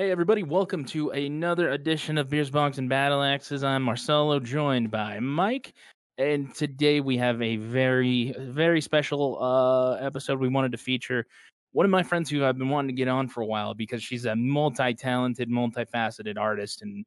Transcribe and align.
Hey, 0.00 0.10
everybody, 0.10 0.42
welcome 0.42 0.82
to 0.86 1.10
another 1.10 1.72
edition 1.72 2.16
of 2.16 2.30
Beers, 2.30 2.50
Bongs, 2.50 2.78
and 2.78 2.88
Battle 2.88 3.22
Axes. 3.22 3.62
I'm 3.62 3.82
Marcelo, 3.82 4.40
joined 4.40 4.90
by 4.90 5.20
Mike. 5.20 5.74
And 6.16 6.54
today 6.54 7.00
we 7.00 7.18
have 7.18 7.42
a 7.42 7.56
very, 7.56 8.34
very 8.38 8.80
special 8.80 9.36
uh, 9.42 9.96
episode 9.96 10.40
we 10.40 10.48
wanted 10.48 10.72
to 10.72 10.78
feature 10.78 11.26
one 11.72 11.84
of 11.84 11.90
my 11.90 12.02
friends 12.02 12.30
who 12.30 12.46
I've 12.46 12.56
been 12.56 12.70
wanting 12.70 12.96
to 12.96 12.98
get 12.98 13.08
on 13.08 13.28
for 13.28 13.42
a 13.42 13.46
while 13.46 13.74
because 13.74 14.02
she's 14.02 14.24
a 14.24 14.34
multi 14.34 14.94
talented, 14.94 15.50
multifaceted 15.50 16.38
artist 16.38 16.80
and 16.80 17.04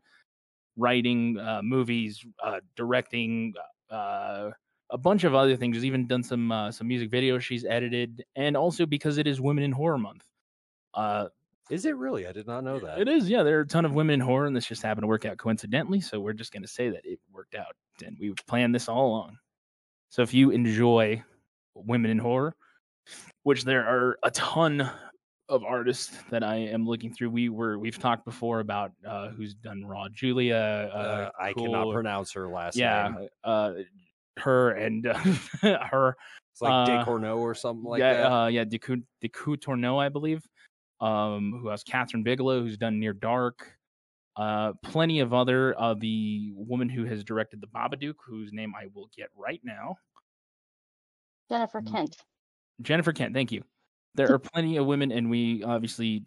writing 0.78 1.40
uh, 1.40 1.62
movies, 1.64 2.24
uh, 2.44 2.60
directing, 2.76 3.56
uh, 3.90 4.52
a 4.92 4.98
bunch 5.00 5.24
of 5.24 5.34
other 5.34 5.56
things. 5.56 5.78
She's 5.78 5.86
even 5.86 6.06
done 6.06 6.22
some 6.22 6.52
uh, 6.52 6.72
some 6.72 6.88
music 6.90 7.10
videos 7.10 7.42
she's 7.42 7.66
edited, 7.66 8.24
and 8.36 8.56
also 8.56 8.86
because 8.86 9.18
it 9.18 9.26
is 9.26 9.42
Women 9.42 9.64
in 9.64 9.72
Horror 9.72 9.98
Month. 9.98 10.28
Uh, 10.94 11.30
Is 11.70 11.86
it 11.86 11.96
really? 11.96 12.28
I 12.28 12.32
did 12.34 12.46
not 12.48 12.64
know 12.64 12.80
that. 12.80 13.00
it 13.00 13.08
is, 13.08 13.30
yeah. 13.30 13.44
There 13.44 13.58
are 13.58 13.62
a 13.62 13.68
ton 13.68 13.86
of 13.86 13.94
women 13.94 14.16
in 14.16 14.20
horror, 14.20 14.46
and 14.46 14.56
this 14.56 14.66
just 14.66 14.82
happened 14.84 15.04
to 15.04 15.08
work 15.08 15.26
out 15.26 15.38
coincidentally. 15.38 16.02
So 16.02 16.20
we're 16.20 16.34
just 16.34 16.52
going 16.52 16.64
to 16.64 16.68
say 16.68 16.90
that 16.90 17.06
it 17.06 17.20
worked 17.32 17.56
out, 17.56 17.76
and 18.06 18.18
we 18.20 18.34
planned 18.48 18.76
this 18.76 18.90
all 18.90 19.08
along. 19.08 19.38
So 20.10 20.22
if 20.22 20.34
you 20.34 20.52
enjoy 20.52 21.24
women 21.74 22.12
in 22.12 22.20
horror, 22.20 22.56
which 23.44 23.64
there 23.64 23.86
are 23.86 24.18
a 24.24 24.32
ton 24.32 24.90
of 25.50 25.64
artists 25.64 26.18
that 26.30 26.44
I 26.44 26.56
am 26.56 26.86
looking 26.86 27.14
through, 27.14 27.30
we 27.30 27.50
were 27.50 27.80
we've 27.80 27.98
talked 27.98 28.26
before 28.26 28.60
about 28.60 28.92
uh, 29.08 29.30
who's 29.30 29.54
done 29.54 29.86
Raw 29.86 30.08
Julia. 30.10 30.90
Uh, 30.94 30.98
Uh, 30.98 31.30
I 31.40 31.54
cannot 31.54 31.92
pronounce 31.94 32.32
her 32.34 32.48
last 32.50 32.76
Yeah, 32.76 33.10
name. 33.18 33.28
uh, 33.44 33.74
her 34.38 34.72
and 34.72 35.08
uh, 35.08 35.14
her 35.62 36.16
It's 36.52 36.62
like 36.62 36.72
uh, 36.72 36.86
De 37.00 37.06
Corneau 37.06 37.38
or 37.40 37.56
something 37.56 37.84
like 37.90 38.00
yeah, 38.00 38.14
that. 38.14 38.32
Uh, 38.32 38.48
yeah, 38.48 38.66
Deku 38.66 39.02
Deku 39.24 39.60
Tourneau, 39.60 39.98
I 39.98 40.10
believe. 40.10 40.46
Um, 41.02 41.60
who 41.62 41.68
has 41.70 41.84
Kathryn 41.84 42.24
Bigelow, 42.24 42.62
who's 42.62 42.78
done 42.78 43.00
Near 43.00 43.14
Dark. 43.14 43.78
Uh, 44.36 44.74
plenty 44.84 45.20
of 45.20 45.34
other. 45.34 45.80
Uh, 45.80 45.94
the 45.94 46.52
woman 46.56 46.90
who 46.90 47.06
has 47.06 47.24
directed 47.24 47.62
The 47.62 47.68
Babadook, 47.68 48.16
whose 48.26 48.52
name 48.54 48.74
I 48.76 48.88
will 48.94 49.10
get 49.16 49.28
right 49.36 49.62
now, 49.64 49.96
Jennifer 51.52 51.82
Mm. 51.82 51.92
Kent. 51.92 52.18
Jennifer 52.82 53.14
Kent. 53.14 53.34
Thank 53.34 53.52
you. 53.52 53.64
There 54.16 54.32
are 54.34 54.40
plenty 54.40 54.78
of 54.78 54.86
women, 54.86 55.12
and 55.12 55.30
we 55.30 55.64
obviously 55.64 56.24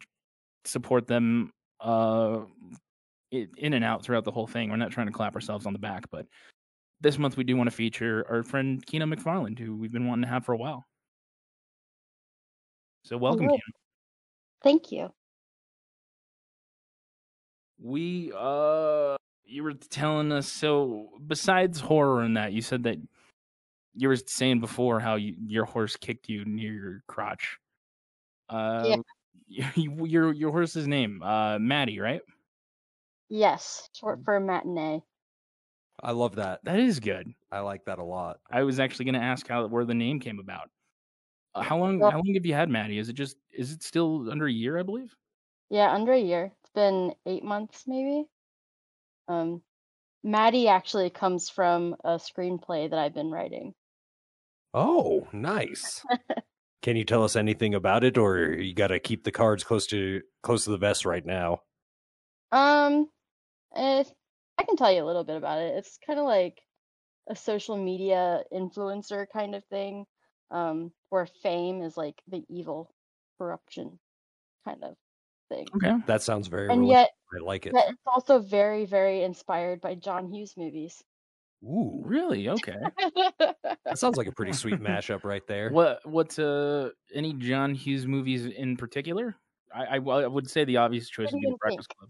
support 0.63 1.07
them 1.07 1.51
uh, 1.79 2.41
in 3.31 3.73
and 3.73 3.83
out 3.83 4.03
throughout 4.03 4.23
the 4.25 4.31
whole 4.31 4.47
thing. 4.47 4.69
We're 4.69 4.77
not 4.77 4.91
trying 4.91 5.07
to 5.07 5.13
clap 5.13 5.35
ourselves 5.35 5.65
on 5.65 5.73
the 5.73 5.79
back, 5.79 6.09
but 6.11 6.25
this 7.01 7.17
month 7.17 7.35
we 7.37 7.43
do 7.43 7.55
want 7.57 7.69
to 7.69 7.75
feature 7.75 8.25
our 8.29 8.43
friend 8.43 8.85
Kino 8.85 9.05
McFarland, 9.05 9.59
who 9.59 9.75
we've 9.75 9.91
been 9.91 10.07
wanting 10.07 10.23
to 10.23 10.29
have 10.29 10.45
for 10.45 10.53
a 10.53 10.57
while. 10.57 10.85
So 13.03 13.17
welcome, 13.17 13.45
Hello. 13.47 13.57
Kino. 14.63 14.71
Thank 14.71 14.91
you. 14.91 15.11
We 17.79 18.31
uh 18.35 19.15
you 19.45 19.63
were 19.63 19.73
telling 19.73 20.31
us 20.31 20.47
so 20.51 21.09
besides 21.25 21.79
horror 21.79 22.21
and 22.21 22.35
that 22.37 22.51
you 22.53 22.61
said 22.61 22.83
that 22.83 22.97
you 23.95 24.07
were 24.09 24.15
saying 24.15 24.59
before 24.59 24.99
how 24.99 25.15
you, 25.15 25.35
your 25.47 25.65
horse 25.65 25.95
kicked 25.95 26.29
you 26.29 26.45
near 26.45 26.73
your 26.73 27.03
crotch. 27.07 27.57
Uh 28.49 28.97
you, 29.47 30.05
your 30.05 30.33
your 30.33 30.51
horse's 30.51 30.87
name 30.87 31.21
uh 31.23 31.59
Maddie, 31.59 31.99
right? 31.99 32.21
Yes, 33.29 33.89
Mm. 33.93 33.99
short 33.99 34.19
for 34.25 34.39
matinee. 34.39 35.01
I 36.01 36.11
love 36.11 36.35
that. 36.35 36.59
That 36.63 36.79
is 36.79 36.99
good. 36.99 37.33
I 37.51 37.59
like 37.61 37.85
that 37.85 37.97
a 37.99 38.03
lot. 38.03 38.39
I 38.51 38.63
was 38.63 38.79
actually 38.79 39.05
going 39.05 39.15
to 39.15 39.21
ask 39.21 39.47
how 39.47 39.65
where 39.67 39.83
the 39.83 39.95
name 39.95 40.19
came 40.19 40.39
about. 40.39 40.69
Uh, 41.57 41.61
how 41.61 41.77
long 41.77 41.99
Well- 41.99 42.11
how 42.11 42.17
long 42.17 42.33
have 42.35 42.45
you 42.45 42.53
had 42.53 42.69
Maddie? 42.69 42.97
Is 42.99 43.09
it 43.09 43.13
just 43.13 43.37
is 43.51 43.71
it 43.71 43.83
still 43.83 44.29
under 44.29 44.45
a 44.45 44.51
year, 44.51 44.77
I 44.77 44.83
believe? 44.83 45.15
Yeah, 45.69 45.91
under 45.91 46.13
a 46.13 46.19
year. 46.19 46.53
It's 46.61 46.71
been 46.71 47.15
eight 47.25 47.43
months 47.43 47.85
maybe. 47.87 48.25
Um, 49.27 49.61
Maddie 50.23 50.67
actually 50.67 51.09
comes 51.09 51.49
from 51.49 51.95
a 52.03 52.17
screenplay 52.17 52.89
that 52.89 52.99
I've 52.99 53.13
been 53.13 53.31
writing. 53.31 53.73
Oh, 54.73 55.27
nice. 55.33 56.03
Can 56.83 56.95
you 56.95 57.03
tell 57.03 57.23
us 57.23 57.35
anything 57.35 57.73
about 57.73 58.03
it, 58.03 58.17
or 58.17 58.53
you 58.53 58.73
got 58.73 58.87
to 58.87 58.99
keep 58.99 59.23
the 59.23 59.31
cards 59.31 59.63
close 59.63 59.87
to 59.87 60.21
close 60.43 60.63
to 60.65 60.69
the 60.69 60.77
vest 60.77 61.05
right 61.05 61.25
now? 61.25 61.63
Um, 62.51 63.09
eh, 63.75 64.03
I 64.57 64.63
can 64.63 64.77
tell 64.77 64.91
you 64.91 65.03
a 65.03 65.05
little 65.05 65.23
bit 65.25 65.35
about 65.37 65.59
it. 65.59 65.75
It's 65.75 65.97
kind 66.05 66.19
of 66.19 66.25
like 66.25 66.61
a 67.27 67.35
social 67.35 67.75
media 67.75 68.43
influencer 68.53 69.25
kind 69.33 69.55
of 69.55 69.65
thing, 69.65 70.05
um, 70.51 70.91
where 71.09 71.25
fame 71.25 71.81
is 71.81 71.97
like 71.97 72.21
the 72.27 72.43
evil 72.49 72.93
corruption 73.37 73.99
kind 74.65 74.83
of 74.83 74.95
thing. 75.49 75.67
Okay. 75.75 75.95
That 76.07 76.21
sounds 76.21 76.47
very. 76.47 76.69
And 76.69 76.79
realistic. 76.79 77.09
yet, 77.33 77.41
I 77.41 77.45
like 77.45 77.65
it. 77.65 77.73
But 77.73 77.89
it's 77.89 78.01
also 78.05 78.39
very, 78.39 78.85
very 78.85 79.23
inspired 79.23 79.81
by 79.81 79.95
John 79.95 80.31
Hughes 80.31 80.55
movies. 80.57 81.03
Ooh, 81.63 82.03
Really? 82.05 82.49
Okay. 82.49 82.75
that 83.39 83.97
sounds 83.97 84.17
like 84.17 84.27
a 84.27 84.31
pretty 84.31 84.53
sweet 84.53 84.79
mashup 84.79 85.23
right 85.23 85.45
there. 85.47 85.71
What 85.71 86.05
what 86.05 86.37
uh 86.37 86.91
any 87.13 87.33
John 87.33 87.73
Hughes 87.73 88.05
movies 88.05 88.45
in 88.45 88.77
particular? 88.77 89.35
I 89.73 89.85
I, 89.85 89.95
I 89.97 90.27
would 90.27 90.49
say 90.49 90.65
the 90.65 90.77
obvious 90.77 91.09
choice 91.09 91.31
would 91.31 91.41
be 91.41 91.47
The 91.47 91.51
in 91.51 91.57
Breakfast 91.57 91.89
Club. 91.89 92.09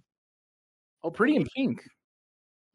Oh, 1.03 1.11
Pretty 1.11 1.35
in 1.37 1.47
Pink. 1.55 1.87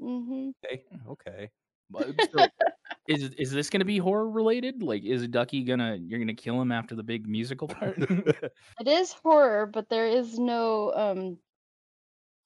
hmm 0.01 0.51
Okay, 0.65 0.85
okay. 1.09 1.51
But 1.91 2.09
so, 2.33 2.47
is 3.07 3.23
is 3.39 3.51
this 3.51 3.71
going 3.71 3.81
to 3.81 3.87
be 3.87 3.99
horror 3.99 4.29
related? 4.29 4.83
Like, 4.83 5.05
is 5.05 5.27
Ducky 5.29 5.65
gonna 5.65 5.97
you're 5.97 6.19
gonna 6.21 6.35
kill 6.35 6.61
him 6.61 6.73
after 6.73 6.95
the 6.95 7.03
big 7.03 7.27
musical 7.29 7.69
part? 7.69 7.99
It 8.81 8.89
is 8.89 9.13
horror, 9.15 9.67
but 9.67 9.89
there 9.89 10.07
is 10.09 10.39
no. 10.39 10.93
um 10.95 11.39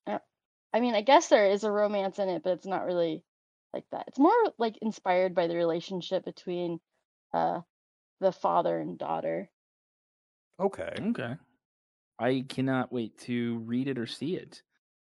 uh, 0.06 0.18
I 0.72 0.80
mean, 0.80 0.94
I 0.94 1.02
guess 1.02 1.28
there 1.28 1.46
is 1.46 1.64
a 1.64 1.70
romance 1.72 2.18
in 2.18 2.28
it, 2.28 2.42
but 2.42 2.52
it's 2.54 2.66
not 2.66 2.84
really 2.86 3.24
like 3.74 3.84
that. 3.92 4.06
It's 4.08 4.18
more 4.18 4.52
like 4.58 4.78
inspired 4.82 5.34
by 5.34 5.46
the 5.48 5.56
relationship 5.56 6.24
between 6.24 6.80
uh 7.32 7.62
the 8.20 8.32
father 8.32 8.78
and 8.78 8.98
daughter. 8.98 9.50
okay. 10.60 10.94
okay, 11.00 11.36
I 12.18 12.44
cannot 12.48 12.92
wait 12.92 13.18
to 13.20 13.58
read 13.60 13.88
it 13.88 13.98
or 13.98 14.06
see 14.06 14.36
it. 14.36 14.62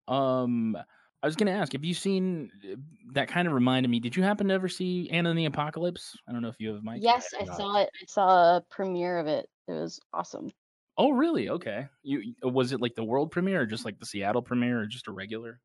Um, 0.09 0.77
I 1.23 1.27
was 1.27 1.34
gonna 1.37 1.51
ask, 1.51 1.73
have 1.73 1.84
you 1.84 1.95
seen 1.95 2.51
uh, 2.65 2.77
that? 3.12 3.29
Kind 3.29 3.49
of 3.49 3.55
reminded 3.55 3.89
me. 3.89 3.99
Did 4.01 4.15
you 4.17 4.23
happen 4.23 4.49
to 4.49 4.55
ever 4.55 4.69
see 4.69 5.11
Anna 5.11 5.31
and 5.31 5.39
the 5.39 5.47
Apocalypse? 5.47 6.17
I 6.29 6.33
don't 6.33 6.43
know 6.43 6.49
if 6.49 6.61
you 6.61 6.73
have, 6.75 6.83
Mike. 6.84 7.01
yes, 7.03 7.34
I 7.39 7.45
saw 7.45 7.77
it. 7.83 7.91
I 8.01 8.05
saw 8.06 8.56
a 8.59 8.62
premiere 8.71 9.19
of 9.19 9.27
it. 9.27 9.49
It 9.67 9.73
was 9.73 10.01
awesome. 10.12 10.51
Oh, 10.97 11.11
really? 11.11 11.49
Okay. 11.49 11.89
You 12.03 12.21
you- 12.21 12.34
was 12.49 12.73
it 12.73 12.81
like 12.81 12.95
the 12.95 13.05
world 13.05 13.31
premiere, 13.33 13.62
or 13.62 13.67
just 13.67 13.84
like 13.84 13.99
the 13.99 14.07
Seattle 14.07 14.43
premiere, 14.43 14.81
or 14.83 14.87
just 14.87 15.09
a 15.09 15.12
regular? 15.12 15.61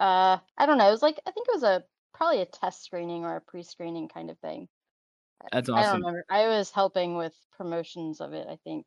Uh, 0.00 0.38
I 0.56 0.66
don't 0.66 0.78
know. 0.78 0.88
It 0.88 0.92
was 0.92 1.02
like 1.02 1.20
I 1.26 1.30
think 1.30 1.46
it 1.48 1.54
was 1.54 1.62
a 1.62 1.84
probably 2.14 2.40
a 2.40 2.46
test 2.46 2.84
screening 2.84 3.24
or 3.24 3.36
a 3.36 3.40
pre-screening 3.40 4.08
kind 4.08 4.30
of 4.30 4.38
thing. 4.40 4.68
I- 5.42 5.48
That's 5.52 5.70
I 5.70 5.82
don't 5.82 5.84
awesome. 5.84 6.00
remember. 6.00 6.24
I 6.30 6.48
was 6.48 6.70
helping 6.72 7.16
with 7.16 7.36
promotions 7.52 8.20
of 8.20 8.32
it. 8.34 8.46
I 8.48 8.56
think. 8.64 8.86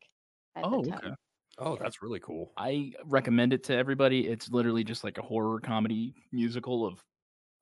At 0.55 0.65
Oh, 0.65 0.81
the 0.83 0.91
time. 0.91 0.99
okay. 1.05 1.15
Oh, 1.59 1.77
that's 1.79 2.01
really 2.01 2.19
cool. 2.19 2.51
I 2.57 2.93
recommend 3.05 3.53
it 3.53 3.63
to 3.65 3.75
everybody. 3.75 4.27
It's 4.27 4.49
literally 4.49 4.83
just 4.83 5.03
like 5.03 5.17
a 5.17 5.21
horror 5.21 5.59
comedy 5.59 6.15
musical 6.31 6.85
of 6.85 7.03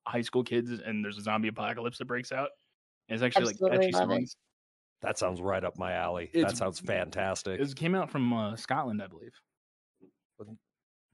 high 0.06 0.22
school 0.22 0.42
kids, 0.42 0.70
and 0.70 1.04
there's 1.04 1.18
a 1.18 1.22
zombie 1.22 1.48
apocalypse 1.48 1.98
that 1.98 2.06
breaks 2.06 2.32
out. 2.32 2.48
And 3.08 3.14
it's 3.16 3.22
actually 3.22 3.50
Absolutely 3.50 3.70
like 3.78 3.80
catchy 3.86 3.92
love 3.92 4.10
it. 4.10 4.14
songs. 4.14 4.36
That 5.02 5.18
sounds 5.18 5.40
right 5.40 5.62
up 5.62 5.78
my 5.78 5.92
alley. 5.92 6.30
It's- 6.32 6.52
that 6.52 6.56
sounds 6.56 6.80
fantastic. 6.80 7.60
It 7.60 7.76
came 7.76 7.94
out 7.94 8.10
from 8.10 8.32
uh, 8.32 8.56
Scotland, 8.56 9.02
I 9.02 9.08
believe. 9.08 9.32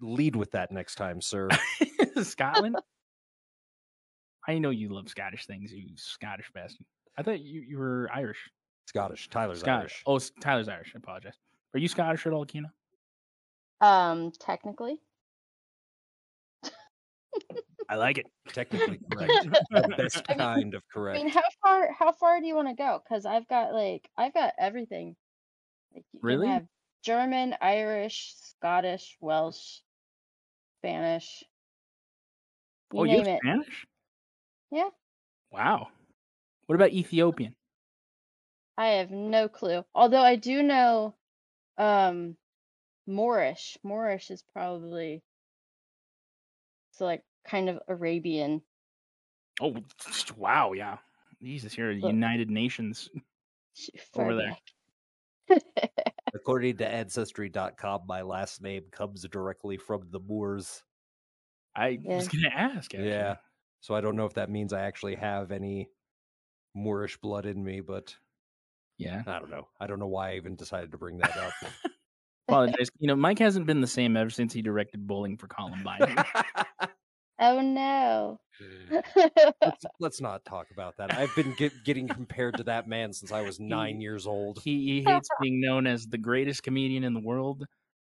Lead 0.01 0.37
with 0.37 0.53
that 0.53 0.71
next 0.71 0.95
time, 0.95 1.21
sir. 1.21 1.49
Scotland. 2.23 2.77
I 4.47 4.59
know 4.59 4.71
you 4.71 4.91
love 4.91 5.09
Scottish 5.09 5.47
things, 5.47 5.73
you 5.73 5.89
Scottish 5.97 6.51
bastard. 6.55 6.87
I 7.17 7.23
thought 7.25 7.41
you, 7.41 7.61
you 7.63 7.79
were 7.79 8.09
Irish. 8.15 8.39
Scottish. 8.87 9.29
Tyler's 9.29 9.59
Scottish. 9.61 10.05
Irish. 10.07 10.31
Oh, 10.33 10.41
Tyler's 10.41 10.69
Irish. 10.69 10.93
I 10.95 10.99
apologize. 10.99 11.35
Are 11.75 11.79
you 11.79 11.89
Scottish 11.89 12.27
at 12.27 12.33
all, 12.33 12.45
Kino? 12.47 12.69
Um, 13.81 14.33
technically, 14.41 15.01
I 17.89 17.95
like 17.97 18.19
it. 18.19 18.27
Technically 18.53 18.99
correct. 19.13 19.49
the 19.71 19.95
best 19.97 20.23
I 20.29 20.33
mean- 20.33 20.39
kind 20.39 20.75
of 20.75 20.83
correct. 20.93 21.19
I 21.21 21.23
mean, 21.23 21.33
how 21.33 21.43
far 21.63 21.93
how 21.99 22.13
far 22.13 22.41
do 22.41 22.47
you 22.47 22.55
want 22.57 22.69
to 22.69 22.75
go? 22.75 23.01
Because 23.03 23.25
I've 23.25 23.47
got 23.49 23.73
like 23.73 24.09
I've 24.17 24.35
got 24.35 24.53
everything. 24.59 25.17
Like, 25.95 26.05
you 26.13 26.21
Really? 26.23 26.49
have 26.49 26.67
German, 27.05 27.55
Irish, 27.61 28.35
Scottish, 28.43 29.17
Welsh, 29.21 29.79
Spanish. 30.81 31.45
You 32.93 33.01
oh, 33.01 33.05
you 33.05 33.13
name 33.13 33.25
have 33.27 33.29
it. 33.35 33.41
Spanish? 33.43 33.87
Yeah. 34.71 34.89
Wow. 35.51 35.89
What 36.67 36.75
about 36.75 36.93
Ethiopian? 36.93 37.55
I 38.77 38.89
have 38.89 39.11
no 39.11 39.49
clue. 39.49 39.85
Although 39.95 40.23
I 40.23 40.37
do 40.37 40.63
know 40.63 41.15
um 41.79 42.37
Moorish. 43.07 43.79
Moorish 43.83 44.31
is 44.31 44.43
probably 44.53 45.23
so 46.93 47.05
like 47.07 47.23
kind 47.47 47.69
of 47.69 47.79
Arabian. 47.89 48.63
Oh, 49.61 49.75
wow, 50.37 50.73
yeah. 50.73 50.99
Jesus, 51.43 51.77
you're 51.77 51.95
Look. 51.95 52.11
United 52.13 52.51
Nations. 52.51 53.09
Sh- 53.75 53.91
Over 54.15 54.31
far 54.31 54.35
there. 54.37 54.57
According 56.35 56.77
to 56.79 56.87
Ancestry.com, 56.87 58.03
my 58.07 58.23
last 58.23 58.61
name 58.61 58.85
comes 58.93 59.23
directly 59.29 59.77
from 59.77 60.03
the 60.11 60.21
Moors. 60.21 60.83
I 61.75 61.99
Yeah. 62.03 62.17
was 62.17 62.29
gonna 62.29 62.49
ask. 62.55 62.95
Actually. 62.95 63.09
Yeah. 63.09 63.37
So 63.81 63.95
I 63.95 64.01
don't 64.01 64.17
know 64.17 64.27
if 64.27 64.35
that 64.35 64.51
means 64.51 64.73
I 64.73 64.83
actually 64.83 65.15
have 65.15 65.53
any 65.53 65.89
Moorish 66.75 67.17
blood 67.19 67.47
in 67.47 67.63
me, 67.65 67.81
but 67.81 68.15
yeah. 68.99 69.23
I 69.27 69.39
don't 69.39 69.51
know. 69.51 69.69
I 69.81 69.87
don't 69.87 69.99
know 69.99 70.07
why 70.07 70.33
I 70.33 70.37
even 70.37 70.57
decided 70.57 70.93
to 70.93 70.99
bring 70.99 71.19
that 71.19 71.37
up. 71.37 71.53
Apologize. 72.49 72.89
You 72.99 73.09
know, 73.09 73.17
Mike 73.17 73.39
hasn't 73.39 73.67
been 73.67 73.81
the 73.81 73.87
same 73.87 74.17
ever 74.17 74.31
since 74.31 74.53
he 74.53 74.63
directed 74.63 75.07
Bowling 75.07 75.37
for 75.37 75.47
Columbine. 75.49 76.17
oh 77.41 77.61
no. 77.61 78.41
let's, 79.63 79.85
let's 80.01 80.21
not 80.21 80.45
talk 80.45 80.67
about 80.73 80.97
that. 80.97 81.15
I've 81.17 81.35
been 81.37 81.55
get, 81.57 81.73
getting 81.85 82.09
compared 82.09 82.57
to 82.57 82.65
that 82.65 82.89
man 82.89 83.13
since 83.13 83.33
I 83.33 83.43
was 83.43 83.61
nine 83.61 84.01
years 84.01 84.27
old. 84.27 84.61
he, 84.65 85.03
he 85.03 85.03
hates 85.05 85.29
being 85.43 85.61
known 85.61 85.87
as 85.87 86.07
the 86.07 86.19
greatest 86.19 86.63
comedian 86.63 87.05
in 87.05 87.15
the 87.15 87.21
world, 87.21 87.65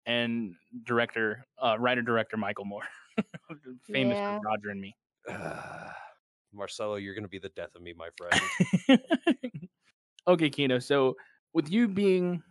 and 0.06 0.56
director, 0.84 1.46
uh, 1.62 1.78
writer 1.80 2.02
director 2.02 2.36
Michael 2.36 2.66
Moore, 2.66 2.84
famous 3.92 4.18
Yeah. 4.18 4.38
for 4.40 4.46
Roger 4.46 4.70
and 4.72 4.82
Me. 4.82 4.96
Marcelo, 6.54 6.96
you're 6.96 7.14
going 7.16 7.24
to 7.24 7.30
be 7.30 7.40
the 7.40 7.50
death 7.50 7.76
of 7.76 7.82
me, 7.82 7.94
my 7.98 8.10
friend. 8.18 9.00
Okay, 10.28 10.50
Kino. 10.50 10.80
So 10.80 11.16
with 11.54 11.70
you 11.70 11.88
being 11.88 12.42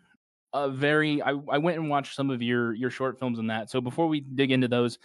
a 0.53 0.69
very, 0.69 1.23
I, 1.23 1.31
I 1.31 1.59
went 1.59 1.79
and 1.79 1.89
watched 1.89 2.15
some 2.15 2.31
of 2.31 2.43
your 2.43 2.75
your 2.75 2.91
short 2.91 3.19
films 3.19 3.39
and 3.39 3.51
that. 3.51 3.71
So 3.71 3.81
before 3.81 4.09
we 4.09 4.21
dig 4.21 4.51
into 4.51 4.69
those, 4.69 4.99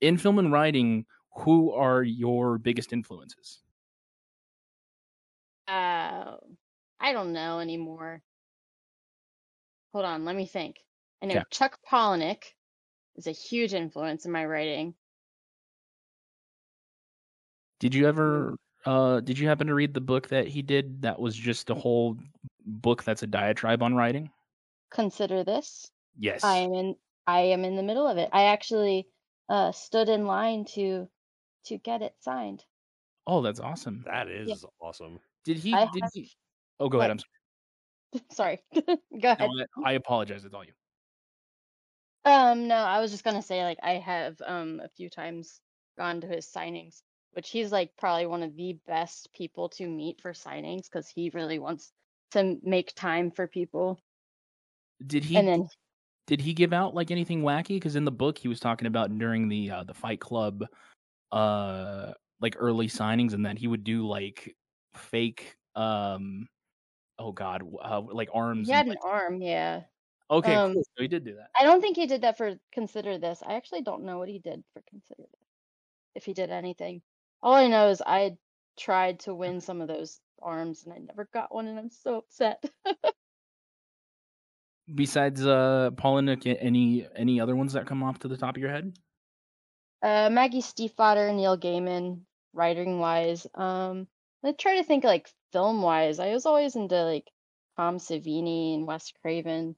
in 0.00 0.18
film 0.18 0.38
and 0.38 0.52
writing, 0.52 1.04
who 1.32 1.72
are 1.72 2.02
your 2.02 2.58
biggest 2.58 2.92
influences? 2.92 3.60
Uh, 5.66 6.36
I 7.00 7.12
don't 7.12 7.32
know 7.32 7.60
anymore. 7.60 8.22
Hold 9.92 10.04
on, 10.04 10.24
let 10.24 10.36
me 10.36 10.46
think. 10.46 10.76
I 11.22 11.26
know 11.26 11.34
Okay. 11.36 11.44
Chuck 11.50 11.78
Palahniuk 11.90 12.42
is 13.16 13.26
a 13.26 13.32
huge 13.32 13.74
influence 13.74 14.24
in 14.24 14.32
my 14.32 14.44
writing. 14.44 14.94
Did 17.80 17.94
you 17.94 18.08
ever? 18.08 18.56
Uh, 18.88 19.20
did 19.20 19.38
you 19.38 19.46
happen 19.46 19.66
to 19.66 19.74
read 19.74 19.92
the 19.92 20.00
book 20.00 20.28
that 20.28 20.48
he 20.48 20.62
did? 20.62 21.02
That 21.02 21.20
was 21.20 21.36
just 21.36 21.68
a 21.68 21.74
whole 21.74 22.16
book 22.64 23.04
that's 23.04 23.22
a 23.22 23.26
diatribe 23.26 23.82
on 23.82 23.94
writing. 23.94 24.30
Consider 24.90 25.44
this. 25.44 25.90
Yes. 26.18 26.42
I 26.42 26.56
am 26.56 26.72
in 26.72 26.96
I 27.26 27.40
am 27.40 27.66
in 27.66 27.76
the 27.76 27.82
middle 27.82 28.06
of 28.08 28.16
it. 28.16 28.30
I 28.32 28.44
actually 28.44 29.06
uh 29.50 29.72
stood 29.72 30.08
in 30.08 30.24
line 30.24 30.64
to 30.72 31.06
to 31.66 31.76
get 31.76 32.00
it 32.00 32.14
signed. 32.20 32.64
Oh, 33.26 33.42
that's 33.42 33.60
awesome. 33.60 34.04
That 34.06 34.28
is 34.30 34.64
awesome. 34.80 35.20
Did 35.44 35.58
he? 35.58 35.74
I 35.74 35.84
Did 35.92 36.04
have- 36.04 36.12
he? 36.14 36.32
Oh, 36.80 36.88
go 36.88 37.00
ahead. 37.00 37.10
I'm 37.10 38.20
Sorry. 38.32 38.58
Go 38.72 38.88
ahead. 39.22 39.50
No, 39.50 39.66
I 39.84 39.90
I 39.90 39.92
apologize. 39.92 40.46
It's 40.46 40.54
all 40.54 40.64
you. 40.64 40.72
Um, 42.24 42.68
no, 42.68 42.76
I 42.76 43.00
was 43.00 43.10
just 43.10 43.22
gonna 43.22 43.42
say 43.42 43.64
like 43.64 43.80
I 43.82 43.98
have 43.98 44.40
um 44.46 44.80
a 44.82 44.88
few 44.88 45.10
times 45.10 45.60
gone 45.98 46.22
to 46.22 46.26
his 46.26 46.46
signings, 46.46 47.02
which 47.32 47.50
he's 47.50 47.70
like 47.72 47.90
probably 47.96 48.26
one 48.26 48.42
of 48.42 48.56
the 48.56 48.78
best 48.86 49.32
people 49.32 49.68
to 49.70 49.86
meet 49.86 50.20
for 50.20 50.32
signings 50.32 50.84
because 50.84 51.08
he 51.08 51.30
really 51.34 51.58
wants 51.58 51.92
to 52.32 52.58
make 52.62 52.94
time 52.94 53.30
for 53.30 53.46
people. 53.46 53.98
Did 55.06 55.24
he? 55.24 55.36
And 55.36 55.46
then 55.46 55.68
did 56.26 56.40
he 56.40 56.52
give 56.52 56.72
out 56.72 56.94
like 56.94 57.10
anything 57.10 57.42
wacky? 57.42 57.76
Because 57.76 57.96
in 57.96 58.04
the 58.04 58.12
book 58.12 58.38
he 58.38 58.48
was 58.48 58.60
talking 58.60 58.86
about 58.86 59.16
during 59.18 59.48
the 59.48 59.70
uh, 59.70 59.84
the 59.84 59.94
Fight 59.94 60.20
Club, 60.20 60.64
uh, 61.32 62.12
like 62.40 62.56
early 62.58 62.88
signings, 62.88 63.32
and 63.32 63.46
that 63.46 63.58
he 63.58 63.66
would 63.66 63.84
do 63.84 64.06
like 64.06 64.54
fake, 64.94 65.56
um, 65.74 66.46
oh 67.18 67.32
god, 67.32 67.62
uh, 67.82 68.00
like 68.00 68.28
arms. 68.34 68.68
he 68.68 68.72
and, 68.72 68.76
had 68.76 68.86
an 68.86 68.96
like- 69.02 69.12
arm, 69.12 69.40
yeah. 69.40 69.82
okay, 70.30 70.54
um, 70.54 70.74
cool. 70.74 70.82
So 70.82 71.02
he 71.02 71.08
did 71.08 71.24
do 71.24 71.34
that. 71.36 71.48
I 71.58 71.64
don't 71.64 71.80
think 71.80 71.96
he 71.96 72.06
did 72.06 72.22
that 72.22 72.36
for 72.36 72.56
Consider 72.72 73.18
This. 73.18 73.42
I 73.46 73.54
actually 73.54 73.82
don't 73.82 74.04
know 74.04 74.18
what 74.18 74.28
he 74.28 74.38
did 74.38 74.62
for 74.74 74.82
Consider 74.90 75.22
This. 75.22 75.48
If 76.14 76.24
he 76.24 76.34
did 76.34 76.50
anything. 76.50 77.00
All 77.42 77.54
I 77.54 77.68
know 77.68 77.88
is 77.88 78.02
I 78.04 78.36
tried 78.78 79.20
to 79.20 79.34
win 79.34 79.60
some 79.60 79.80
of 79.80 79.88
those 79.88 80.20
arms 80.42 80.84
and 80.84 80.94
I 80.94 80.98
never 80.98 81.28
got 81.32 81.54
one 81.54 81.66
and 81.66 81.78
I'm 81.78 81.90
so 81.90 82.16
upset. 82.16 82.62
Besides 84.94 85.44
uh, 85.44 85.90
Palahniuk, 85.94 86.56
any 86.60 87.06
any 87.14 87.40
other 87.40 87.54
ones 87.54 87.74
that 87.74 87.86
come 87.86 88.02
off 88.02 88.20
to 88.20 88.28
the 88.28 88.38
top 88.38 88.56
of 88.56 88.62
your 88.62 88.70
head? 88.70 88.94
uh 90.02 90.30
Maggie 90.30 90.62
Stiefvater, 90.62 91.34
Neil 91.34 91.58
Gaiman, 91.58 92.20
writing 92.52 92.98
wise. 92.98 93.46
Um 93.54 94.06
I 94.44 94.52
try 94.52 94.76
to 94.76 94.84
think 94.84 95.04
like 95.04 95.28
film 95.52 95.82
wise. 95.82 96.18
I 96.20 96.30
was 96.32 96.46
always 96.46 96.76
into 96.76 97.02
like 97.04 97.30
Tom 97.76 97.98
Savini 97.98 98.74
and 98.74 98.86
Wes 98.86 99.12
Craven. 99.22 99.76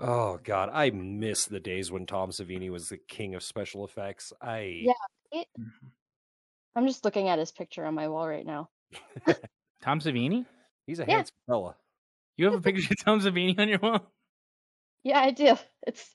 Oh 0.00 0.38
God, 0.42 0.70
I 0.72 0.90
miss 0.90 1.46
the 1.46 1.60
days 1.60 1.92
when 1.92 2.06
Tom 2.06 2.30
Savini 2.30 2.70
was 2.70 2.88
the 2.88 2.96
king 2.96 3.34
of 3.34 3.42
special 3.42 3.84
effects. 3.84 4.32
I 4.40 4.60
Yeah. 4.84 4.92
It, 5.32 5.46
mm-hmm. 5.58 5.88
I'm 6.76 6.86
just 6.86 7.04
looking 7.04 7.28
at 7.28 7.38
his 7.38 7.52
picture 7.52 7.84
on 7.84 7.94
my 7.94 8.08
wall 8.08 8.26
right 8.28 8.46
now. 8.46 8.68
Tom 9.82 10.00
Savini? 10.00 10.46
he's 10.86 11.00
a 11.00 11.04
Yeah. 11.06 11.16
handsome 11.16 11.36
fella. 11.46 11.76
You 12.36 12.46
have 12.46 12.54
a 12.54 12.60
picture 12.60 12.88
of 12.92 13.04
Tom 13.04 13.20
Savini 13.20 13.58
on 13.58 13.68
your 13.68 13.78
wall? 13.78 14.10
Yeah, 15.04 15.20
I 15.20 15.30
do. 15.30 15.56
It's 15.86 16.08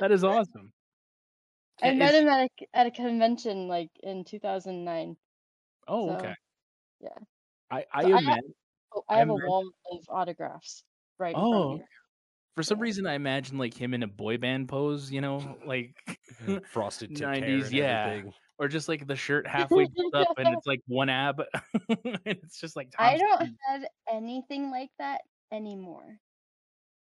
That 0.00 0.12
is 0.12 0.24
awesome. 0.24 0.72
I 1.82 1.92
met 1.92 2.14
him 2.14 2.28
at 2.28 2.48
a 2.48 2.48
at 2.76 2.86
a 2.86 2.90
convention 2.90 3.68
like 3.68 3.90
in 4.02 4.24
2009. 4.24 5.16
Oh, 5.88 6.08
so, 6.08 6.14
okay. 6.16 6.34
yeah. 7.00 7.08
I 7.70 7.84
I 7.92 8.02
So 8.02 8.12
I- 8.14 8.18
imagine 8.20 8.54
Oh, 8.94 9.02
I 9.08 9.18
have 9.18 9.28
a 9.28 9.32
imagine- 9.32 9.48
wall 9.48 9.70
of 9.92 9.98
autographs 10.08 10.84
right 11.18 11.34
Oh, 11.36 11.80
for 12.54 12.62
some 12.62 12.78
Yeah. 12.78 12.82
reason 12.82 13.06
I 13.06 13.14
imagine 13.14 13.58
like 13.58 13.74
him 13.74 13.92
in 13.94 14.02
a 14.02 14.06
boy 14.06 14.38
band 14.38 14.68
pose, 14.68 15.10
you 15.12 15.20
know, 15.20 15.56
like 15.66 15.94
Frosted 16.70 17.14
tip 17.16 17.26
90s, 17.28 17.70
yeah. 17.72 18.06
everything. 18.06 18.32
Or 18.58 18.68
just 18.68 18.88
like 18.88 19.06
the 19.06 19.16
shirt 19.16 19.46
halfway 19.48 19.86
pulled 19.86 20.14
up 20.14 20.28
and 20.38 20.48
it's 20.56 20.66
like 20.66 20.80
one 20.86 21.08
ab 21.08 21.42
and 21.88 22.18
it's 22.24 22.60
just 22.60 22.76
like 22.76 22.90
Tom 22.90 23.06
I 23.06 23.18
don't 23.18 23.50
have 23.68 23.84
anything 24.12 24.70
like 24.70 24.90
that 24.98 25.22
anymore. 25.52 26.18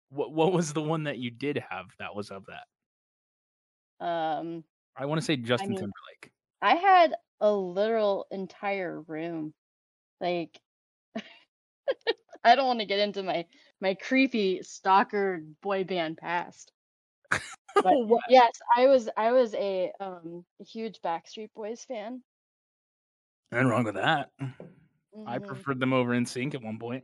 What 0.10 0.32
what 0.32 0.54
was 0.54 0.74
the 0.74 0.82
one 0.82 1.04
that 1.04 1.18
you 1.18 1.32
did 1.32 1.62
have 1.70 1.88
that 2.00 2.16
was 2.16 2.32
of 2.32 2.46
that? 2.48 4.06
Um, 4.06 4.64
I 4.96 5.06
want 5.06 5.20
to 5.20 5.26
say 5.26 5.36
Justin 5.36 5.70
mean- 5.70 5.80
Timberlake. 5.80 6.32
I 6.62 6.76
had 6.76 7.16
a 7.40 7.52
literal 7.52 8.26
entire 8.32 9.02
room. 9.02 9.54
Like, 10.20 10.60
I 12.44 12.56
don't 12.56 12.68
want 12.68 12.80
to 12.80 12.86
get 12.86 13.00
into 13.00 13.22
my 13.22 13.46
my 13.80 13.94
creepy 13.94 14.64
stalker 14.64 15.44
boy 15.62 15.84
band 15.84 16.18
past. 16.18 16.72
But 17.30 17.42
yes, 18.30 18.52
I 18.76 18.88
was 18.88 19.10
I 19.16 19.32
was 19.32 19.54
a 19.54 19.92
um 20.00 20.46
huge 20.60 21.00
Backstreet 21.02 21.50
Boys 21.56 21.84
fan. 21.86 22.22
Nothing 23.52 23.68
wrong 23.68 23.84
with 23.86 23.96
that. 23.96 24.30
I 25.26 25.40
Mhm. 25.40 25.48
preferred 25.48 25.80
them 25.80 25.94
over 25.94 26.12
NSYNC 26.12 26.56
at 26.56 26.62
one 26.64 26.78
point. 26.80 27.04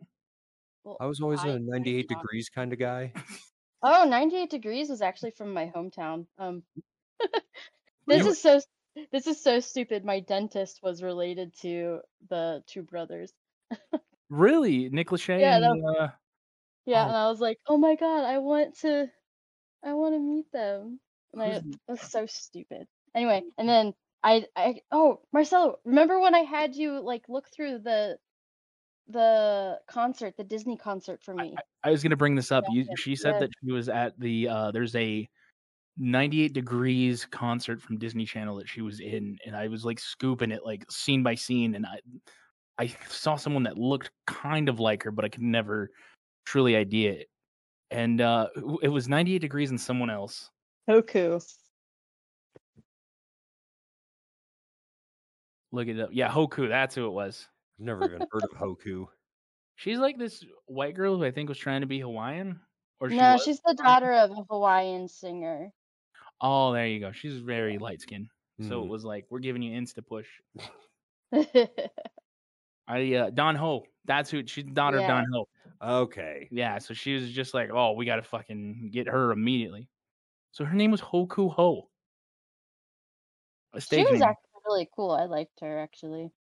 Well, 0.83 0.97
I 0.99 1.05
was 1.05 1.21
always 1.21 1.39
I- 1.41 1.49
a 1.49 1.59
98 1.59 2.09
not. 2.09 2.19
degrees 2.21 2.49
kind 2.49 2.73
of 2.73 2.79
guy. 2.79 3.13
Oh, 3.81 4.05
98 4.07 4.49
degrees 4.49 4.89
was 4.89 5.01
actually 5.01 5.31
from 5.31 5.53
my 5.53 5.71
hometown. 5.75 6.25
Um, 6.37 6.63
this 8.07 8.25
is 8.25 8.41
so 8.41 8.59
this 9.11 9.27
is 9.27 9.41
so 9.41 9.59
stupid. 9.59 10.05
My 10.05 10.19
dentist 10.21 10.81
was 10.83 11.01
related 11.03 11.53
to 11.61 11.99
the 12.29 12.63
two 12.67 12.83
brothers. 12.83 13.31
Really, 14.29 14.89
Nick 14.89 15.09
Lachey 15.09 15.39
Yeah, 15.41 15.57
and 15.57 15.85
uh, 15.85 16.07
Yeah, 16.85 17.03
Oh. 17.03 17.07
and 17.07 17.15
I 17.15 17.27
was 17.29 17.39
like, 17.39 17.59
oh 17.67 17.77
my 17.77 17.95
god, 17.95 18.23
I 18.23 18.39
want 18.39 18.75
to, 18.79 19.11
I 19.85 19.93
want 19.93 20.15
to 20.15 20.19
meet 20.19 20.51
them. 20.51 20.99
And 21.33 21.41
I 21.41 21.61
was 21.87 22.01
so 22.01 22.25
stupid. 22.25 22.87
Anyway, 23.15 23.43
and 23.57 23.67
then 23.67 23.93
I, 24.23 24.45
I, 24.55 24.81
oh, 24.91 25.19
Marcelo, 25.31 25.77
remember 25.85 26.19
when 26.19 26.35
I 26.35 26.39
had 26.39 26.75
you 26.75 27.03
like 27.03 27.23
look 27.27 27.47
through 27.53 27.79
the, 27.79 28.17
the 29.07 29.79
concert, 29.89 30.35
the 30.37 30.43
Disney 30.43 30.77
concert 30.77 31.21
for 31.23 31.33
me? 31.33 31.55
I 31.83 31.91
was 31.91 32.01
gonna 32.03 32.15
bring 32.15 32.35
this 32.35 32.51
up. 32.51 32.63
You, 32.69 32.85
she 32.95 33.15
said 33.15 33.33
yeah. 33.33 33.39
that 33.39 33.49
she 33.63 33.71
was 33.71 33.89
at 33.89 34.17
the 34.19 34.47
uh, 34.47 34.71
there's 34.71 34.95
a 34.95 35.27
98 35.97 36.53
degrees 36.53 37.27
concert 37.29 37.81
from 37.81 37.97
Disney 37.97 38.25
Channel 38.25 38.55
that 38.57 38.69
she 38.69 38.81
was 38.81 38.99
in, 38.99 39.37
and 39.45 39.55
I 39.55 39.67
was 39.67 39.83
like 39.83 39.99
scooping 39.99 40.51
it 40.51 40.61
like 40.65 40.89
scene 40.89 41.23
by 41.23 41.35
scene, 41.35 41.75
and 41.75 41.85
I 41.85 41.99
I 42.79 42.95
saw 43.09 43.35
someone 43.35 43.63
that 43.63 43.77
looked 43.77 44.11
kind 44.25 44.69
of 44.69 44.79
like 44.79 45.03
her, 45.03 45.11
but 45.11 45.25
I 45.25 45.29
could 45.29 45.43
never 45.43 45.91
truly 46.45 46.75
idea 46.75 47.11
it. 47.11 47.27
And 47.93 48.21
uh, 48.21 48.49
it 48.81 48.89
was 48.89 49.07
98 49.07 49.39
degrees 49.39 49.69
and 49.69 49.79
someone 49.79 50.09
else. 50.09 50.49
Hoku. 50.89 51.39
Look 55.71 55.87
it 55.87 55.99
up. 55.99 56.09
Yeah, 56.11 56.29
Hoku. 56.29 56.67
That's 56.69 56.95
who 56.95 57.05
it 57.07 57.11
was. 57.11 57.47
I've 57.79 57.85
never 57.85 58.05
even 58.05 58.27
heard 58.31 58.43
of 58.43 58.51
Hoku. 58.51 59.07
She's 59.75 59.97
like 59.97 60.17
this 60.17 60.45
white 60.65 60.95
girl 60.95 61.17
who 61.17 61.25
I 61.25 61.31
think 61.31 61.49
was 61.49 61.57
trying 61.57 61.81
to 61.81 61.87
be 61.87 61.99
Hawaiian, 61.99 62.61
Or 62.99 63.09
she 63.09 63.17
no, 63.17 63.33
was? 63.33 63.43
she's 63.43 63.59
the 63.65 63.73
daughter 63.73 64.13
of 64.13 64.31
a 64.31 64.43
Hawaiian 64.49 65.07
singer. 65.07 65.71
Oh, 66.41 66.73
there 66.73 66.87
you 66.87 66.99
go. 66.99 67.11
She's 67.11 67.37
very 67.39 67.77
light 67.79 68.01
skinned. 68.01 68.27
So 68.61 68.81
it 68.81 68.83
Hmm. 68.85 68.89
was 68.89 69.03
like, 69.03 69.25
we're 69.29 69.39
giving 69.39 69.63
you 69.63 69.79
insta 69.79 70.05
push. 70.05 70.27
I 72.87 73.13
uh 73.15 73.29
Don 73.31 73.55
Ho. 73.55 73.85
That's 74.05 74.29
who 74.29 74.45
she's 74.45 74.65
the 74.65 74.71
daughter 74.71 74.97
of 74.97 75.07
Don 75.07 75.25
Ho. 75.33 75.47
Okay. 75.83 76.47
Yeah, 76.51 76.77
so 76.79 76.93
she 76.93 77.13
was 77.15 77.31
just 77.31 77.53
like, 77.53 77.69
Oh, 77.71 77.93
we 77.93 78.05
gotta 78.05 78.21
fucking 78.23 78.89
get 78.91 79.07
her 79.07 79.31
immediately. 79.31 79.89
So 80.51 80.65
her 80.65 80.75
name 80.75 80.91
was 80.91 81.01
Hoku 81.01 81.53
Ho. 81.53 81.89
She 83.87 84.03
was 84.03 84.19
name. 84.19 84.21
actually 84.21 84.61
really 84.65 84.89
cool. 84.95 85.11
I 85.11 85.25
liked 85.25 85.59
her 85.61 85.77
actually. 85.79 86.33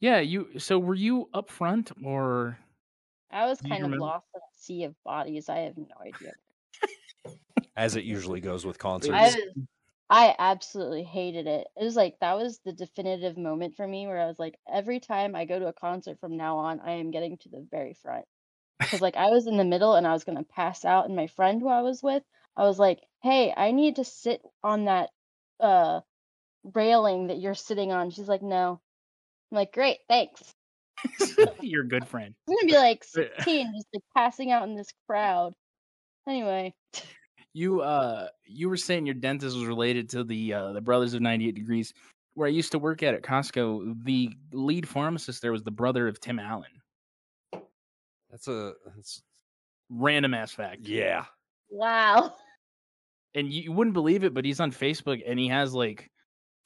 Yeah, 0.00 0.18
you 0.20 0.58
so 0.58 0.78
were 0.78 0.94
you 0.94 1.28
up 1.32 1.50
front 1.50 1.90
or 2.04 2.58
I 3.30 3.46
was 3.46 3.62
kind 3.62 3.86
of 3.86 3.90
remember? 3.90 3.96
lost 3.96 4.26
in 4.34 4.40
a 4.42 4.52
sea 4.54 4.84
of 4.84 5.02
bodies. 5.02 5.48
I 5.48 5.60
have 5.60 5.78
no 5.78 5.96
idea. 6.00 6.34
As 7.76 7.96
it 7.96 8.04
usually 8.04 8.40
goes 8.40 8.66
with 8.66 8.78
concerts. 8.78 9.14
I 9.14 9.24
was, 9.26 9.36
I 10.10 10.34
absolutely 10.38 11.04
hated 11.04 11.46
it. 11.46 11.68
It 11.76 11.84
was 11.84 11.96
like 11.96 12.18
that 12.20 12.34
was 12.34 12.60
the 12.60 12.72
definitive 12.72 13.36
moment 13.38 13.76
for 13.76 13.86
me 13.88 14.06
where 14.06 14.18
I 14.20 14.26
was 14.26 14.38
like, 14.38 14.58
every 14.68 15.00
time 15.00 15.34
I 15.36 15.44
go 15.46 15.58
to 15.58 15.68
a 15.68 15.72
concert 15.72 16.20
from 16.20 16.36
now 16.36 16.58
on, 16.58 16.80
I 16.80 16.92
am 16.92 17.10
getting 17.10 17.38
to 17.38 17.48
the 17.50 17.60
very 17.70 17.94
front. 17.94 18.26
Because 18.78 19.00
like 19.00 19.16
I 19.16 19.30
was 19.30 19.46
in 19.46 19.56
the 19.56 19.64
middle 19.64 19.94
and 19.94 20.06
I 20.06 20.12
was 20.12 20.24
gonna 20.24 20.44
pass 20.44 20.84
out, 20.84 21.06
and 21.06 21.16
my 21.16 21.26
friend 21.28 21.60
who 21.60 21.68
I 21.68 21.82
was 21.82 22.02
with, 22.02 22.22
I 22.56 22.64
was 22.64 22.78
like, 22.78 23.00
hey, 23.22 23.52
I 23.56 23.72
need 23.72 23.96
to 23.96 24.04
sit 24.04 24.40
on 24.62 24.84
that 24.86 25.10
uh 25.60 26.00
railing 26.74 27.28
that 27.28 27.38
you're 27.38 27.54
sitting 27.54 27.92
on. 27.92 28.10
She's 28.10 28.28
like, 28.28 28.42
no. 28.42 28.80
I'm 29.50 29.56
like, 29.56 29.72
great, 29.72 29.98
thanks. 30.08 30.54
your 31.60 31.84
good 31.84 32.06
friend. 32.06 32.34
I'm 32.48 32.54
gonna 32.56 32.66
be 32.66 32.76
like 32.76 33.04
16, 33.04 33.72
just 33.74 33.86
like 33.94 34.02
passing 34.16 34.50
out 34.50 34.68
in 34.68 34.74
this 34.76 34.92
crowd. 35.08 35.54
Anyway, 36.28 36.74
You 37.54 37.80
uh 37.80 38.28
you 38.44 38.68
were 38.68 38.76
saying 38.76 39.06
your 39.06 39.14
dentist 39.14 39.56
was 39.56 39.66
related 39.66 40.10
to 40.10 40.24
the 40.24 40.52
uh 40.54 40.72
the 40.72 40.80
Brothers 40.80 41.14
of 41.14 41.22
98 41.22 41.54
Degrees. 41.54 41.92
Where 42.34 42.46
I 42.46 42.50
used 42.50 42.72
to 42.72 42.78
work 42.78 43.02
at 43.02 43.14
at 43.14 43.22
Costco, 43.22 44.04
the 44.04 44.30
lead 44.52 44.88
pharmacist 44.88 45.42
there 45.42 45.50
was 45.50 45.64
the 45.64 45.72
brother 45.72 46.06
of 46.06 46.20
Tim 46.20 46.38
Allen. 46.38 46.70
That's 48.30 48.48
a 48.48 48.72
that's, 48.94 49.22
Random 49.90 50.34
ass 50.34 50.52
fact. 50.52 50.80
yeah. 50.82 51.24
wow. 51.70 52.34
And 53.34 53.52
you, 53.52 53.64
you 53.64 53.72
wouldn't 53.72 53.92
believe 53.94 54.24
it, 54.24 54.32
but 54.32 54.44
he's 54.44 54.58
on 54.58 54.72
Facebook 54.72 55.22
and 55.24 55.38
he 55.38 55.48
has 55.48 55.74
like 55.74 56.10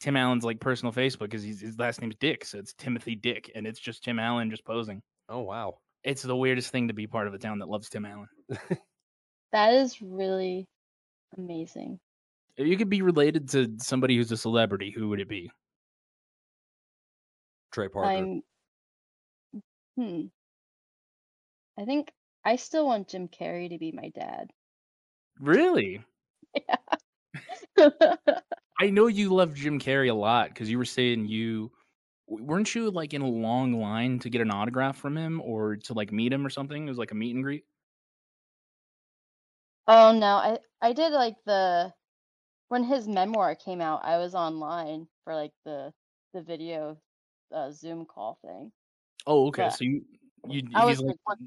Tim 0.00 0.16
Allen's 0.16 0.44
like 0.44 0.60
personal 0.60 0.92
Facebook 0.92 1.28
because 1.28 1.42
his 1.42 1.76
last 1.76 2.00
name's 2.00 2.14
Dick, 2.20 2.44
so 2.44 2.58
it's 2.58 2.72
Timothy 2.74 3.16
Dick, 3.16 3.50
and 3.54 3.66
it's 3.66 3.80
just 3.80 4.04
Tim 4.04 4.20
Allen 4.20 4.48
just 4.48 4.64
posing. 4.64 5.02
Oh 5.28 5.40
wow. 5.40 5.78
It's 6.04 6.22
the 6.22 6.36
weirdest 6.36 6.70
thing 6.70 6.86
to 6.88 6.94
be 6.94 7.08
part 7.08 7.26
of 7.26 7.34
a 7.34 7.38
town 7.38 7.58
that 7.58 7.68
loves 7.68 7.88
Tim 7.88 8.06
Allen. 8.06 8.28
That 9.52 9.74
is 9.74 10.00
really 10.00 10.66
amazing. 11.36 12.00
If 12.56 12.66
you 12.66 12.76
could 12.76 12.88
be 12.88 13.02
related 13.02 13.50
to 13.50 13.76
somebody 13.78 14.16
who's 14.16 14.32
a 14.32 14.36
celebrity, 14.36 14.90
who 14.90 15.10
would 15.10 15.20
it 15.20 15.28
be? 15.28 15.50
Trey 17.72 17.88
Parker. 17.88 18.08
I'm 18.08 18.42
hmm. 19.96 20.22
I 21.78 21.84
think 21.84 22.12
I 22.44 22.56
still 22.56 22.86
want 22.86 23.08
Jim 23.08 23.28
Carrey 23.28 23.70
to 23.70 23.78
be 23.78 23.92
my 23.92 24.10
dad. 24.10 24.50
Really? 25.40 26.02
Yeah. 27.78 28.16
I 28.78 28.90
know 28.90 29.06
you 29.06 29.32
love 29.32 29.54
Jim 29.54 29.80
Carrey 29.80 30.10
a 30.10 30.14
lot 30.14 30.50
because 30.50 30.68
you 30.70 30.76
were 30.76 30.84
saying 30.84 31.26
you 31.26 31.70
weren't 32.26 32.74
you 32.74 32.90
like 32.90 33.14
in 33.14 33.22
a 33.22 33.28
long 33.28 33.80
line 33.80 34.18
to 34.20 34.30
get 34.30 34.40
an 34.40 34.50
autograph 34.50 34.98
from 34.98 35.16
him 35.16 35.40
or 35.40 35.76
to 35.76 35.94
like 35.94 36.12
meet 36.12 36.32
him 36.32 36.44
or 36.44 36.50
something? 36.50 36.86
It 36.86 36.90
was 36.90 36.98
like 36.98 37.10
a 37.10 37.14
meet 37.14 37.34
and 37.34 37.42
greet. 37.42 37.64
oh 39.88 40.12
no, 40.12 40.36
I 40.36 40.58
I 40.80 40.92
did 40.92 41.12
like 41.12 41.36
the 41.46 41.92
when 42.68 42.84
his 42.84 43.06
memoir 43.06 43.54
came 43.54 43.80
out, 43.80 44.04
I 44.04 44.18
was 44.18 44.34
online 44.34 45.06
for 45.24 45.34
like 45.34 45.52
the 45.64 45.92
the 46.34 46.42
video 46.42 46.98
uh, 47.54 47.70
Zoom 47.70 48.04
call 48.04 48.38
thing. 48.44 48.72
Oh, 49.26 49.48
okay. 49.48 49.64
Yeah. 49.64 49.68
So 49.68 49.84
you 49.84 50.02
you 50.48 50.62
I 50.74 50.84
was 50.84 51.00
like 51.00 51.16
like 51.28 51.38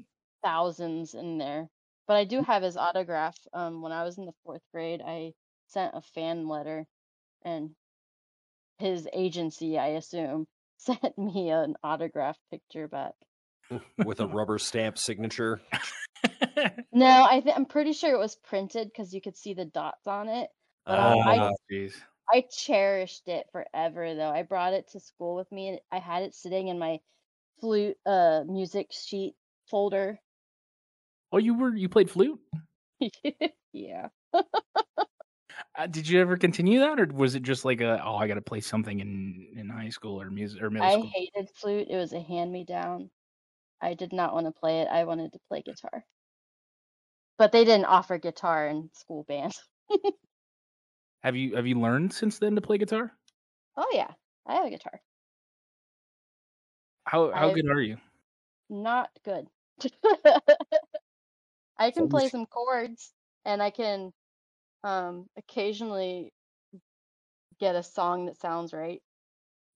thousands 0.46 1.14
in 1.14 1.38
there. 1.38 1.68
But 2.06 2.16
I 2.18 2.24
do 2.24 2.40
have 2.40 2.62
his 2.62 2.76
autograph. 2.76 3.36
Um, 3.52 3.82
when 3.82 3.90
I 3.90 4.04
was 4.04 4.16
in 4.16 4.26
the 4.26 4.34
fourth 4.44 4.62
grade, 4.72 5.02
I 5.04 5.32
sent 5.66 5.96
a 5.96 6.00
fan 6.00 6.46
letter, 6.46 6.86
and 7.42 7.74
his 8.78 9.08
agency, 9.12 9.76
I 9.76 9.88
assume, 9.88 10.46
sent 10.76 11.18
me 11.18 11.50
an 11.50 11.74
autograph 11.82 12.38
picture 12.50 12.86
back. 12.86 13.14
with 13.98 14.20
a 14.20 14.26
rubber 14.26 14.58
stamp 14.58 14.98
signature. 14.98 15.60
No, 16.92 17.26
I 17.28 17.40
th- 17.40 17.54
I'm 17.54 17.66
pretty 17.66 17.92
sure 17.92 18.14
it 18.14 18.18
was 18.18 18.36
printed 18.36 18.88
because 18.88 19.12
you 19.12 19.20
could 19.20 19.36
see 19.36 19.52
the 19.52 19.64
dots 19.64 20.06
on 20.06 20.28
it. 20.28 20.48
But 20.86 20.98
um, 20.98 21.18
I 21.28 21.36
Oh, 21.38 21.56
jeez. 21.70 21.94
I 22.32 22.42
cherished 22.50 23.28
it 23.28 23.46
forever 23.52 24.14
though. 24.14 24.30
I 24.30 24.42
brought 24.42 24.72
it 24.72 24.88
to 24.92 25.00
school 25.00 25.34
with 25.34 25.50
me 25.52 25.68
and 25.68 25.80
I 25.90 25.98
had 25.98 26.22
it 26.22 26.34
sitting 26.34 26.68
in 26.68 26.78
my 26.78 27.00
flute 27.60 27.98
uh 28.06 28.44
music 28.46 28.92
sheet 28.92 29.34
folder. 29.68 30.20
Oh, 31.32 31.38
you 31.38 31.54
were 31.54 31.74
you 31.74 31.88
played 31.88 32.10
flute? 32.10 32.40
yeah. 33.72 34.08
Uh, 35.74 35.86
did 35.86 36.08
you 36.08 36.20
ever 36.20 36.36
continue 36.36 36.80
that, 36.80 36.98
or 37.00 37.06
was 37.06 37.34
it 37.34 37.42
just 37.42 37.64
like 37.64 37.80
a 37.80 38.02
oh 38.04 38.16
I 38.16 38.26
got 38.28 38.34
to 38.34 38.42
play 38.42 38.60
something 38.60 39.00
in 39.00 39.52
in 39.56 39.68
high 39.68 39.88
school 39.90 40.20
or 40.20 40.30
music 40.30 40.62
or 40.62 40.70
middle 40.70 40.88
I 40.88 40.92
school? 40.92 41.10
hated 41.14 41.50
flute. 41.54 41.88
It 41.90 41.96
was 41.96 42.12
a 42.14 42.20
hand 42.20 42.50
me 42.52 42.64
down. 42.64 43.10
I 43.80 43.94
did 43.94 44.12
not 44.12 44.34
want 44.34 44.46
to 44.46 44.52
play 44.52 44.82
it. 44.82 44.88
I 44.88 45.04
wanted 45.04 45.32
to 45.34 45.40
play 45.48 45.62
guitar. 45.62 46.04
But 47.38 47.50
they 47.52 47.64
didn't 47.64 47.86
offer 47.86 48.18
guitar 48.18 48.68
in 48.68 48.90
school 48.92 49.24
band. 49.24 49.54
Have 51.22 51.36
you 51.36 51.56
have 51.56 51.66
you 51.66 51.78
learned 51.78 52.14
since 52.14 52.38
then 52.38 52.54
to 52.54 52.62
play 52.62 52.78
guitar? 52.78 53.18
Oh 53.76 53.88
yeah, 53.92 54.12
I 54.46 54.54
have 54.56 54.66
a 54.66 54.70
guitar. 54.70 55.00
How 57.04 57.32
how 57.32 57.50
I've- 57.50 57.54
good 57.62 57.70
are 57.70 57.80
you? 57.80 57.96
Not 58.68 59.10
good. 59.24 59.48
I 61.78 61.90
can 61.90 62.08
play 62.08 62.28
some 62.28 62.46
chords 62.46 63.12
and 63.44 63.62
I 63.62 63.70
can 63.70 64.12
um 64.84 65.26
occasionally 65.36 66.32
get 67.58 67.74
a 67.74 67.82
song 67.82 68.26
that 68.26 68.40
sounds 68.40 68.72
right. 68.72 69.00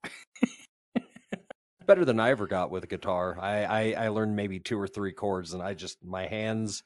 Better 1.86 2.04
than 2.04 2.20
I 2.20 2.30
ever 2.30 2.46
got 2.46 2.70
with 2.70 2.84
a 2.84 2.86
guitar. 2.86 3.38
I, 3.40 3.64
I 3.64 4.04
I 4.04 4.08
learned 4.08 4.36
maybe 4.36 4.60
two 4.60 4.78
or 4.78 4.86
three 4.86 5.12
chords, 5.12 5.54
and 5.54 5.62
I 5.62 5.74
just 5.74 6.04
my 6.04 6.26
hands 6.26 6.84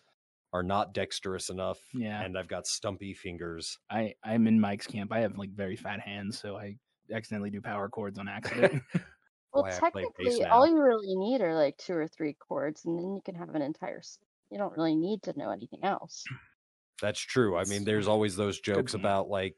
are 0.52 0.62
not 0.62 0.94
dexterous 0.94 1.50
enough. 1.50 1.78
Yeah. 1.92 2.22
and 2.22 2.38
I've 2.38 2.48
got 2.48 2.66
stumpy 2.66 3.12
fingers. 3.12 3.78
I 3.90 4.14
I'm 4.24 4.46
in 4.46 4.60
Mike's 4.60 4.86
camp. 4.86 5.12
I 5.12 5.20
have 5.20 5.36
like 5.36 5.50
very 5.50 5.76
fat 5.76 6.00
hands, 6.00 6.38
so 6.38 6.56
I 6.56 6.76
accidentally 7.12 7.50
do 7.50 7.60
power 7.60 7.88
chords 7.88 8.18
on 8.18 8.28
accident. 8.28 8.82
Well, 9.52 9.62
play 9.62 9.70
bass 9.70 9.78
technically, 9.78 10.44
all 10.46 10.66
you 10.66 10.82
really 10.82 11.14
need 11.14 11.40
are 11.40 11.54
like 11.54 11.76
two 11.76 11.92
or 11.92 12.08
three 12.08 12.34
chords, 12.34 12.86
and 12.86 12.98
then 12.98 13.14
you 13.14 13.22
can 13.24 13.36
have 13.36 13.54
an 13.54 13.62
entire. 13.62 14.02
S- 14.54 14.58
You 14.58 14.58
don't 14.58 14.76
really 14.76 14.94
need 14.96 15.22
to 15.24 15.38
know 15.38 15.50
anything 15.50 15.80
else. 15.82 16.24
That's 17.02 17.20
true. 17.20 17.56
I 17.56 17.64
mean, 17.64 17.84
there's 17.84 18.08
always 18.08 18.36
those 18.36 18.60
jokes 18.60 18.94
about 18.94 19.28
like 19.28 19.56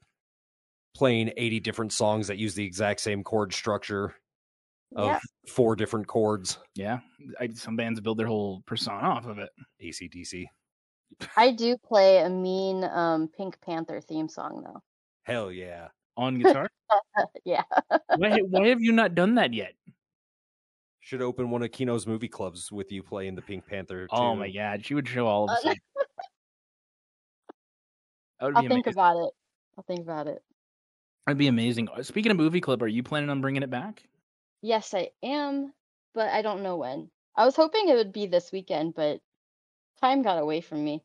playing 0.95 1.33
80 1.37 1.61
different 1.61 1.93
songs 1.93 2.27
that 2.29 2.39
use 2.39 2.55
the 2.55 2.65
exact 2.65 3.01
same 3.01 3.23
chord 3.23 3.53
structure 3.53 4.15
of 4.97 5.09
Yeah, 5.09 5.19
four 5.49 5.77
different 5.77 6.07
chords. 6.07 6.59
yeah, 6.75 7.01
I, 7.39 7.49
some 7.49 7.77
bands 7.77 8.01
build 8.01 8.19
their 8.19 8.27
whole 8.27 8.63
persona 8.67 9.07
off 9.07 9.27
of 9.27 9.39
it. 9.39 9.51
ACDC. 9.83 10.47
I 11.37 11.53
do 11.53 11.77
play 11.77 12.19
a 12.19 12.31
mean 12.31 12.85
um, 12.85 13.29
Pink 13.29 13.61
Panther 13.61 14.01
theme 14.01 14.29
song 14.29 14.63
though. 14.65 14.83
Hell 15.25 15.53
yeah. 15.53 15.89
On 16.17 16.39
guitar? 16.39 16.69
yeah, 17.45 17.65
why 18.17 18.39
why 18.49 18.69
have 18.69 18.81
you 18.81 18.93
not 18.93 19.15
done 19.15 19.35
that 19.35 19.53
yet? 19.53 19.75
Should 21.07 21.23
open 21.23 21.51
one 21.51 21.63
of 21.63 21.71
Kino's 21.71 22.05
movie 22.05 22.27
clubs 22.27 22.73
with 22.73 22.91
you 22.91 23.01
playing 23.01 23.37
the 23.37 23.43
Pink 23.43 23.65
Panther. 23.65 24.09
Oh 24.11 24.35
my 24.35 24.51
god, 24.51 24.85
she 24.85 24.93
would 24.95 25.07
show 25.07 25.29
all 25.29 25.45
of 25.45 25.51
Uh, 25.65 25.71
us. 25.71 25.77
I'll 28.41 28.49
be 28.51 28.63
think 28.63 28.73
amazing. 28.89 28.93
about 28.93 29.17
it. 29.19 29.31
I'll 29.79 29.85
think 29.87 30.01
about 30.01 30.27
it. 30.27 30.43
That'd 31.25 31.39
be 31.39 31.47
amazing. 31.47 31.89
Uh, 31.97 32.03
Speaking 32.03 32.33
of 32.33 32.37
movie 32.37 32.61
club, 32.61 32.83
are 32.83 32.89
you 32.89 33.05
planning 33.05 33.31
on 33.31 33.41
bringing 33.41 33.63
it 33.63 33.71
back? 33.71 34.03
Yes, 34.63 34.95
I 34.95 35.11
am, 35.23 35.73
but 36.13 36.29
I 36.31 36.43
don't 36.43 36.65
know 36.65 36.77
when. 36.77 37.09
I 37.37 37.45
was 37.45 37.55
hoping 37.55 37.89
it 37.89 37.95
would 37.95 38.13
be 38.13 38.27
this 38.27 38.51
weekend, 38.51 38.95
but 38.97 39.21
time 40.01 40.23
got 40.23 40.43
away 40.43 40.61
from 40.61 40.85
me. 40.85 41.05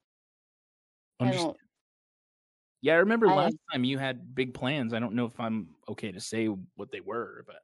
I 1.20 1.26
Underst- 1.26 1.34
don't. 1.36 1.58
Yeah, 2.82 2.94
I 2.94 2.98
remember 2.98 3.28
I- 3.28 3.36
last 3.36 3.56
time 3.72 3.84
you 3.84 4.00
had 4.00 4.34
big 4.34 4.56
plans. 4.56 4.96
I 4.96 5.00
don't 5.00 5.14
know 5.14 5.28
if 5.28 5.40
I'm 5.40 5.68
okay 5.90 6.12
to 6.12 6.20
say 6.20 6.48
what 6.48 6.92
they 6.92 7.02
were, 7.02 7.44
but 7.46 7.58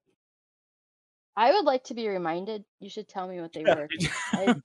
I 1.37 1.53
would 1.53 1.65
like 1.65 1.83
to 1.85 1.93
be 1.93 2.07
reminded. 2.09 2.65
You 2.81 2.89
should 2.89 3.07
tell 3.07 3.27
me 3.27 3.39
what 3.39 3.53
they 3.53 3.63
were. 3.63 3.87
I- 4.33 4.55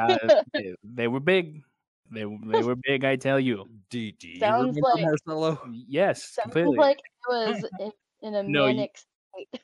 uh, 0.00 0.42
they, 0.54 0.74
they 0.82 1.06
were 1.08 1.20
big. 1.20 1.62
They 2.10 2.20
they 2.24 2.62
were 2.62 2.76
big. 2.76 3.04
I 3.04 3.16
tell 3.16 3.38
you. 3.38 3.64
Do, 3.90 4.10
do 4.12 4.36
Sounds 4.38 4.76
remember 4.76 4.80
like- 4.94 5.04
Marcelo? 5.04 5.60
Yes, 5.88 6.22
Sounds 6.34 6.44
completely. 6.52 6.78
like 6.78 6.98
it 6.98 7.28
was 7.28 7.64
in, 7.80 7.92
in 8.22 8.34
a 8.34 8.42
No, 8.42 8.66
you- 8.66 8.74
manic 8.74 8.96
state. 8.96 9.60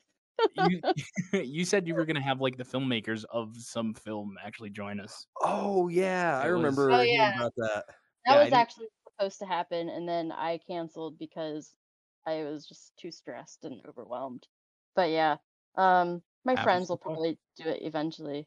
you, 1.33 1.40
you 1.42 1.64
said 1.64 1.87
you 1.87 1.95
were 1.95 2.04
gonna 2.04 2.21
have 2.23 2.40
like 2.40 2.57
the 2.57 2.64
filmmakers 2.64 3.25
of 3.33 3.57
some 3.57 3.95
film 3.95 4.37
actually 4.45 4.71
join 4.71 4.99
us. 5.00 5.26
Oh 5.40 5.88
yeah, 5.88 6.40
I 6.42 6.49
It 6.49 6.52
was- 6.52 6.57
remember 6.62 6.90
Oh, 6.90 7.00
yeah. 7.00 7.37
about 7.37 7.52
that. 7.57 7.85
That 7.87 7.95
Yeah, 8.26 8.33
I 8.33 8.37
was 8.38 8.47
didn't- 8.47 8.59
actually 8.59 8.87
supposed 9.09 9.38
to 9.38 9.47
happen, 9.47 9.88
and 9.88 10.07
then 10.09 10.33
I 10.33 10.59
canceled 10.66 11.19
because 11.19 11.73
I 12.26 12.42
was 12.45 12.66
just 12.66 12.92
too 12.99 13.11
stressed 13.12 13.64
and 13.64 13.81
overwhelmed. 13.88 14.47
But 14.97 15.11
yeah, 15.11 15.37
um, 15.76 16.22
my 16.44 16.52
Happens 16.52 16.64
friends 16.64 16.88
will 16.88 16.96
probably 16.98 17.38
do 17.56 17.68
it 17.68 17.80
eventually. 17.82 18.46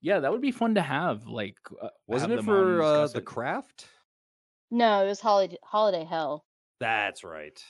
Yeah, 0.00 0.20
that 0.20 0.32
would 0.32 0.40
be 0.42 0.50
fun 0.50 0.74
to 0.74 0.82
have. 0.82 1.26
Like, 1.26 1.56
uh, 1.80 1.88
Wasn't 2.06 2.30
have 2.30 2.40
it 2.40 2.42
them 2.44 2.54
on 2.54 2.58
and 2.68 2.76
for 2.78 2.82
uh, 2.82 3.06
the 3.06 3.18
it. 3.18 3.24
craft? 3.24 3.86
No, 4.70 5.04
it 5.04 5.08
was 5.08 5.20
holiday 5.20 5.58
holiday 5.62 6.04
hell. 6.04 6.44
That's 6.80 7.22
right. 7.24 7.62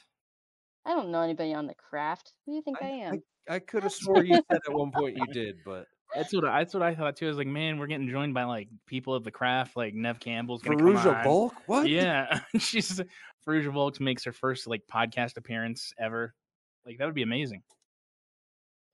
I 0.86 0.90
don't 0.94 1.10
know 1.10 1.20
anybody 1.20 1.52
on 1.54 1.66
the 1.66 1.74
craft. 1.74 2.32
Who 2.46 2.52
do 2.52 2.56
you 2.56 2.62
think 2.62 2.78
I, 2.80 2.86
I, 2.86 2.88
am? 2.90 3.22
I, 3.48 3.54
I 3.56 3.58
could 3.58 3.82
have 3.82 3.92
swore 3.92 4.24
you 4.24 4.34
said 4.50 4.60
at 4.66 4.72
one 4.72 4.90
point 4.92 5.16
you 5.16 5.26
did, 5.32 5.56
but 5.64 5.86
That's 6.14 6.32
what 6.32 6.44
I- 6.46 6.60
that's 6.60 6.74
what 6.74 6.82
I 6.82 6.94
thought 6.94 7.16
too. 7.16 7.26
I 7.26 7.28
was 7.28 7.36
like, 7.38 7.46
man, 7.46 7.78
we're 7.78 7.86
getting 7.86 8.08
joined 8.08 8.34
by 8.34 8.44
like 8.44 8.68
people 8.86 9.14
of 9.14 9.24
the 9.24 9.30
craft, 9.30 9.76
like 9.76 9.94
Neve 9.94 10.20
Campbell's 10.20 10.62
gonna 10.62 10.78
come 10.78 10.94
Fairuza 10.96 11.16
on. 11.18 11.24
Balk? 11.24 11.54
What? 11.66 11.88
Yeah, 11.88 12.40
she's 12.58 13.00
Fairuza 13.46 13.72
Volks 13.72 14.00
makes 14.00 14.24
her 14.24 14.32
first 14.32 14.66
like 14.66 14.82
podcast 14.92 15.36
appearance 15.36 15.92
ever. 15.98 16.34
Like 16.86 16.98
that 16.98 17.04
would 17.04 17.14
be 17.14 17.22
amazing. 17.22 17.62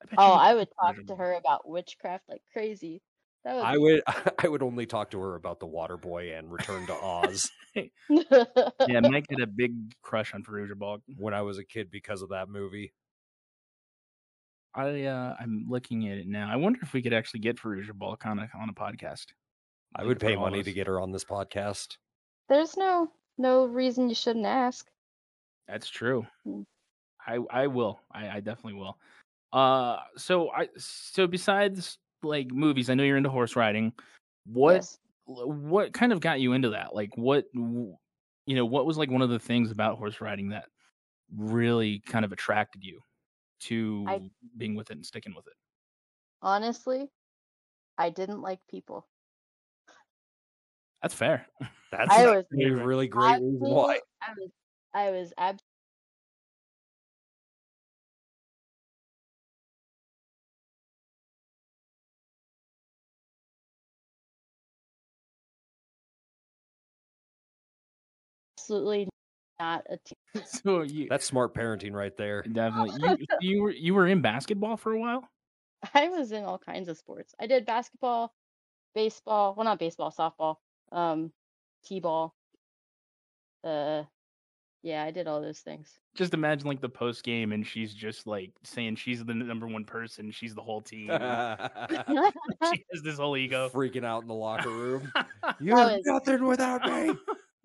I 0.03 0.15
Oh, 0.17 0.33
I 0.33 0.55
would 0.55 0.69
talk 0.81 0.97
to 1.07 1.17
her 1.17 1.35
about 1.35 1.69
witchcraft 1.69 2.25
like 2.29 2.43
crazy. 2.53 3.03
That 3.45 3.57
would. 3.57 3.65
I 3.65 3.79
would 3.79 4.03
I 4.45 4.49
would 4.49 4.63
only 4.63 4.87
talk 4.87 5.11
to 5.13 5.21
her 5.21 5.35
about 5.35 5.61
the 5.61 5.67
Waterboy 5.67 6.39
and 6.39 6.51
Return 6.51 6.87
to 6.87 6.95
Oz 6.95 7.51
Yeah, 7.75 9.01
Mike 9.01 9.27
had 9.31 9.41
a 9.41 9.47
big 9.47 9.95
crush 10.03 10.35
on 10.35 10.43
Fairuza 10.43 10.77
Balk. 10.77 11.03
when 11.17 11.35
I 11.35 11.43
was 11.43 11.59
a 11.59 11.65
kid 11.65 11.91
because 11.91 12.23
of 12.23 12.31
that 12.31 12.49
movie. 12.49 12.93
I 14.75 15.05
uh, 15.05 15.35
I'm 15.41 15.67
looking 15.69 16.09
at 16.09 16.19
it 16.19 16.29
now. 16.29 16.49
I 16.51 16.57
wonder 16.57 16.79
if 16.83 16.93
we 16.93 17.03
could 17.03 17.13
actually 17.13 17.41
get 17.41 17.57
Fairuza 17.57 17.93
Balk 17.95 18.27
on 18.27 18.39
a 18.39 18.49
on 18.59 18.69
a 18.69 18.75
podcast. 18.75 19.27
I 19.97 20.05
would 20.05 20.21
pay 20.21 20.37
money 20.37 20.63
to 20.63 20.73
get 20.73 20.87
her 20.87 21.01
on 21.01 21.11
this 21.11 21.25
podcast. 21.25 21.97
There's 22.49 22.77
no 22.77 23.11
no 23.39 23.65
reason 23.67 24.09
you 24.09 24.15
shouldn't 24.15 24.47
ask. 24.47 24.87
That's 25.67 25.89
true. 25.89 26.27
Mm. 26.47 26.65
I 27.27 27.39
I 27.51 27.67
will. 27.67 28.01
I, 28.13 28.29
I 28.29 28.41
definitely 28.41 28.75
will. 28.75 28.99
Uh, 29.53 29.99
so 30.17 30.51
I 30.51 30.69
so 30.77 31.27
besides 31.27 31.99
like 32.23 32.51
movies, 32.51 32.91
I 32.91 32.95
know 32.95 33.05
you're 33.05 33.17
into 33.17 33.31
horse 33.31 33.57
riding. 33.57 33.93
What 34.45 34.75
Yes. 34.75 34.99
what 35.25 35.93
kind 35.93 36.13
of 36.13 36.21
got 36.21 36.41
you 36.41 36.53
into 36.53 36.71
that? 36.71 36.95
Like 36.95 37.17
what 37.17 37.47
you 37.55 37.97
know, 38.47 38.65
what 38.65 38.87
was 38.87 38.99
like 38.99 39.11
one 39.11 39.23
of 39.23 39.31
the 39.31 39.39
things 39.39 39.71
about 39.71 39.99
horse 39.99 40.21
riding 40.21 40.51
that 40.51 40.67
really 41.37 42.01
kind 42.01 42.25
of 42.25 42.33
attracted 42.33 42.83
you 42.83 43.01
to 43.61 44.31
being 44.57 44.75
with 44.75 44.91
it 44.91 44.95
and 44.95 45.07
sticking 45.07 45.35
with 45.35 45.47
it? 45.47 45.55
Honestly, 46.41 47.09
I 47.97 48.11
didn't 48.11 48.41
like 48.41 48.61
people. 48.71 49.07
That's 51.03 51.15
fair. 51.15 51.47
That's 51.91 52.17
I 52.17 52.27
was 52.27 52.45
a 52.53 52.71
really 52.71 53.09
great 53.09 53.41
reason 53.41 53.59
why. 53.61 54.01
I 54.23 54.33
was 54.37 54.51
I 54.95 55.11
was 55.11 55.33
absolutely 68.69 69.09
not 69.59 69.85
a 69.89 69.97
team. 69.97 70.45
so 70.47 70.83
you 70.83 71.07
That's 71.09 71.25
smart 71.27 71.55
parenting 71.55 71.93
right 71.93 72.17
there. 72.17 72.43
definitely 72.43 73.01
you, 73.01 73.27
you 73.41 73.63
were 73.63 73.71
you 73.71 73.95
were 73.95 74.07
in 74.07 74.21
basketball 74.21 74.77
for 74.77 74.93
a 74.93 74.99
while. 75.01 75.29
I 75.95 76.09
was 76.09 76.33
in 76.33 76.45
all 76.45 76.59
kinds 76.59 76.89
of 76.89 76.99
sports. 76.99 77.35
I 77.41 77.47
did 77.47 77.65
basketball, 77.65 78.33
baseball, 78.95 79.55
well 79.57 79.65
not 79.65 79.79
baseball, 79.79 80.13
softball, 80.17 80.57
um, 80.93 81.33
t-ball. 81.85 82.35
Uh 83.65 84.03
yeah, 84.85 85.03
I 85.03 85.11
did 85.11 85.27
all 85.27 85.41
those 85.43 85.59
things. 85.59 85.99
Just 86.15 86.35
imagine 86.35 86.69
like 86.69 86.81
the 86.81 86.89
post 86.89 87.25
game 87.25 87.51
and 87.51 87.67
she's 87.67 87.93
just 87.93 88.29
like 88.29 88.53
saying 88.63 88.95
she's 88.95 89.25
the 89.25 89.35
number 89.35 89.67
one 89.67 89.85
person, 89.85 90.31
she's 90.31 90.55
the 90.55 90.63
whole 90.63 90.81
team. 90.83 91.09
she 91.09 92.85
has 92.93 93.03
this 93.03 93.17
whole 93.19 93.37
ego. 93.37 93.69
Freaking 93.71 94.05
out 94.05 94.23
in 94.23 94.29
the 94.29 94.35
locker 94.35 94.71
room. 94.71 95.13
You're 95.59 95.75
was- 95.75 96.03
nothing 96.05 96.45
without 96.45 96.85
me. 96.85 97.15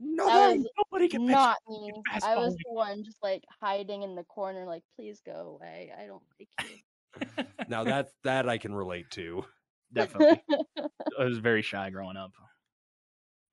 That 0.03 0.25
Nothing. 0.25 0.63
was 0.63 0.71
Nobody 0.91 1.07
can 1.07 1.25
not 1.25 1.57
me. 1.67 1.93
I 2.21 2.35
was 2.35 2.55
the 2.55 2.73
one 2.73 3.03
just 3.03 3.17
like 3.23 3.43
hiding 3.61 4.03
in 4.03 4.15
the 4.15 4.23
corner, 4.23 4.65
like, 4.65 4.83
please 4.97 5.21
go 5.25 5.57
away. 5.59 5.93
I 5.97 6.05
don't 6.05 6.23
like 6.39 6.49
you. 6.69 7.45
Now 7.69 7.83
that's 7.83 8.11
that 8.23 8.49
I 8.49 8.57
can 8.57 8.73
relate 8.73 9.09
to. 9.11 9.45
Definitely. 9.93 10.41
I 11.19 11.23
was 11.23 11.37
very 11.37 11.61
shy 11.61 11.89
growing 11.89 12.17
up. 12.17 12.31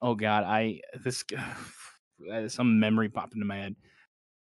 Oh 0.03 0.15
God, 0.15 0.45
I 0.45 0.81
this 1.05 1.25
uh, 2.33 2.49
some 2.49 2.81
memory 2.81 3.11
popped 3.11 3.35
into 3.35 3.47
my 3.47 3.57
head. 3.57 3.77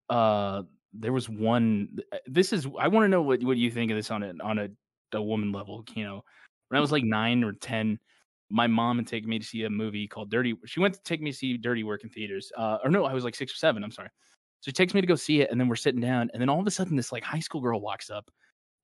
Uh, 0.09 0.63
there 0.93 1.13
was 1.13 1.29
one. 1.29 1.97
This 2.27 2.53
is 2.53 2.67
I 2.79 2.89
want 2.89 3.05
to 3.05 3.09
know 3.09 3.21
what 3.21 3.41
what 3.43 3.57
you 3.57 3.71
think 3.71 3.91
of 3.91 3.97
this 3.97 4.11
on 4.11 4.23
a 4.23 4.33
on 4.43 4.59
a 4.59 4.69
a 5.13 5.21
woman 5.21 5.51
level. 5.51 5.83
You 5.95 6.03
know, 6.03 6.23
when 6.67 6.77
I 6.77 6.81
was 6.81 6.91
like 6.91 7.03
nine 7.03 7.43
or 7.43 7.53
ten, 7.53 7.99
my 8.49 8.67
mom 8.67 8.97
had 8.97 9.07
taken 9.07 9.29
me 9.29 9.39
to 9.39 9.45
see 9.45 9.63
a 9.63 9.69
movie 9.69 10.07
called 10.07 10.29
Dirty. 10.29 10.55
She 10.65 10.79
went 10.79 10.93
to 10.93 11.03
take 11.03 11.21
me 11.21 11.31
to 11.31 11.37
see 11.37 11.57
Dirty 11.57 11.83
Work 11.83 12.03
in 12.03 12.09
theaters. 12.09 12.51
Uh, 12.57 12.77
or 12.83 12.89
no, 12.89 13.05
I 13.05 13.13
was 13.13 13.23
like 13.23 13.35
six 13.35 13.51
or 13.51 13.57
seven. 13.57 13.83
I'm 13.83 13.91
sorry. 13.91 14.09
So 14.61 14.69
she 14.69 14.73
takes 14.73 14.93
me 14.93 15.01
to 15.01 15.07
go 15.07 15.15
see 15.15 15.41
it, 15.41 15.51
and 15.51 15.59
then 15.59 15.67
we're 15.67 15.75
sitting 15.75 16.01
down, 16.01 16.29
and 16.33 16.41
then 16.41 16.49
all 16.49 16.59
of 16.59 16.65
a 16.65 16.71
sudden, 16.71 16.95
this 16.95 17.11
like 17.11 17.23
high 17.23 17.39
school 17.39 17.61
girl 17.61 17.79
walks 17.79 18.09
up, 18.09 18.31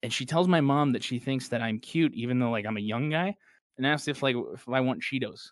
and 0.04 0.14
she 0.14 0.26
tells 0.26 0.48
my 0.48 0.62
mom 0.62 0.92
that 0.92 1.04
she 1.04 1.18
thinks 1.18 1.48
that 1.48 1.62
I'm 1.62 1.80
cute, 1.80 2.14
even 2.14 2.40
though 2.40 2.52
like 2.52 2.66
I'm 2.66 2.78
a 2.78 2.82
young 2.82 3.10
guy, 3.10 3.36
and 3.78 3.88
asks 3.88 4.08
if 4.08 4.22
like 4.22 4.36
if 4.54 4.68
I 4.70 4.82
want 4.82 5.02
Cheetos. 5.02 5.50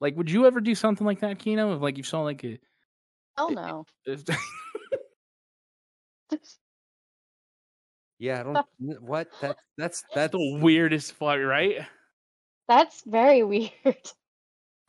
Like, 0.00 0.16
would 0.16 0.30
you 0.30 0.46
ever 0.46 0.60
do 0.60 0.74
something 0.74 1.06
like 1.06 1.20
that, 1.20 1.38
Kino? 1.38 1.74
If 1.76 1.82
like 1.82 1.96
you 1.96 2.02
saw 2.02 2.22
like 2.22 2.44
a 2.44 2.58
Hell 3.36 3.50
no. 3.50 3.86
if, 4.04 4.24
Yeah, 8.22 8.38
I 8.38 8.42
don't. 8.44 8.66
what 9.02 9.28
that 9.40 9.56
that's 9.76 10.02
that's 10.02 10.14
that's 10.14 10.32
the 10.32 10.58
weirdest 10.62 11.14
fuck, 11.14 11.40
right? 11.40 11.84
That's 12.68 13.02
very 13.04 13.42
weird. 13.42 13.72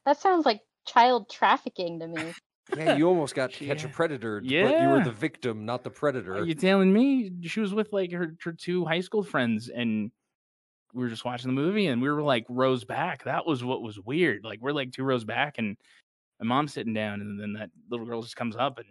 That 0.06 0.20
sounds 0.20 0.46
like 0.46 0.60
child 0.86 1.30
trafficking 1.30 2.02
to 2.02 2.08
me. 2.08 2.34
yeah. 2.76 2.98
You 2.98 3.08
almost 3.08 3.36
got 3.36 3.54
to 3.54 3.66
catch 3.66 3.86
a 3.86 3.88
Yeah. 3.88 3.94
predator, 3.94 4.42
but 4.42 4.82
you 4.82 4.90
were 4.90 5.02
the 5.02 5.14
victim, 5.14 5.66
not 5.66 5.86
the 5.86 5.90
predator. 5.90 6.36
Are 6.36 6.46
you 6.46 6.56
telling 6.56 6.92
me 6.92 7.32
she 7.44 7.62
was 7.62 7.74
with 7.74 7.94
like 7.94 8.12
her, 8.12 8.36
her 8.44 8.52
two 8.52 8.84
high 8.84 9.00
school 9.00 9.24
friends 9.24 9.70
and 9.70 10.12
we 10.94 11.04
were 11.04 11.10
just 11.10 11.24
watching 11.24 11.48
the 11.48 11.62
movie 11.62 11.88
and 11.88 12.02
we 12.02 12.12
were 12.12 12.22
like 12.22 12.46
rows 12.50 12.84
back. 12.84 13.24
That 13.24 13.46
was 13.48 13.64
what 13.64 13.82
was 13.82 13.98
weird. 13.98 14.44
Like 14.44 14.60
we're 14.60 14.74
like 14.74 14.92
two 14.92 15.06
rows 15.06 15.24
back 15.24 15.58
and 15.58 15.78
my 16.42 16.46
mom's 16.46 16.74
sitting 16.74 16.94
down 16.94 17.22
and 17.22 17.40
then 17.40 17.54
that 17.54 17.70
little 17.90 18.06
girl 18.06 18.22
just 18.22 18.36
comes 18.36 18.58
up 18.58 18.78
and 18.78 18.88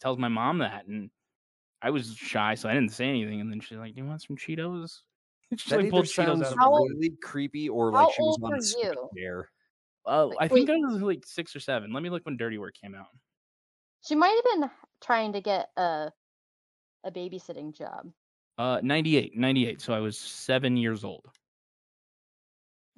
tells 0.00 0.16
my 0.16 0.28
mom 0.28 0.60
that 0.60 0.86
and 0.86 1.10
I 1.82 1.90
was 1.90 2.14
shy 2.14 2.54
so 2.54 2.68
I 2.68 2.74
didn't 2.74 2.92
say 2.92 3.08
anything 3.08 3.40
and 3.40 3.50
then 3.50 3.60
she's 3.60 3.78
like, 3.78 3.94
"Do 3.94 4.00
you 4.02 4.06
want 4.06 4.22
some 4.22 4.36
Cheetos?" 4.36 5.00
She 5.56 5.70
that 5.70 5.78
like 5.82 5.90
pulled 5.90 6.04
Cheetos 6.04 6.14
sounds 6.14 6.42
out 6.42 6.56
How 6.58 6.70
her. 6.70 6.78
old- 6.78 6.90
really 6.90 7.16
creepy 7.22 7.68
or 7.68 7.90
like 7.92 8.12
she 8.14 8.22
was 8.22 8.38
old 8.40 8.44
on 8.44 8.50
were 8.50 8.56
a 8.56 8.62
sick 8.62 8.78
you? 8.92 9.08
dare. 9.16 9.50
Uh, 10.06 10.26
Like, 10.28 10.36
I 10.40 10.48
think 10.48 10.68
wait. 10.68 10.74
I 10.82 10.92
was 10.92 11.02
like 11.02 11.26
six 11.26 11.54
or 11.56 11.60
seven. 11.60 11.92
Let 11.92 12.02
me 12.02 12.10
look 12.10 12.24
when 12.24 12.36
Dirty 12.36 12.58
Work 12.58 12.74
came 12.80 12.94
out. 12.94 13.08
She 14.06 14.14
might 14.14 14.40
have 14.44 14.60
been 14.60 14.70
trying 15.00 15.32
to 15.34 15.40
get 15.40 15.70
a 15.76 16.12
a 17.04 17.10
babysitting 17.10 17.74
job. 17.76 18.12
Uh, 18.58 18.80
98, 18.82 19.36
98. 19.36 19.80
So 19.80 19.92
I 19.94 20.00
was 20.00 20.18
seven 20.18 20.76
years 20.76 21.02
old. 21.04 21.26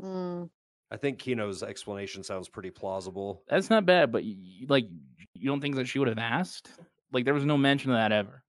Mm, 0.01 0.51
I 0.91 0.97
think 0.97 1.19
Kino's 1.19 1.63
explanation 1.63 2.23
sounds 2.23 2.49
pretty 2.49 2.71
plausible. 2.71 3.45
That's 3.49 3.71
not 3.71 3.87
bad, 3.87 4.11
but 4.13 4.25
y- 4.25 4.65
like, 4.69 4.87
you 5.35 5.47
don't 5.49 5.61
think 5.61 5.77
that 5.77 5.87
she 5.89 5.99
would 5.99 6.09
have 6.09 6.19
asked? 6.19 6.71
Like, 7.13 7.25
there 7.25 7.35
was 7.35 7.45
no 7.45 7.57
mention 7.57 7.91
of 7.91 7.97
that 7.97 8.13
ever. 8.13 8.43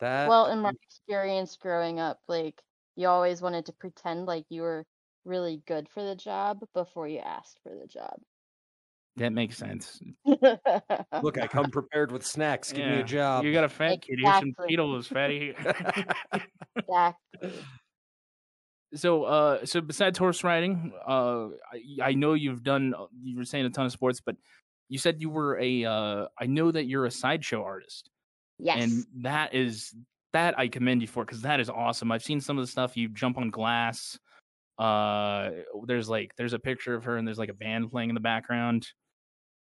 That 0.00 0.28
well, 0.28 0.46
in 0.46 0.60
my 0.60 0.72
experience 0.82 1.56
growing 1.56 2.00
up, 2.00 2.20
like 2.28 2.62
you 2.96 3.08
always 3.08 3.40
wanted 3.42 3.66
to 3.66 3.72
pretend 3.72 4.26
like 4.26 4.46
you 4.50 4.62
were 4.62 4.84
really 5.24 5.62
good 5.66 5.88
for 5.88 6.02
the 6.02 6.14
job 6.16 6.60
before 6.74 7.08
you 7.08 7.18
asked 7.18 7.60
for 7.62 7.74
the 7.74 7.86
job. 7.86 8.20
That 9.16 9.32
makes 9.32 9.56
sense. 9.56 10.00
look, 11.22 11.38
I 11.38 11.46
come 11.48 11.70
prepared 11.70 12.12
with 12.12 12.24
snacks. 12.24 12.72
Give 12.72 12.84
me 12.84 12.96
Yeah. 12.96 13.00
a 13.00 13.04
job. 13.04 13.44
You 13.44 13.52
got 13.52 13.64
a 13.64 13.68
fat 13.68 14.02
kid. 14.02 14.18
Here's 14.20 14.38
some 14.38 14.52
Exactly. 14.52 14.68
Cheetos, 14.68 15.06
fatty. 15.08 15.54
exactly. 16.76 17.66
so, 18.94 19.24
uh, 19.24 19.66
so 19.66 19.80
besides 19.80 20.18
horse 20.18 20.44
riding, 20.44 20.92
uh, 21.06 21.48
I, 21.72 21.82
I 22.02 22.12
know 22.14 22.34
you've 22.34 22.62
done. 22.62 22.94
uh, 22.94 23.06
You 23.22 23.36
were 23.36 23.44
saying 23.44 23.66
a 23.66 23.70
ton 23.70 23.86
of 23.86 23.92
sports, 23.92 24.20
but 24.20 24.36
you 24.88 24.98
said 24.98 25.20
you 25.20 25.30
were 25.30 25.58
a. 25.58 25.84
Uh, 25.84 26.28
I 26.38 26.46
know 26.46 26.70
that 26.70 26.84
you're 26.86 27.04
a 27.06 27.10
sideshow 27.10 27.62
artist. 27.62 28.10
Yes. 28.58 28.82
and 28.82 29.06
that 29.22 29.54
is 29.54 29.94
that 30.32 30.58
I 30.58 30.68
commend 30.68 31.02
you 31.02 31.08
for 31.08 31.24
because 31.24 31.42
that 31.42 31.60
is 31.60 31.70
awesome. 31.70 32.10
I've 32.12 32.22
seen 32.22 32.40
some 32.40 32.58
of 32.58 32.64
the 32.64 32.70
stuff 32.70 32.96
you 32.96 33.08
jump 33.08 33.38
on 33.38 33.50
glass. 33.50 34.18
Uh, 34.78 35.50
there's 35.86 36.08
like 36.08 36.32
there's 36.36 36.52
a 36.52 36.58
picture 36.58 36.94
of 36.94 37.04
her 37.04 37.16
and 37.16 37.26
there's 37.26 37.38
like 37.38 37.48
a 37.48 37.54
band 37.54 37.90
playing 37.90 38.10
in 38.10 38.14
the 38.14 38.20
background. 38.20 38.86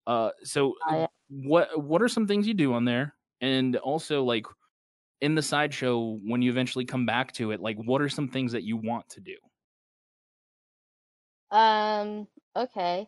Uh, 0.05 0.31
so 0.43 0.75
Oh, 0.87 0.99
yeah. 1.01 1.07
what 1.29 1.81
what 1.81 2.01
are 2.01 2.07
some 2.07 2.27
things 2.27 2.47
you 2.47 2.53
do 2.53 2.73
on 2.73 2.85
there? 2.85 3.13
And 3.41 3.75
also 3.77 4.23
like 4.23 4.45
in 5.21 5.35
the 5.35 5.41
sideshow 5.41 6.17
when 6.25 6.41
you 6.41 6.51
eventually 6.51 6.85
come 6.85 7.05
back 7.05 7.31
to 7.33 7.51
it, 7.51 7.59
like 7.61 7.77
what 7.77 8.01
are 8.01 8.09
some 8.09 8.27
things 8.27 8.51
that 8.51 8.63
you 8.63 8.77
want 8.77 9.07
to 9.09 9.19
do? 9.21 9.35
Um, 11.51 12.27
okay. 12.55 13.07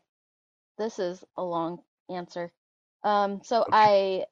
This 0.77 0.99
is 0.99 1.23
a 1.35 1.43
long 1.43 1.79
answer. 2.09 2.51
Um, 3.03 3.41
so 3.43 3.65
I 3.71 4.25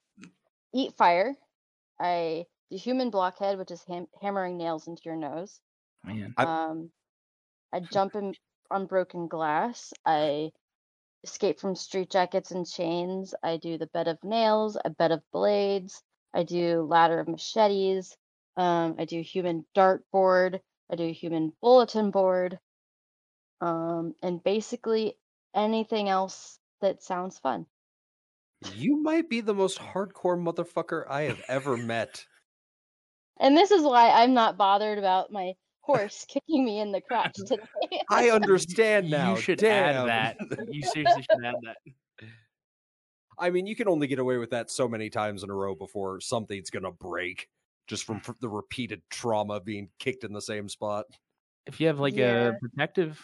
eat 0.73 0.95
fire. 0.97 1.36
I 1.99 2.45
the 2.69 2.77
human 2.77 3.10
blockhead, 3.10 3.58
which 3.58 3.71
is 3.71 3.84
ham- 3.86 4.10
hammering 4.21 4.58
nails 4.58 4.88
into 4.88 5.03
your 5.06 5.15
nose. 5.15 5.60
Man. 6.03 6.34
I- 6.38 6.43
Um, 6.43 6.91
I 7.73 7.80
jump 7.93 8.15
in 8.15 8.36
on 8.71 8.86
broken 8.88 9.27
glass. 9.27 9.93
I 10.06 10.51
escape 11.23 11.60
from 11.60 11.73
straitjackets 11.75 12.51
and 12.51 12.67
chains. 12.67 13.34
I 13.43 13.58
do 13.58 13.77
the 13.77 13.88
bed 13.88 14.08
of 14.08 14.23
nails, 14.23 14.77
a 14.84 14.89
bed 14.89 15.12
of 15.12 15.23
blades. 15.32 16.03
I 16.34 16.43
do 16.43 16.84
ladder 16.84 17.19
of 17.19 17.27
machetes. 17.27 18.15
Um, 18.58 18.95
I 18.99 19.06
do 19.06 19.21
human 19.21 19.65
dartboard. 19.75 20.60
I 20.89 20.95
do 20.95 21.12
human 21.12 21.53
bulletin 21.62 22.12
board. 22.12 22.60
Um, 23.62 24.15
and 24.21 24.43
basically 24.43 25.17
anything 25.53 26.10
else 26.10 26.60
that 26.82 27.01
sounds 27.03 27.39
fun. 27.39 27.65
You 28.75 29.01
might 29.01 29.30
be 29.30 29.41
the 29.41 29.53
most 29.53 29.80
hardcore 29.80 30.38
motherfucker 30.38 31.10
I 31.10 31.23
have 31.23 31.41
ever 31.47 31.77
met. 31.77 32.25
And 33.39 33.56
this 33.56 33.71
is 33.71 33.84
why 33.84 34.10
I'm 34.10 34.34
not 34.34 34.58
bothered 34.58 34.97
about 34.97 35.32
my 35.32 35.53
horse 35.82 36.25
kicking 36.27 36.65
me 36.65 36.80
in 36.80 36.91
the 36.91 37.01
crotch 37.01 37.36
today. 37.45 37.63
I 38.10 38.30
understand 38.32 39.10
now. 39.10 39.36
You 39.36 39.41
should 39.41 39.60
Damn. 39.60 40.10
add 40.10 40.38
that. 40.39 40.67
You 40.69 40.82
seriously 40.84 41.23
should 41.23 41.45
add 41.45 41.56
that. 41.63 41.77
I 43.39 43.51
mean, 43.51 43.67
you 43.67 43.75
can 43.75 43.88
only 43.88 44.08
get 44.08 44.19
away 44.19 44.38
with 44.38 44.49
that 44.49 44.71
so 44.71 44.88
many 44.88 45.10
times 45.10 45.43
in 45.43 45.51
a 45.51 45.53
row 45.53 45.75
before 45.75 46.19
something's 46.19 46.71
gonna 46.71 46.91
break 46.91 47.47
just 47.86 48.03
from 48.03 48.19
hmm. 48.19 48.32
the 48.41 48.49
repeated 48.49 49.01
trauma 49.10 49.60
being 49.62 49.89
kicked 49.99 50.23
in 50.23 50.34
the 50.34 50.41
same 50.41 50.67
spot. 50.67 51.06
If 51.67 51.80
you 51.80 51.88
have 51.88 51.99
like 51.99 52.15
Yeah. 52.15 52.49
a 52.49 52.53
protective 52.53 53.19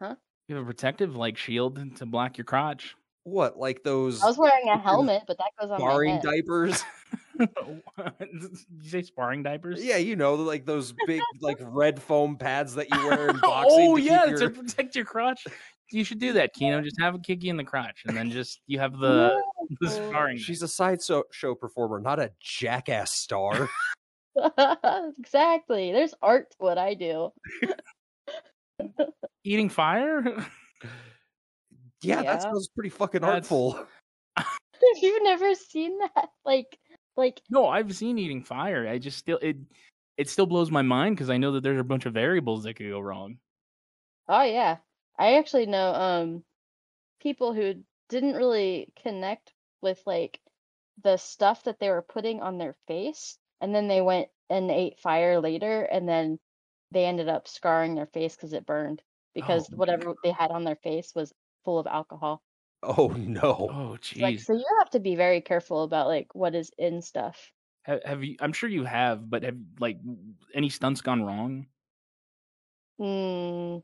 Huh? 0.00 0.14
You 0.48 0.56
have 0.56 0.64
a 0.64 0.66
protective 0.66 1.14
like 1.14 1.36
shield 1.36 1.96
to 1.96 2.06
block 2.06 2.38
your 2.38 2.46
crotch. 2.46 2.96
What, 3.24 3.58
like 3.58 3.82
those 3.82 4.22
I 4.22 4.26
was 4.26 4.38
wearing 4.38 4.68
a 4.68 4.78
helmet, 4.78 5.24
but 5.26 5.38
that 5.38 5.50
goes 5.60 5.70
on 5.70 5.78
my 5.80 5.86
sparring 5.86 6.14
head. 6.14 6.22
diapers? 6.22 6.84
Did 8.18 8.58
you 8.82 8.88
say 8.88 9.02
sparring 9.02 9.42
diapers? 9.42 9.82
yeah, 9.82 9.96
you 9.96 10.16
know, 10.16 10.34
like 10.34 10.66
those 10.66 10.94
big, 11.06 11.22
like 11.40 11.58
red 11.60 12.00
foam 12.00 12.36
pads 12.36 12.74
that 12.74 12.90
you 12.90 13.06
wear 13.06 13.30
in 13.30 13.38
boxing. 13.38 13.78
oh 13.80 13.96
to 13.96 14.02
yeah, 14.02 14.26
keep 14.26 14.36
to 14.36 14.50
protect 14.50 14.94
your 14.94 15.04
crotch. 15.04 15.46
You 15.90 16.04
should 16.04 16.20
do 16.20 16.34
that, 16.34 16.52
Kino. 16.54 16.80
Just 16.80 17.00
have 17.00 17.14
a 17.14 17.18
kick 17.18 17.44
in 17.44 17.56
the 17.56 17.64
crotch, 17.64 18.02
and 18.06 18.16
then 18.16 18.30
just 18.30 18.60
you 18.66 18.78
have 18.78 18.98
the, 18.98 19.40
the 19.80 19.90
sparring. 19.90 20.38
She's 20.38 20.62
a 20.62 20.68
sideshow 20.68 21.24
show 21.32 21.54
performer, 21.54 22.00
not 22.00 22.20
a 22.20 22.30
jackass 22.40 23.12
star. 23.12 23.68
exactly. 25.18 25.92
There's 25.92 26.14
art 26.22 26.50
to 26.52 26.56
what 26.58 26.78
I 26.78 26.94
do. 26.94 27.32
eating 29.44 29.68
fire. 29.68 30.46
Yeah, 32.02 32.16
that 32.16 32.24
Yeah. 32.24 32.38
sounds 32.38 32.68
pretty 32.68 32.90
fucking 32.90 33.20
That's- 33.20 33.36
artful. 33.50 33.72
Have 34.36 35.02
You've 35.02 35.22
never 35.22 35.54
seen 35.54 35.98
that? 35.98 36.30
Like, 36.44 36.78
like 37.16 37.40
no, 37.50 37.68
I've 37.68 37.94
seen 37.94 38.18
eating 38.18 38.42
fire. 38.42 38.88
I 38.88 38.98
just 38.98 39.18
still 39.18 39.38
it 39.42 39.56
it 40.16 40.28
still 40.28 40.46
blows 40.46 40.70
my 40.70 40.82
mind 40.82 41.16
because 41.16 41.30
I 41.30 41.36
know 41.36 41.52
that 41.52 41.62
there's 41.62 41.80
a 41.80 41.84
bunch 41.84 42.06
of 42.06 42.14
variables 42.14 42.64
that 42.64 42.74
could 42.74 42.88
go 42.88 43.00
wrong. 43.00 43.38
Oh 44.28 44.42
yeah. 44.42 44.78
I 45.18 45.34
actually 45.38 45.66
know 45.66 45.92
um 45.94 46.44
people 47.20 47.52
who 47.52 47.74
didn't 48.08 48.34
really 48.34 48.92
connect 49.02 49.52
with 49.82 50.00
like 50.06 50.40
the 51.02 51.16
stuff 51.18 51.64
that 51.64 51.78
they 51.78 51.90
were 51.90 52.02
putting 52.02 52.40
on 52.40 52.58
their 52.58 52.74
face 52.88 53.36
and 53.60 53.74
then 53.74 53.86
they 53.88 54.00
went 54.00 54.28
and 54.48 54.70
ate 54.70 54.98
fire 55.00 55.40
later 55.40 55.82
and 55.82 56.08
then 56.08 56.38
they 56.90 57.04
ended 57.04 57.28
up 57.28 57.46
scarring 57.46 57.94
their 57.94 58.06
face 58.06 58.34
because 58.34 58.52
it 58.52 58.66
burned 58.66 59.02
because 59.34 59.68
Oh, 59.72 59.76
whatever 59.76 60.14
they 60.24 60.32
had 60.32 60.50
on 60.50 60.64
their 60.64 60.76
face 60.76 61.12
was 61.14 61.32
full 61.64 61.78
of 61.78 61.86
alcohol. 61.86 62.42
Oh 62.82 63.08
no. 63.08 63.68
Oh 63.70 63.98
Like 64.16 64.40
so 64.40 64.54
you 64.54 64.66
have 64.78 64.90
to 64.90 65.00
be 65.00 65.14
very 65.14 65.40
careful 65.40 65.82
about 65.82 66.06
like 66.06 66.34
what 66.34 66.54
is 66.54 66.70
in 66.78 67.02
stuff. 67.02 67.52
Have, 67.82 68.02
have 68.04 68.24
you? 68.24 68.36
I'm 68.40 68.52
sure 68.52 68.68
you 68.68 68.84
have, 68.84 69.28
but 69.28 69.42
have 69.42 69.56
like 69.78 69.98
any 70.54 70.68
stunts 70.68 71.00
gone 71.00 71.22
wrong? 71.22 71.66
Mm, 73.00 73.82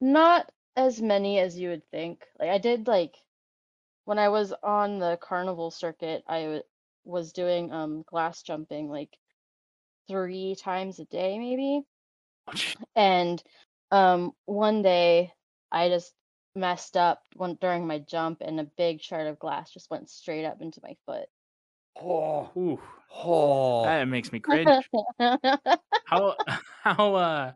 not 0.00 0.50
as 0.76 1.00
many 1.00 1.38
as 1.38 1.58
you 1.58 1.70
would 1.70 1.88
think. 1.90 2.24
Like 2.38 2.50
I 2.50 2.58
did 2.58 2.86
like 2.86 3.16
when 4.04 4.18
I 4.18 4.28
was 4.28 4.52
on 4.62 4.98
the 4.98 5.18
carnival 5.20 5.70
circuit, 5.70 6.24
I 6.26 6.42
w- 6.42 6.62
was 7.04 7.32
doing 7.32 7.72
um 7.72 8.02
glass 8.02 8.42
jumping 8.42 8.88
like 8.90 9.16
three 10.08 10.56
times 10.56 10.98
a 10.98 11.04
day 11.06 11.38
maybe. 11.38 11.82
Oh. 12.48 12.84
And 12.96 13.42
um 13.90 14.32
one 14.44 14.82
day 14.82 15.32
I 15.72 15.88
just 15.88 16.12
messed 16.58 16.96
up 16.96 17.22
one 17.36 17.56
during 17.60 17.86
my 17.86 17.98
jump 18.00 18.42
and 18.42 18.60
a 18.60 18.64
big 18.76 19.00
shard 19.00 19.26
of 19.26 19.38
glass 19.38 19.70
just 19.70 19.90
went 19.90 20.10
straight 20.10 20.44
up 20.44 20.60
into 20.60 20.80
my 20.82 20.94
foot. 21.06 21.26
Oh, 22.00 22.50
Ooh, 22.56 22.78
oh. 23.14 23.84
that 23.84 24.06
makes 24.06 24.30
me 24.32 24.38
cringe. 24.40 24.68
how 26.04 26.34
how 26.84 27.14
uh 27.14 27.52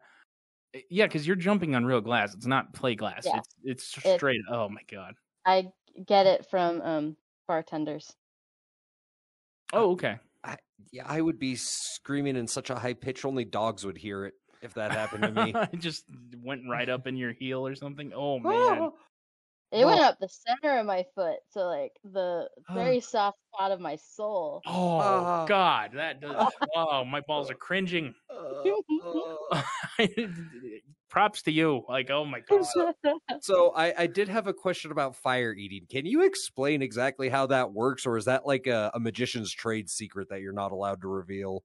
yeah 0.91 1.07
because 1.07 1.27
you're 1.27 1.37
jumping 1.37 1.75
on 1.75 1.85
real 1.85 2.01
glass 2.01 2.35
it's 2.35 2.47
not 2.47 2.73
play 2.73 2.95
glass 2.95 3.25
Yeah. 3.27 3.38
it's 3.38 3.55
it's 3.62 3.99
It's- 3.99 4.17
straight 4.17 4.41
oh 4.51 4.69
my 4.71 4.81
god 4.91 5.15
I 5.45 5.69
get 6.07 6.27
it 6.27 6.47
from 6.51 6.81
um 6.81 7.17
bartenders. 7.47 8.12
oh 9.73 9.93
okay 9.93 10.19
I, 10.45 10.57
yeah, 10.91 11.05
I 11.07 11.21
would 11.21 11.38
be 11.38 11.55
screaming 11.55 12.35
in 12.37 12.49
such 12.49 12.69
a 12.71 12.75
high 12.75 12.95
pitch, 12.95 13.25
only 13.25 13.45
dogs 13.45 13.87
would 13.87 13.97
hear 13.99 14.25
it 14.27 14.35
if 14.62 14.75
that 14.75 14.92
happened 14.92 15.22
to 15.22 15.31
me. 15.44 15.55
it 15.72 15.79
just 15.81 16.05
went 16.42 16.62
right 16.70 16.88
up 16.88 17.07
in 17.07 17.16
your 17.16 17.33
heel 17.33 17.66
or 17.66 17.75
something 17.75 18.12
oh 18.14 18.38
man 18.38 18.90
It 19.72 19.85
went 19.87 20.01
up 20.03 20.18
the 20.20 20.29
center 20.29 20.79
of 20.79 20.85
my 20.87 21.03
foot, 21.14 21.38
so 21.51 21.61
like 21.66 21.92
the 22.05 22.48
very 22.75 23.01
soft 23.01 23.38
spot 23.55 23.70
of 23.70 23.81
my 23.81 23.96
soul. 23.96 24.61
oh 24.66 24.98
Ah. 25.01 25.46
god 25.46 25.92
that 25.94 26.20
does 26.20 26.53
oh 26.77 27.05
my 27.05 27.20
balls 27.20 27.51
are 27.51 27.55
cringing 27.55 28.14
Uh, 28.31 28.62
uh. 29.53 29.62
props 31.09 31.42
to 31.42 31.53
you 31.53 31.85
like 31.90 32.11
oh 32.11 32.25
my 32.25 32.40
god 32.40 32.64
so 33.40 33.70
I, 33.77 33.92
I 34.03 34.07
did 34.07 34.29
have 34.29 34.46
a 34.46 34.55
question 34.55 34.90
about 34.92 35.14
fire 35.16 35.53
eating. 35.53 35.87
Can 35.90 36.07
you 36.07 36.22
explain 36.22 36.81
exactly 36.81 37.29
how 37.29 37.46
that 37.48 37.72
works, 37.72 38.07
or 38.07 38.16
is 38.16 38.25
that 38.27 38.46
like 38.46 38.66
a, 38.66 38.90
a 38.94 39.01
magician's 39.01 39.53
trade 39.53 39.90
secret 39.90 40.29
that 40.31 40.40
you're 40.40 40.53
not 40.55 40.72
allowed 40.72 41.01
to 41.03 41.09
reveal? 41.09 41.64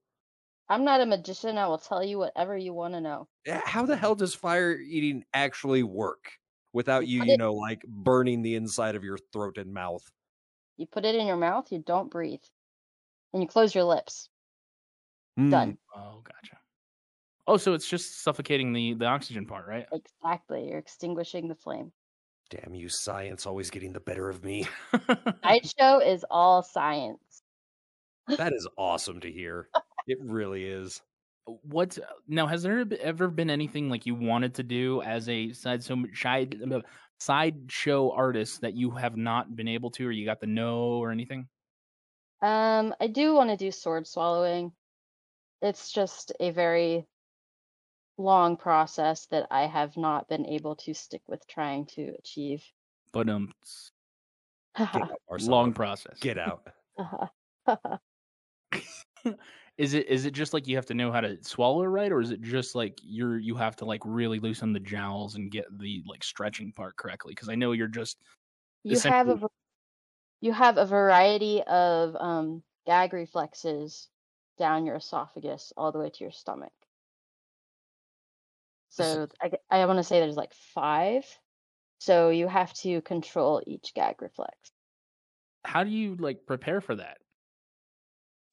I'm 0.70 0.84
not 0.84 1.02
a 1.02 1.06
magician. 1.06 1.58
I 1.58 1.68
will 1.68 1.78
tell 1.78 2.04
you 2.04 2.18
whatever 2.20 2.58
you 2.58 2.74
want 2.74 2.94
to 2.94 3.02
know. 3.02 3.28
Eh, 3.46 3.60
How 3.64 3.86
the 3.86 3.96
hell 3.96 4.16
does 4.16 4.34
fire 4.36 4.74
eating 4.78 5.24
actually 5.34 5.84
work 5.84 6.32
without 6.74 7.08
you, 7.08 7.20
put 7.20 7.28
you 7.28 7.34
it- 7.36 7.38
know, 7.38 7.54
like 7.54 7.82
burning 7.88 8.42
the 8.42 8.56
inside 8.56 8.96
of 8.96 9.04
your 9.04 9.18
throat 9.32 9.58
and 9.58 9.74
mouth? 9.74 10.04
You 10.78 10.86
put 10.86 11.06
it 11.06 11.16
in 11.16 11.26
your 11.26 11.38
mouth, 11.38 11.72
you 11.72 11.80
don't 11.80 12.12
breathe, 12.12 12.44
and 13.34 13.42
you 13.42 13.48
close 13.48 13.74
your 13.74 13.86
lips. 13.86 14.30
Hmm. 15.38 15.50
Done. 15.52 15.78
oh 15.96 16.22
gotcha 16.24 16.58
oh 17.46 17.58
so 17.58 17.74
it's 17.76 17.88
just 17.88 18.24
suffocating 18.24 18.74
the 18.74 18.96
the 18.96 19.06
oxygen 19.06 19.46
part 19.46 19.68
right 19.68 19.86
Exactly. 19.94 20.68
You're 20.68 20.80
extinguishing 20.80 21.48
the 21.48 21.54
flame. 21.56 21.92
Damn 22.50 22.74
you, 22.74 22.90
science, 22.90 23.46
always 23.46 23.70
getting 23.70 23.94
the 23.94 24.00
better 24.00 24.30
of 24.30 24.44
me. 24.44 24.68
Sideshow 25.44 26.00
is 26.06 26.26
all 26.32 26.64
science. 26.64 27.44
that 28.38 28.52
is 28.54 28.68
awesome 28.78 29.20
to 29.22 29.32
hear. 29.32 29.70
It 30.08 30.18
really 30.22 30.66
is. 30.66 31.02
what 31.46 31.98
now 32.28 32.48
has 32.48 32.64
there 32.64 32.84
ever 33.02 33.28
been 33.30 33.50
anything 33.50 33.90
like 33.90 34.06
you 34.06 34.16
wanted 34.16 34.56
to 34.56 34.64
do 34.64 35.02
as 35.02 35.30
a 35.30 35.54
side 35.54 35.84
so 35.84 36.04
side 36.14 36.60
uh, 36.72 36.82
sideshow 37.20 38.12
artist 38.12 38.62
that 38.62 38.74
you 38.76 38.92
have 38.92 39.16
not 39.16 39.56
been 39.56 39.68
able 39.68 39.90
to 39.92 40.06
or 40.08 40.12
you 40.12 40.26
got 40.26 40.40
the 40.42 40.48
no 40.48 40.78
or 41.00 41.10
anything 41.12 41.48
Um, 42.42 42.94
I 43.00 43.08
do 43.08 43.34
want 43.34 43.50
to 43.50 43.58
do 43.58 43.72
sword 43.72 44.06
swallowing. 44.08 44.72
It's 45.62 45.92
just 45.92 46.32
a 46.40 46.52
very 46.52 47.08
long 48.18 48.58
process 48.58 49.26
that 49.28 49.48
I 49.50 49.68
have 49.68 49.96
not 49.98 50.28
been 50.28 50.46
able 50.46 50.76
to 50.78 50.94
stick 50.94 51.22
with 51.28 51.46
trying 51.48 51.86
to 51.96 52.14
achieve. 52.20 52.64
but 53.12 53.30
um 53.30 53.54
s- 53.64 53.92
Get 54.78 55.02
out, 55.04 55.42
long 55.42 55.74
process 55.74 56.20
Get 56.20 56.38
out. 56.38 56.68
is 59.78 59.94
it 59.94 60.08
is 60.08 60.26
it 60.26 60.32
just 60.32 60.54
like 60.54 60.68
you 60.68 60.76
have 60.76 60.86
to 60.86 60.94
know 60.94 61.12
how 61.12 61.22
to 61.22 61.38
swallow 61.44 61.84
right 61.86 62.12
or 62.12 62.20
is 62.20 62.32
it 62.32 62.42
just 62.42 62.74
like 62.76 63.00
you're 63.04 63.38
you 63.38 63.56
have 63.56 63.76
to 63.76 63.86
like 63.86 64.02
really 64.06 64.40
loosen 64.40 64.74
the 64.74 64.80
jowls 64.80 65.36
and 65.36 65.52
get 65.52 65.66
the 65.80 66.04
like 66.08 66.24
stretching 66.24 66.72
part 66.72 66.96
correctly 66.98 67.34
because 67.34 67.50
i 67.50 67.56
know 67.56 67.72
you're 67.74 67.88
just 67.88 68.18
you 68.84 69.00
have 69.00 69.28
a 69.28 69.40
you 70.42 70.54
have 70.54 70.78
a 70.78 70.86
variety 70.86 71.64
of 71.64 72.16
um, 72.16 72.64
gag 72.86 73.14
reflexes 73.14 74.08
down 74.58 74.86
your 74.86 74.96
esophagus 74.96 75.74
all 75.78 75.92
the 75.92 76.00
way 76.00 76.10
to 76.10 76.24
your 76.24 76.32
stomach. 76.32 76.72
So 78.90 79.28
I, 79.42 79.52
I 79.70 79.86
want 79.86 79.98
to 79.98 80.04
say 80.04 80.20
there's 80.20 80.38
like 80.38 80.54
five. 80.74 81.26
So 82.00 82.30
you 82.30 82.48
have 82.48 82.74
to 82.76 83.02
control 83.02 83.62
each 83.66 83.94
gag 83.94 84.22
reflex. 84.22 84.56
how 85.64 85.84
do 85.84 85.90
you 85.90 86.16
like 86.16 86.46
prepare 86.46 86.82
for 86.82 86.96
that 86.96 87.18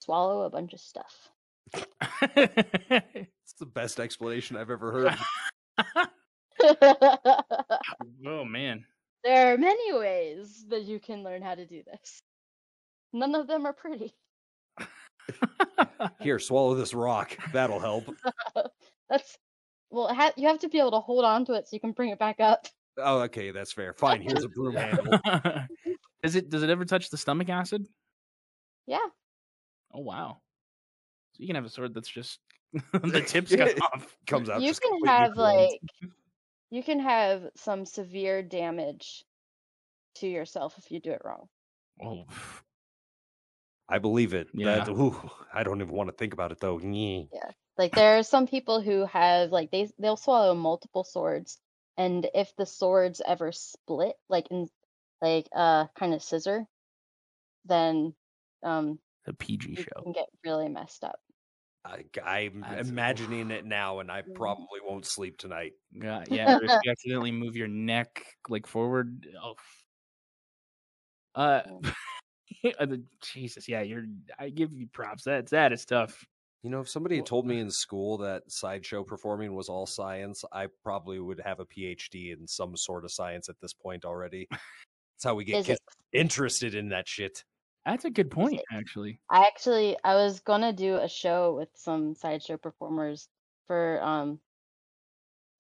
swallow 0.05 0.43
a 0.43 0.51
bunch 0.51 0.73
of 0.73 0.81
stuff. 0.81 1.31
It's 3.45 3.61
the 3.61 3.67
best 3.67 4.01
explanation 4.01 4.57
I've 4.57 4.71
ever 4.71 4.91
heard. 4.91 5.17
oh 8.27 8.45
man. 8.45 8.87
there 9.23 9.53
are 9.53 9.59
many 9.59 9.93
ways 9.93 10.65
that 10.71 10.85
you 10.85 10.99
can 10.99 11.23
learn 11.23 11.43
how 11.43 11.55
to 11.55 11.67
do 11.67 11.83
this. 11.85 12.23
None 13.13 13.35
of 13.35 13.47
them 13.47 13.67
are 13.67 13.75
pretty. 13.75 14.15
Here, 16.21 16.39
swallow 16.39 16.75
this 16.75 16.95
rock. 16.95 17.37
That'll 17.53 17.81
help. 17.81 18.07
That's 19.11 19.37
well, 19.91 20.13
ha- 20.13 20.33
you 20.37 20.49
have 20.49 20.61
to 20.61 20.69
be 20.71 20.79
able 20.79 20.93
to 20.93 21.01
hold 21.01 21.27
on 21.27 21.45
to 21.45 21.53
it 21.53 21.69
so 21.69 21.77
you 21.77 21.81
can 21.81 21.93
bring 21.93 22.09
it 22.11 22.19
back 22.19 22.41
up. 22.41 22.67
Oh, 22.97 23.21
okay, 23.21 23.51
that's 23.51 23.73
fair. 23.73 23.93
Fine. 23.93 24.23
Here's 24.23 24.43
a 24.43 24.49
broom 24.49 24.75
handle. 24.75 25.19
does 26.23 26.35
it 26.35 26.49
does 26.49 26.63
it 26.63 26.71
ever 26.71 26.87
touch 26.87 27.11
the 27.11 27.19
stomach 27.19 27.51
acid? 27.51 27.87
Yeah. 28.87 29.07
Oh 29.95 30.01
wow. 30.01 30.39
So 31.33 31.43
you 31.43 31.47
can 31.47 31.57
have 31.57 31.65
a 31.65 31.71
sword 31.71 31.95
that's 31.95 32.09
just 32.09 32.41
the 32.93 33.21
tips 33.21 33.55
cut 33.55 33.81
off. 33.81 34.17
Comes 34.27 34.51
out. 34.51 34.61
you 34.61 34.69
just 34.69 34.83
can 34.83 35.05
have 35.07 35.35
blunt. 35.35 35.57
like 35.57 35.81
you 36.71 36.83
can 36.83 36.99
have 36.99 37.45
some 37.57 37.87
severe 37.87 38.43
damage 38.43 39.25
to 40.17 40.27
yourself 40.27 40.75
if 40.79 40.91
you 40.91 41.01
do 41.01 41.13
it 41.13 41.23
wrong. 41.25 41.47
Oh, 42.03 42.25
I 43.89 43.99
believe 43.99 44.35
it. 44.35 44.49
Yeah. 44.53 44.85
That, 44.85 44.89
ooh, 44.89 45.31
I 45.53 45.63
don't 45.63 45.81
even 45.81 45.95
want 45.95 46.09
to 46.09 46.17
think 46.17 46.33
about 46.33 46.51
it 46.51 46.59
though. 46.61 46.81
Yeah. 46.81 47.51
Like 47.79 47.95
there 47.95 48.19
are 48.19 48.23
some 48.23 48.47
people 48.47 48.81
who 48.81 49.07
have 49.07 49.51
like 49.51 49.71
they 49.71 49.89
they'll 49.99 50.17
swallow 50.17 50.55
multiple 50.55 51.05
swords, 51.05 51.59
and 51.97 52.29
if 52.35 52.55
the 52.57 52.67
swords 52.67 53.21
ever 53.25 53.53
split, 53.53 54.15
like 54.29 54.49
in 54.51 54.69
like 55.21 55.49
uh 55.55 55.87
kind 55.99 56.15
of 56.15 56.23
scissor, 56.23 56.67
then 57.67 58.15
um 58.63 58.99
the 59.25 59.33
PG 59.35 59.71
you 59.71 59.77
show. 59.77 60.03
can 60.03 60.13
get 60.13 60.27
really 60.45 60.69
messed 60.69 61.05
up. 61.05 61.19
I, 61.87 62.05
I'm 62.25 62.61
That's- 62.63 62.89
imagining 62.89 63.51
it 63.51 63.65
now, 63.67 63.99
and 64.01 64.11
I 64.11 64.23
Mhm. 64.23 64.35
probably 64.35 64.81
won't 64.85 65.05
sleep 65.07 65.37
tonight. 65.39 65.73
Yeah, 65.93 66.25
yeah. 66.31 66.59
if 66.63 66.71
you 66.85 66.91
accidentally 66.91 67.33
move 67.33 67.57
your 67.57 67.69
neck 67.69 68.25
like 68.49 68.67
forward. 68.67 69.27
Oh. 69.43 69.55
Uh, 71.35 71.63
uh, 72.79 72.87
Jesus, 73.23 73.69
yeah. 73.69 73.83
You're. 73.83 74.05
I 74.39 74.51
give 74.51 74.73
you 74.73 74.87
props. 74.93 75.25
That's 75.25 75.51
that 75.51 75.73
is 75.73 75.85
tough. 75.85 76.25
You 76.63 76.71
know, 76.71 76.81
if 76.81 76.89
somebody 76.89 77.17
had 77.17 77.27
told 77.27 77.47
me 77.47 77.61
in 77.61 77.71
school 77.71 78.17
that 78.19 78.51
sideshow 78.51 79.05
performing 79.05 79.55
was 79.55 79.69
all 79.69 79.85
science, 79.85 80.43
I 80.51 80.69
probably 80.83 81.21
would 81.21 81.39
have 81.45 81.61
a 81.61 81.67
PhD 81.67 82.33
in 82.33 82.47
some 82.47 82.75
sort 82.75 83.05
of 83.05 83.13
science 83.13 83.51
at 83.51 83.57
this 83.61 83.75
point 83.75 84.07
already. 84.07 84.47
That's 84.51 85.25
how 85.25 85.35
we 85.35 85.45
get 85.45 85.69
Is 85.69 85.79
interested 86.15 86.75
in 86.75 86.89
that 86.89 87.07
shit. 87.07 87.45
That's 87.85 88.05
a 88.05 88.11
good 88.11 88.31
point, 88.31 88.63
actually. 88.73 89.21
I 89.31 89.47
actually 89.47 89.97
I 90.03 90.15
was 90.15 90.41
gonna 90.41 90.73
do 90.73 90.97
a 90.97 91.09
show 91.09 91.55
with 91.55 91.69
some 91.75 92.15
sideshow 92.15 92.57
performers 92.57 93.29
for 93.67 94.03
um 94.03 94.39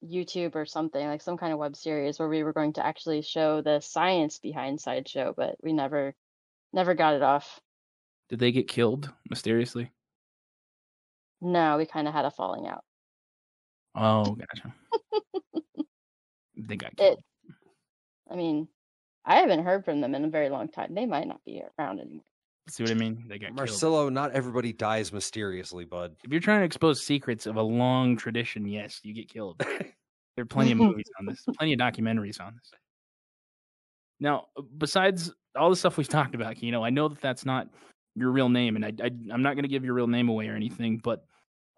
YouTube 0.03 0.55
or 0.55 0.65
something, 0.65 1.07
like 1.07 1.23
some 1.23 1.37
kind 1.37 1.53
of 1.53 1.59
web 1.59 1.77
series 1.77 2.19
where 2.19 2.29
we 2.29 2.43
were 2.43 2.53
going 2.53 2.73
to 2.75 2.85
actually 2.85 3.23
show 3.23 3.61
the 3.61 3.81
science 3.81 4.39
behind 4.39 4.81
sideshow, 4.81 5.35
but 5.37 5.57
we 5.63 5.73
never 5.73 6.15
never 6.73 6.95
got 6.95 7.15
it 7.15 7.23
off. 7.23 7.61
Did 8.29 8.39
they 8.39 8.53
get 8.53 8.69
killed 8.69 9.13
mysteriously? 9.29 9.93
No, 11.41 11.77
we 11.77 11.85
kind 11.85 12.09
of 12.09 12.15
had 12.15 12.25
a 12.25 12.31
falling 12.31 12.67
out. 12.67 12.85
Oh, 13.95 14.35
gotcha. 14.35 14.75
they 16.57 16.77
got 16.77 16.93
It. 16.99 17.19
I 18.31 18.37
mean, 18.37 18.69
I 19.25 19.37
haven't 19.37 19.65
heard 19.65 19.85
from 19.85 20.01
them 20.01 20.15
in 20.15 20.25
a 20.25 20.29
very 20.29 20.51
long 20.51 20.69
time. 20.69 20.95
They 20.95 21.07
might 21.07 21.27
not 21.27 21.45
be 21.45 21.63
around 21.79 22.01
anymore. 22.01 22.25
See 22.69 22.83
what 22.83 22.93
I 22.93 22.95
mean? 22.95 23.25
They 23.29 23.39
got 23.39 23.49
killed. 23.49 23.57
Marcelo, 23.57 24.09
not 24.09 24.33
everybody 24.33 24.73
dies 24.73 25.13
mysteriously, 25.13 25.85
bud. 25.85 26.17
If 26.25 26.31
you're 26.31 26.41
trying 26.41 26.61
to 26.61 26.65
expose 26.65 27.03
secrets 27.03 27.47
of 27.47 27.57
a 27.57 27.63
long 27.63 28.17
tradition, 28.17 28.67
yes, 28.67 29.01
you 29.03 29.15
get 29.15 29.29
killed. 29.29 29.63
There 30.37 30.43
are 30.43 30.47
plenty 30.47 30.73
of 30.73 30.79
movies 30.79 31.07
on 31.21 31.27
this, 31.27 31.45
plenty 31.59 31.75
of 31.75 31.79
documentaries 31.79 32.41
on 32.41 32.55
this. 32.57 32.71
Now, 34.21 34.47
uh, 34.57 34.63
besides 34.79 35.33
all 35.57 35.71
the 35.71 35.77
stuff 35.77 35.97
we've 35.97 36.09
talked 36.09 36.35
about, 36.35 36.57
Kino, 36.57 36.83
I 36.83 36.91
know 36.91 37.09
that 37.09 37.21
that's 37.21 37.45
not 37.45 37.69
your 38.17 38.31
real 38.31 38.49
name, 38.49 38.77
and 38.77 38.85
I, 38.85 38.93
I 39.01 39.11
I'm 39.33 39.43
not 39.43 39.55
going 39.55 39.63
to 39.63 39.69
give 39.69 39.85
your 39.85 39.95
real 39.95 40.07
name 40.07 40.29
away 40.29 40.49
or 40.49 40.57
anything. 40.57 40.99
But 40.99 41.25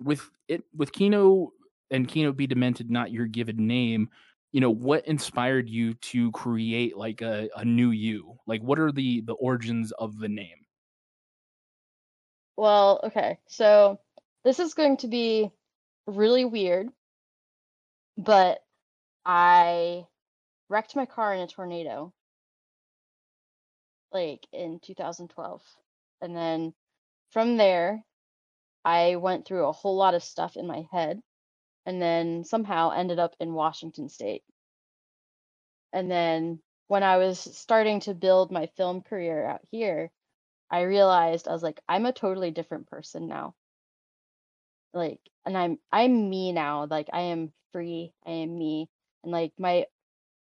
with 0.01 0.29
it, 0.49 0.65
with 0.75 0.93
Kino 0.93 1.53
and 1.91 2.09
Kino 2.09 2.33
be 2.33 2.47
demented, 2.47 2.91
not 2.91 3.13
your 3.13 3.27
given 3.27 3.67
name. 3.67 4.09
You 4.57 4.63
know 4.63 4.71
what 4.71 5.07
inspired 5.07 5.69
you 5.69 5.93
to 5.93 6.33
create 6.33 6.97
like 6.97 7.21
a, 7.21 7.51
a 7.57 7.63
new 7.63 7.91
you? 7.91 8.39
Like, 8.47 8.63
what 8.63 8.79
are 8.79 8.91
the 8.91 9.21
the 9.21 9.35
origins 9.35 9.93
of 9.93 10.19
the 10.19 10.31
name? 10.31 10.65
Well, 12.57 13.01
okay. 13.05 13.37
So 13.49 14.01
this 14.45 14.59
is 14.59 14.73
going 14.73 14.97
to 14.97 15.09
be 15.09 15.51
really 16.07 16.47
weird, 16.47 16.89
but 18.17 18.61
I 19.27 20.07
wrecked 20.71 20.97
my 20.97 21.05
car 21.05 21.35
in 21.35 21.43
a 21.43 21.47
tornado 21.47 22.15
like 24.11 24.47
in 24.55 24.81
2012. 24.81 25.61
And 26.23 26.35
then 26.35 26.73
from 27.31 27.59
there, 27.59 28.03
I 28.87 29.17
went 29.17 29.47
through 29.47 29.67
a 29.67 29.73
whole 29.73 29.97
lot 29.97 30.15
of 30.15 30.25
stuff 30.25 30.57
in 30.57 30.67
my 30.67 30.85
head 30.91 31.21
and 31.87 32.03
then 32.03 32.45
somehow 32.45 32.91
ended 32.91 33.19
up 33.19 33.35
in 33.41 33.55
Washington 33.55 34.09
State. 34.09 34.43
And 35.93 36.11
then 36.11 36.61
when 36.89 37.03
I 37.03 37.17
was 37.19 37.39
starting 37.39 38.01
to 38.01 38.15
build 38.15 38.51
my 38.53 38.67
film 38.77 39.03
career 39.03 39.47
out 39.47 39.63
here, 39.71 40.11
I 40.71 40.83
realized 40.83 41.49
I 41.49 41.53
was 41.53 41.63
like, 41.63 41.81
I'm 41.89 42.07
a 42.07 42.13
totally 42.13 42.51
different 42.51 42.89
person 42.89 43.29
now. 43.29 43.55
Like, 44.93 45.21
and 45.45 45.57
I'm 45.57 45.79
I'm 45.93 46.29
me 46.31 46.53
now. 46.53 46.87
Like, 46.87 47.09
I 47.13 47.23
am 47.23 47.53
free. 47.73 48.13
I 48.27 48.33
am 48.33 48.59
me. 48.59 48.89
And 49.23 49.33
like 49.33 49.53
my 49.59 49.87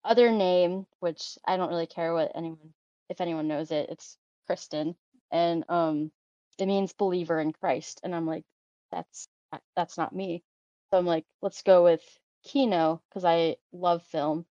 other 0.04 0.32
name, 0.32 0.88
which 1.00 1.38
I 1.46 1.58
don't 1.58 1.70
really 1.70 1.88
care 1.88 2.14
what 2.14 2.32
anyone 2.36 2.74
if 3.10 3.22
anyone 3.22 3.48
knows 3.48 3.72
it, 3.72 3.90
it's 3.90 4.18
Kristen, 4.48 4.96
and 5.32 5.64
um, 5.70 6.12
it 6.60 6.66
means 6.68 6.94
believer 6.94 7.40
in 7.40 7.54
Christ. 7.54 8.02
And 8.04 8.16
I'm 8.16 8.26
like, 8.26 8.44
that's 8.92 9.28
that's 9.76 9.98
not 9.98 10.16
me. 10.16 10.44
So 10.92 10.98
I'm 10.98 11.06
like, 11.06 11.26
let's 11.42 11.62
go 11.64 11.84
with 11.84 12.04
Kino 12.44 13.02
because 13.10 13.26
I 13.26 13.58
love 13.72 14.04
film, 14.04 14.46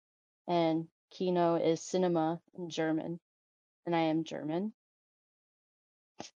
and 0.48 0.88
Kino 1.12 1.56
is 1.56 1.82
cinema 1.82 2.42
in 2.58 2.70
German, 2.70 3.20
and 3.86 3.96
I 3.96 4.02
am 4.02 4.24
German 4.24 4.74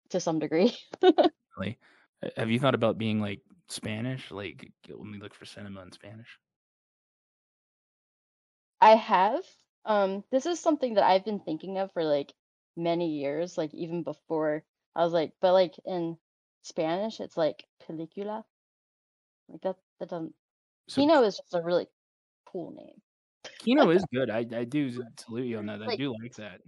to 0.09 0.19
some 0.19 0.39
degree. 0.39 0.75
Uh, 2.23 2.29
have 2.35 2.49
you 2.49 2.59
thought 2.59 2.75
about 2.75 2.97
being 2.97 3.19
like 3.19 3.41
Spanish? 3.69 4.31
Like, 4.31 4.71
let 4.89 4.99
me 4.99 5.19
look 5.19 5.33
for 5.33 5.45
cinema 5.45 5.81
in 5.81 5.91
Spanish. 5.91 6.39
I 8.81 8.95
have. 8.95 9.43
Um, 9.85 10.23
this 10.31 10.45
is 10.45 10.59
something 10.59 10.95
that 10.95 11.03
I've 11.03 11.25
been 11.25 11.39
thinking 11.39 11.77
of 11.77 11.91
for 11.93 12.03
like 12.03 12.33
many 12.75 13.19
years, 13.19 13.57
like 13.57 13.73
even 13.73 14.03
before 14.03 14.63
I 14.95 15.03
was 15.03 15.13
like, 15.13 15.33
but 15.41 15.53
like 15.53 15.75
in 15.85 16.17
Spanish, 16.63 17.19
it's 17.19 17.37
like 17.37 17.65
película. 17.87 18.43
Like 19.47 19.61
that, 19.61 19.77
that 19.99 20.09
doesn't. 20.09 20.33
So 20.87 21.01
Kino 21.01 21.23
is 21.23 21.37
just 21.37 21.53
a 21.53 21.61
really 21.61 21.87
cool 22.45 22.71
name. 22.71 23.01
Kino 23.59 23.89
is 23.89 24.03
good. 24.13 24.29
I, 24.29 24.39
I 24.39 24.63
do 24.63 24.91
salute 25.19 25.45
you 25.45 25.57
on 25.57 25.65
that. 25.67 25.81
I 25.81 25.85
Like- 25.87 25.97
do 25.97 26.13
like 26.21 26.35
that. 26.35 26.61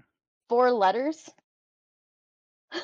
Four 0.49 0.71
letters. 0.71 1.29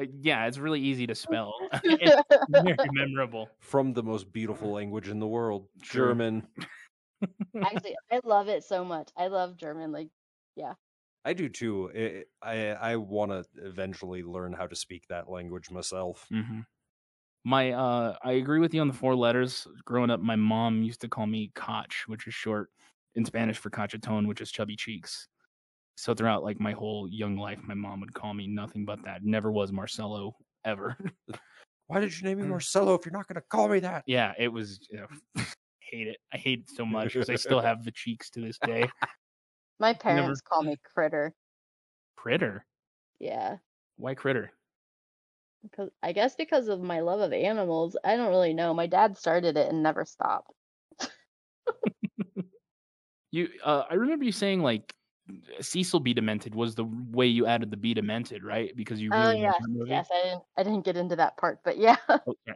Uh, 0.00 0.04
yeah, 0.22 0.46
it's 0.46 0.56
really 0.56 0.80
easy 0.80 1.06
to 1.06 1.14
spell. 1.14 1.52
it's 1.84 2.22
very 2.48 2.76
memorable. 2.92 3.50
From 3.58 3.92
the 3.92 4.02
most 4.02 4.32
beautiful 4.32 4.70
language 4.72 5.08
in 5.08 5.18
the 5.18 5.26
world, 5.26 5.66
True. 5.82 6.06
German. 6.06 6.46
Actually, 7.62 7.96
I 8.10 8.20
love 8.24 8.48
it 8.48 8.64
so 8.64 8.82
much. 8.82 9.10
I 9.14 9.26
love 9.26 9.58
German. 9.58 9.92
Like, 9.92 10.08
yeah. 10.56 10.72
I 11.26 11.34
do 11.34 11.50
too. 11.50 12.24
I 12.42 12.50
I, 12.50 12.92
I 12.92 12.96
want 12.96 13.32
to 13.32 13.44
eventually 13.62 14.22
learn 14.22 14.54
how 14.54 14.66
to 14.66 14.76
speak 14.76 15.06
that 15.08 15.28
language 15.28 15.70
myself. 15.70 16.24
hmm 16.30 16.60
My, 17.44 17.72
uh, 17.72 18.16
I 18.22 18.32
agree 18.32 18.60
with 18.60 18.74
you 18.74 18.80
on 18.82 18.88
the 18.88 18.94
four 18.94 19.14
letters. 19.16 19.66
Growing 19.84 20.10
up, 20.10 20.20
my 20.20 20.36
mom 20.36 20.82
used 20.82 21.00
to 21.00 21.08
call 21.08 21.26
me 21.26 21.50
Koch, 21.54 22.04
which 22.06 22.26
is 22.26 22.34
short 22.34 22.68
in 23.14 23.24
Spanish 23.24 23.58
for 23.58 23.70
cachetón, 23.70 24.26
which 24.28 24.40
is 24.40 24.50
chubby 24.52 24.76
cheeks. 24.76 25.26
So 25.96 26.14
throughout 26.14 26.42
like 26.42 26.60
my 26.60 26.72
whole 26.72 27.08
young 27.08 27.36
life, 27.36 27.58
my 27.62 27.74
mom 27.74 28.00
would 28.00 28.14
call 28.14 28.34
me 28.34 28.46
nothing 28.46 28.84
but 28.84 29.02
that. 29.04 29.22
Never 29.24 29.50
was 29.52 29.72
Marcelo 29.72 30.34
ever. 30.64 30.96
Why 31.88 32.00
did 32.00 32.16
you 32.18 32.24
name 32.26 32.38
me 32.38 32.44
Mm. 32.44 32.50
Marcelo 32.50 32.94
if 32.94 33.04
you're 33.04 33.12
not 33.12 33.26
going 33.26 33.34
to 33.40 33.46
call 33.48 33.68
me 33.68 33.80
that? 33.80 34.04
yeah, 34.06 34.32
it 34.38 34.48
was. 34.48 34.78
You 34.90 34.98
know, 35.00 35.06
hate 35.80 36.08
it. 36.08 36.18
I 36.32 36.36
hate 36.36 36.60
it 36.60 36.70
so 36.70 36.86
much 36.86 37.12
because 37.14 37.28
I 37.30 37.34
still 37.36 37.60
have 37.62 37.84
the 37.84 37.90
cheeks 37.90 38.30
to 38.30 38.40
this 38.40 38.58
day. 38.58 38.88
my 39.78 39.92
parents 39.92 40.40
call 40.40 40.62
me 40.62 40.76
Critter. 40.84 41.34
Critter. 42.16 42.64
Yeah, 43.18 43.58
Why 43.96 44.14
critter? 44.14 44.52
Because 45.62 45.90
I 46.02 46.12
guess 46.12 46.34
because 46.36 46.68
of 46.68 46.80
my 46.80 47.00
love 47.00 47.20
of 47.20 47.32
animals. 47.32 47.96
I 48.04 48.16
don't 48.16 48.28
really 48.30 48.54
know. 48.54 48.72
My 48.74 48.86
dad 48.86 49.16
started 49.16 49.56
it 49.56 49.68
and 49.70 49.82
never 49.82 50.04
stopped. 50.04 50.52
You, 53.32 53.48
uh, 53.64 53.84
I 53.88 53.94
remember 53.94 54.24
you 54.24 54.32
saying 54.32 54.60
like 54.62 54.92
Cecil 55.60 56.00
B. 56.00 56.14
Demented 56.14 56.54
was 56.54 56.74
the 56.74 56.84
way 56.84 57.26
you 57.26 57.46
added 57.46 57.70
the 57.70 57.76
be 57.76 57.94
demented, 57.94 58.42
right? 58.42 58.74
Because 58.76 59.00
you 59.00 59.10
really 59.12 59.36
Oh 59.36 59.42
liked 59.42 59.86
yes. 59.86 60.08
I 60.12 60.22
didn't 60.22 60.42
I 60.56 60.62
didn't 60.64 60.84
get 60.84 60.96
into 60.96 61.16
that 61.16 61.36
part, 61.36 61.60
but 61.64 61.78
yeah. 61.78 61.96
Okay. 62.26 62.54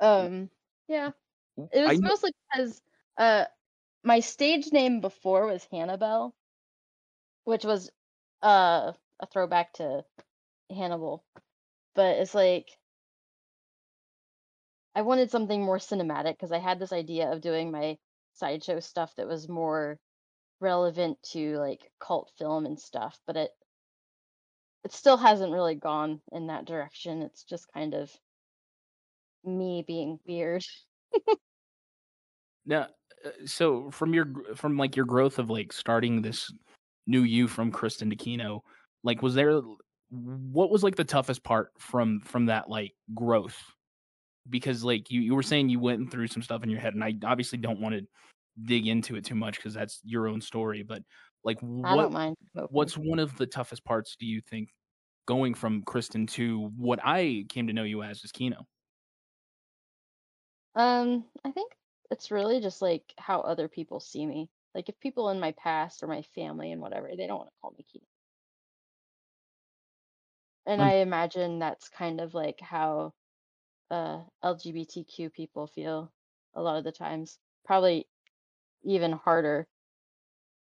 Um 0.00 0.50
yeah. 0.88 1.10
It 1.72 1.82
was 1.82 1.98
kn- 1.98 2.02
mostly 2.04 2.30
because 2.52 2.82
uh 3.16 3.46
my 4.04 4.20
stage 4.20 4.72
name 4.72 5.00
before 5.00 5.46
was 5.46 5.66
Hannibal, 5.72 6.34
which 7.44 7.64
was 7.64 7.90
uh 8.42 8.92
a 9.20 9.26
throwback 9.26 9.72
to 9.74 10.04
Hannibal. 10.70 11.24
But 11.94 12.18
it's 12.18 12.34
like 12.34 12.68
I 14.94 15.02
wanted 15.02 15.30
something 15.30 15.62
more 15.62 15.78
cinematic 15.78 16.32
because 16.32 16.52
I 16.52 16.58
had 16.58 16.78
this 16.78 16.92
idea 16.92 17.30
of 17.30 17.40
doing 17.40 17.70
my 17.70 17.98
sideshow 18.34 18.80
stuff 18.80 19.14
that 19.16 19.28
was 19.28 19.48
more 19.48 19.98
relevant 20.60 21.18
to 21.32 21.56
like 21.58 21.90
cult 22.00 22.30
film 22.38 22.66
and 22.66 22.78
stuff, 22.78 23.18
but 23.26 23.36
it 23.36 23.50
it 24.84 24.92
still 24.92 25.16
hasn't 25.16 25.52
really 25.52 25.74
gone 25.74 26.20
in 26.32 26.46
that 26.48 26.64
direction. 26.64 27.22
It's 27.22 27.44
just 27.44 27.72
kind 27.72 27.94
of 27.94 28.10
me 29.44 29.84
being 29.86 30.18
weird. 30.26 30.64
Now, 32.68 32.88
uh, 33.24 33.30
so 33.46 33.90
from 33.90 34.12
your 34.12 34.26
from 34.54 34.76
like 34.76 34.94
your 34.94 35.06
growth 35.06 35.38
of 35.38 35.48
like 35.48 35.72
starting 35.72 36.20
this 36.20 36.52
new 37.06 37.22
you 37.22 37.48
from 37.48 37.72
Kristen 37.72 38.10
to 38.10 38.16
Kino, 38.16 38.62
like 39.02 39.22
was 39.22 39.34
there 39.34 39.62
what 40.10 40.70
was 40.70 40.82
like 40.82 40.96
the 40.96 41.04
toughest 41.04 41.42
part 41.44 41.70
from 41.78 42.20
from 42.20 42.46
that 42.46 42.68
like 42.68 42.92
growth? 43.14 43.56
Because 44.48 44.82
like 44.84 45.10
you 45.10 45.20
you 45.20 45.34
were 45.34 45.42
saying 45.42 45.68
you 45.68 45.80
went 45.80 46.10
through 46.10 46.28
some 46.28 46.42
stuff 46.42 46.62
in 46.62 46.70
your 46.70 46.80
head, 46.80 46.94
and 46.94 47.04
I 47.04 47.14
obviously 47.24 47.58
don't 47.58 47.80
want 47.80 47.94
to 47.94 48.06
dig 48.64 48.86
into 48.86 49.16
it 49.16 49.24
too 49.24 49.34
much 49.34 49.56
because 49.56 49.74
that's 49.74 50.00
your 50.04 50.28
own 50.28 50.40
story. 50.40 50.82
But 50.82 51.02
like, 51.44 51.58
what 51.60 52.34
what's 52.70 52.96
one 52.96 53.18
of 53.18 53.36
the 53.36 53.46
toughest 53.46 53.84
parts? 53.84 54.16
Do 54.18 54.26
you 54.26 54.40
think 54.40 54.70
going 55.26 55.54
from 55.54 55.82
Kristen 55.82 56.26
to 56.26 56.70
what 56.76 56.98
I 57.04 57.44
came 57.48 57.66
to 57.66 57.72
know 57.72 57.84
you 57.84 58.02
as 58.02 58.24
is 58.24 58.32
Kino? 58.32 58.66
Um, 60.74 61.24
I 61.44 61.50
think 61.50 61.72
it's 62.10 62.30
really 62.30 62.60
just 62.60 62.80
like 62.80 63.02
how 63.18 63.40
other 63.40 63.68
people 63.68 64.00
see 64.00 64.24
me. 64.24 64.48
Like 64.74 64.88
if 64.88 64.98
people 65.00 65.30
in 65.30 65.40
my 65.40 65.52
past 65.52 66.02
or 66.02 66.06
my 66.06 66.22
family 66.34 66.72
and 66.72 66.80
whatever, 66.80 67.10
they 67.16 67.26
don't 67.26 67.38
want 67.38 67.48
to 67.48 67.60
call 67.60 67.74
me 67.76 67.84
Kino. 67.92 68.04
And 70.68 70.80
I 70.80 70.96
imagine 70.96 71.58
that's 71.58 71.88
kind 71.88 72.20
of 72.20 72.34
like 72.34 72.60
how 72.60 73.14
uh 73.90 74.22
LGBTQ 74.44 75.32
people 75.32 75.66
feel 75.66 76.12
a 76.54 76.62
lot 76.62 76.78
of 76.78 76.84
the 76.84 76.92
times. 76.92 77.38
Probably 77.64 78.08
even 78.84 79.12
harder 79.12 79.68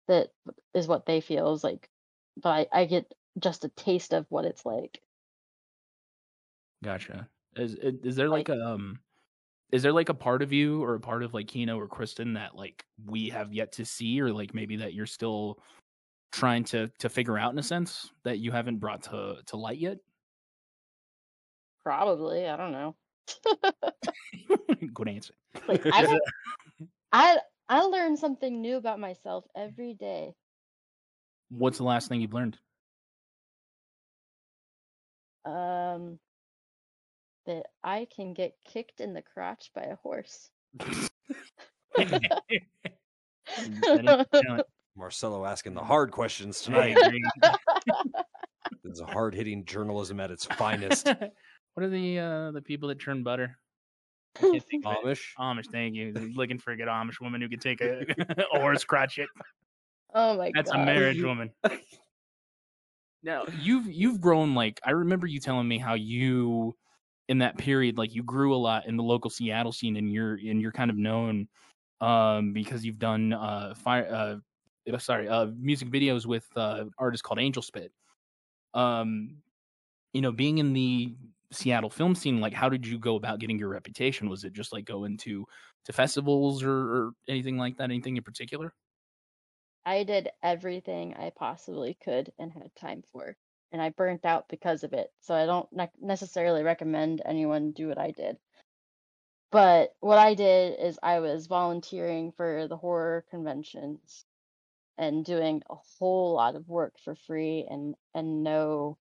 that 0.09 0.31
is 0.75 0.89
what 0.89 1.07
they 1.07 1.21
feel 1.21 1.53
is 1.53 1.63
like 1.65 1.89
but 2.37 2.69
I, 2.73 2.83
I 2.83 2.85
get 2.87 3.13
just 3.39 3.65
a 3.65 3.69
taste 3.71 4.13
of 4.13 4.27
what 4.31 4.45
it's 4.45 4.67
like. 4.67 5.01
Gotcha. 6.85 7.29
Is 7.57 7.75
is 7.75 7.95
is 8.05 8.17
there 8.17 8.29
Like 8.29 8.49
like 8.49 8.59
a 8.59 8.61
um 8.61 9.01
is 9.73 9.83
there 9.83 9.93
like 9.93 10.11
a 10.11 10.15
part 10.15 10.43
of 10.43 10.53
you 10.53 10.83
or 10.85 10.95
a 10.97 11.01
part 11.01 11.23
of 11.23 11.35
like 11.35 11.49
Kino 11.49 11.79
or 11.79 11.89
Kristen 11.89 12.35
that 12.35 12.57
like 12.57 12.87
we 13.05 13.31
have 13.31 13.55
yet 13.55 13.73
to 13.73 13.85
see 13.87 14.21
or 14.21 14.33
like 14.33 14.55
maybe 14.55 14.77
that 14.77 14.95
you're 14.95 15.07
still 15.07 15.61
trying 16.37 16.65
to 16.65 16.89
to 16.99 17.09
figure 17.09 17.39
out 17.39 17.53
in 17.53 17.59
a 17.59 17.63
sense 17.63 18.11
that 18.25 18.39
you 18.39 18.53
haven't 18.53 18.79
brought 18.79 19.03
to 19.05 19.37
to 19.47 19.57
light 19.57 19.79
yet? 19.79 19.99
probably, 21.87 22.49
I 22.49 22.57
don't 22.57 22.73
know. 22.73 22.97
Good 24.93 25.09
answer. 25.09 25.35
Like 25.69 25.87
I 25.87 26.19
I 27.13 27.39
I 27.69 27.81
learn 27.81 28.17
something 28.17 28.61
new 28.61 28.77
about 28.77 29.01
myself 29.01 29.45
every 29.57 29.95
day. 29.95 30.35
What's 31.49 31.79
the 31.79 31.85
last 31.85 32.09
thing 32.09 32.21
you've 32.21 32.35
learned? 32.35 32.59
Um, 35.47 36.19
that 37.47 37.67
I 37.83 38.07
can 38.15 38.35
get 38.35 38.53
kicked 38.65 39.01
in 39.01 39.15
the 39.15 39.23
crotch 39.23 39.71
by 39.75 39.85
a 39.85 39.97
horse. 39.97 40.51
That 44.97 45.03
ain't 45.03 45.13
talent. 45.13 45.33
Marcelo 45.37 45.47
asking 45.47 45.75
the 45.75 45.85
hard 45.85 46.11
questions 46.11 46.63
tonight. 46.63 46.97
agree. 46.97 47.25
This 48.83 48.95
is 48.95 49.01
hard 49.01 49.35
hitting 49.35 49.65
journalism 49.65 50.19
at 50.19 50.31
its 50.33 50.45
finest. 50.59 51.07
what 51.07 51.85
are 51.85 51.89
the 51.89 52.19
uh 52.19 52.51
the 52.51 52.63
people 52.63 52.89
that 52.89 52.99
churn 52.99 53.23
butter? 53.23 53.59
I 54.37 54.41
can't 54.41 54.65
think 54.65 54.87
of 54.87 54.93
it. 54.93 55.05
Amish. 55.05 55.23
Amish, 55.39 55.67
thank 55.71 55.95
you. 55.95 56.13
Looking 56.35 56.59
for 56.59 56.73
a 56.73 56.77
good 56.77 56.89
Amish 56.89 57.21
woman 57.21 57.41
who 57.41 57.49
could 57.49 57.61
take 57.61 57.81
a, 57.81 58.05
a 58.55 58.61
horse 58.61 58.85
crotch 58.85 59.19
it. 59.19 59.29
Oh 60.15 60.37
my 60.37 60.47
god. 60.47 60.53
That's 60.57 60.71
god. 60.71 60.81
a 60.81 60.85
marriage 60.85 61.23
woman. 61.23 61.53
Now 63.23 63.45
you've 63.61 63.87
you've 63.87 64.21
grown 64.21 64.55
like 64.55 64.81
I 64.85 64.91
remember 64.93 65.27
you 65.27 65.39
telling 65.41 65.69
me 65.69 65.79
how 65.79 65.95
you 65.95 66.77
in 67.29 67.39
that 67.39 67.57
period 67.57 67.99
like 67.99 68.15
you 68.15 68.23
grew 68.23 68.55
a 68.55 68.59
lot 68.59 68.87
in 68.87 68.97
the 68.97 69.03
local 69.03 69.31
Seattle 69.31 69.73
scene 69.73 69.97
and 69.97 70.13
you're 70.13 70.35
and 70.35 70.61
you're 70.61 70.73
kind 70.73 70.91
of 70.91 70.97
known 70.97 71.49
um 72.01 72.53
because 72.53 72.85
you've 72.85 72.99
done 72.99 73.33
uh 73.33 73.75
fire 73.77 74.09
uh, 74.13 74.37
sorry 74.99 75.29
uh 75.29 75.47
music 75.57 75.89
videos 75.89 76.27
with 76.27 76.47
uh 76.57 76.85
artists 76.99 77.23
called 77.23 77.39
Angel 77.41 77.63
Spit. 77.63 77.93
Um 78.75 79.43
you 80.13 80.21
know 80.23 80.33
being 80.33 80.59
in 80.59 80.73
the 80.73 81.17
Seattle 81.53 81.91
film 81.91 82.15
scene 82.15 82.41
like 82.41 82.53
how 82.53 82.69
did 82.69 82.87
you 82.87 82.99
go 82.99 83.17
about 83.17 83.39
getting 83.39 83.59
your 83.59 83.69
reputation 83.69 84.29
was 84.29 84.45
it 84.45 84.53
just 84.53 84.73
like 84.73 84.85
going 84.85 85.17
to 85.19 85.47
to 85.85 85.93
festivals 85.93 86.63
or, 86.63 86.73
or 86.73 87.11
anything 87.29 87.57
like 87.59 87.77
that 87.79 87.85
anything 87.85 88.17
in 88.17 88.23
particular? 88.23 88.75
I 89.87 90.05
did 90.05 90.29
everything 90.43 91.15
I 91.15 91.31
possibly 91.31 91.95
could 91.95 92.31
and 92.39 92.53
had 92.53 92.75
time 92.75 93.01
for, 93.01 93.39
and 93.73 93.81
I 93.81 93.89
burnt 93.89 94.27
out 94.27 94.49
because 94.51 94.85
of 94.85 94.93
it. 94.93 95.15
So 95.21 95.35
I 95.35 95.47
don't 95.47 95.73
nec- 95.73 95.99
necessarily 95.99 96.63
recommend 96.63 97.23
anyone 97.25 97.73
do 97.73 97.89
what 97.89 97.97
I 97.97 98.11
did. 98.11 98.39
But 99.51 99.97
what 99.99 100.19
I 100.19 100.35
did 100.35 100.79
is 100.79 101.01
I 101.03 101.19
was 101.19 101.49
volunteering 101.49 102.31
for 102.31 102.69
the 102.69 102.77
horror 102.77 103.23
conventions 103.29 104.25
and 104.99 105.25
doing 105.25 105.63
a 105.69 105.75
whole 105.99 106.35
lot 106.35 106.57
of 106.57 106.69
work 106.69 106.95
for 107.05 107.15
free 107.27 107.67
and 107.69 107.95
and 108.15 108.43
no 108.43 108.99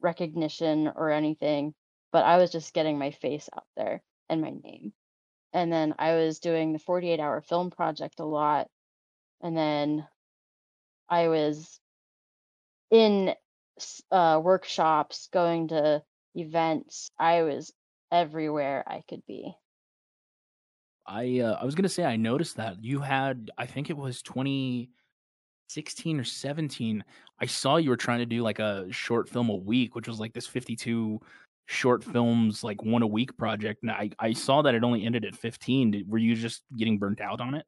recognition 0.00 0.92
or 0.94 1.10
anything, 1.10 1.74
but 2.12 2.24
I 2.24 2.36
was 2.38 2.50
just 2.50 2.74
getting 2.74 2.98
my 2.98 3.10
face 3.10 3.48
out 3.56 3.66
there 3.76 4.02
and 4.28 4.40
my 4.40 4.50
name. 4.50 4.92
And 5.52 5.72
then 5.72 5.94
I 5.98 6.14
was 6.14 6.40
doing 6.40 6.72
the 6.72 6.78
48 6.78 7.20
hour 7.20 7.40
film 7.40 7.70
project 7.70 8.20
a 8.20 8.24
lot. 8.24 8.68
And 9.42 9.56
then 9.56 10.06
I 11.08 11.28
was 11.28 11.78
in 12.90 13.34
uh, 14.10 14.40
workshops, 14.42 15.28
going 15.32 15.68
to 15.68 16.02
events. 16.34 17.10
I 17.18 17.42
was 17.42 17.72
everywhere 18.10 18.84
I 18.86 19.02
could 19.08 19.22
be. 19.26 19.54
I 21.04 21.40
uh, 21.40 21.58
I 21.60 21.64
was 21.64 21.74
gonna 21.74 21.88
say 21.88 22.04
I 22.04 22.16
noticed 22.16 22.56
that 22.56 22.84
you 22.84 23.00
had 23.00 23.50
I 23.58 23.66
think 23.66 23.90
it 23.90 23.96
was 23.96 24.22
2016 25.74 26.20
or 26.20 26.24
17. 26.24 27.04
I 27.40 27.46
saw 27.46 27.76
you 27.76 27.90
were 27.90 27.96
trying 27.96 28.20
to 28.20 28.26
do 28.26 28.42
like 28.42 28.58
a 28.58 28.86
short 28.90 29.28
film 29.28 29.48
a 29.48 29.56
week, 29.56 29.94
which 29.94 30.08
was 30.08 30.20
like 30.20 30.32
this 30.32 30.46
52 30.46 31.20
short 31.66 32.04
films 32.04 32.62
like 32.62 32.82
one 32.82 33.02
a 33.02 33.06
week 33.06 33.36
project. 33.36 33.82
And 33.82 33.90
I 33.90 34.10
I 34.18 34.32
saw 34.32 34.62
that 34.62 34.74
it 34.74 34.84
only 34.84 35.04
ended 35.04 35.24
at 35.24 35.36
15. 35.36 35.90
Did, 35.92 36.10
were 36.10 36.18
you 36.18 36.34
just 36.34 36.62
getting 36.76 36.98
burnt 36.98 37.20
out 37.20 37.40
on 37.40 37.54
it? 37.54 37.64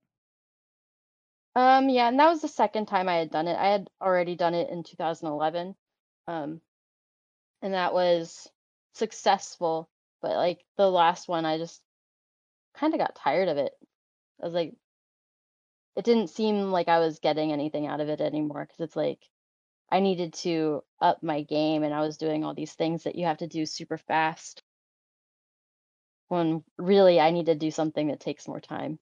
Um, 1.56 1.88
yeah, 1.88 2.08
and 2.08 2.18
that 2.18 2.28
was 2.28 2.42
the 2.42 2.48
second 2.48 2.86
time 2.86 3.08
I 3.08 3.14
had 3.14 3.30
done 3.30 3.46
it. 3.46 3.56
I 3.56 3.68
had 3.68 3.88
already 4.00 4.34
done 4.34 4.54
it 4.54 4.70
in 4.70 4.82
2011. 4.82 5.74
Um, 6.26 6.60
and 7.62 7.74
that 7.74 7.94
was 7.94 8.48
successful, 8.94 9.88
but 10.20 10.32
like 10.32 10.64
the 10.76 10.90
last 10.90 11.28
one, 11.28 11.44
I 11.44 11.59
just 11.59 11.80
kind 12.76 12.92
of 12.92 12.98
got 12.98 13.14
tired 13.14 13.48
of 13.48 13.57
it. 13.57 13.72
I 14.42 14.46
was 14.46 14.55
like, 14.55 14.74
it 15.97 16.05
didn't 16.05 16.28
seem 16.28 16.70
like 16.72 16.88
I 16.88 16.99
was 17.01 17.18
getting 17.20 17.53
anything 17.53 17.86
out 17.86 18.01
of 18.01 18.09
it 18.09 18.20
anymore 18.20 18.64
because 18.64 18.80
it's 18.80 18.97
like 18.97 19.28
I 19.90 20.01
needed 20.01 20.34
to 20.34 20.84
up 21.01 21.22
my 21.22 21.42
game 21.42 21.82
and 21.84 21.95
I 21.95 22.01
was 22.03 22.18
doing 22.18 22.45
all 22.45 22.55
these 22.55 22.74
things 22.74 23.05
that 23.05 23.16
you 23.16 23.26
have 23.26 23.38
to 23.38 23.49
do 23.49 23.66
super 23.66 23.99
fast. 23.99 24.62
When 26.28 26.64
really 26.76 27.18
I 27.18 27.30
need 27.30 27.47
to 27.47 27.55
do 27.55 27.70
something 27.70 28.09
that 28.09 28.20
takes 28.20 28.47
more 28.47 28.61
time. 28.61 28.99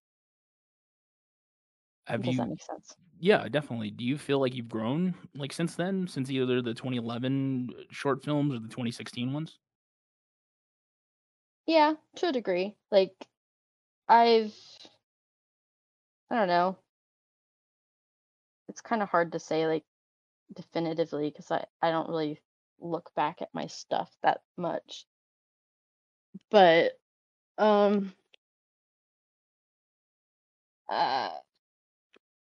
Have 2.07 2.22
Does 2.22 2.34
you 2.34 2.38
that 2.38 2.49
make 2.49 2.62
sense? 2.62 2.95
Yeah, 3.20 3.49
definitely. 3.49 3.90
Do 3.90 4.05
you 4.05 4.18
feel 4.18 4.40
like 4.40 4.55
you've 4.55 4.68
grown 4.68 5.14
like 5.34 5.53
since 5.53 5.76
then, 5.76 6.09
since 6.09 6.30
either 6.30 6.62
the 6.62 6.74
2011 6.74 7.70
uh, 7.78 7.82
short 7.90 8.24
films 8.24 8.55
or 8.55 8.59
the 8.61 8.68
2016 8.68 9.32
ones? 9.32 9.59
Yeah, 11.66 11.95
to 12.16 12.28
a 12.28 12.32
degree. 12.32 12.76
Like 12.93 13.26
I've 14.09 14.55
I 16.30 16.34
don't 16.36 16.49
know. 16.49 16.82
It's 18.73 18.81
kind 18.81 19.03
of 19.03 19.11
hard 19.11 19.33
to 19.33 19.39
say 19.39 19.66
like 19.66 19.85
definitively 20.55 21.29
because 21.31 21.51
I 21.51 21.66
I 21.83 21.91
don't 21.91 22.09
really 22.09 22.41
look 22.81 23.14
back 23.14 23.43
at 23.43 23.53
my 23.53 23.66
stuff 23.66 24.11
that 24.23 24.41
much. 24.57 25.05
But 26.51 26.93
um 27.59 28.14
uh 30.89 31.31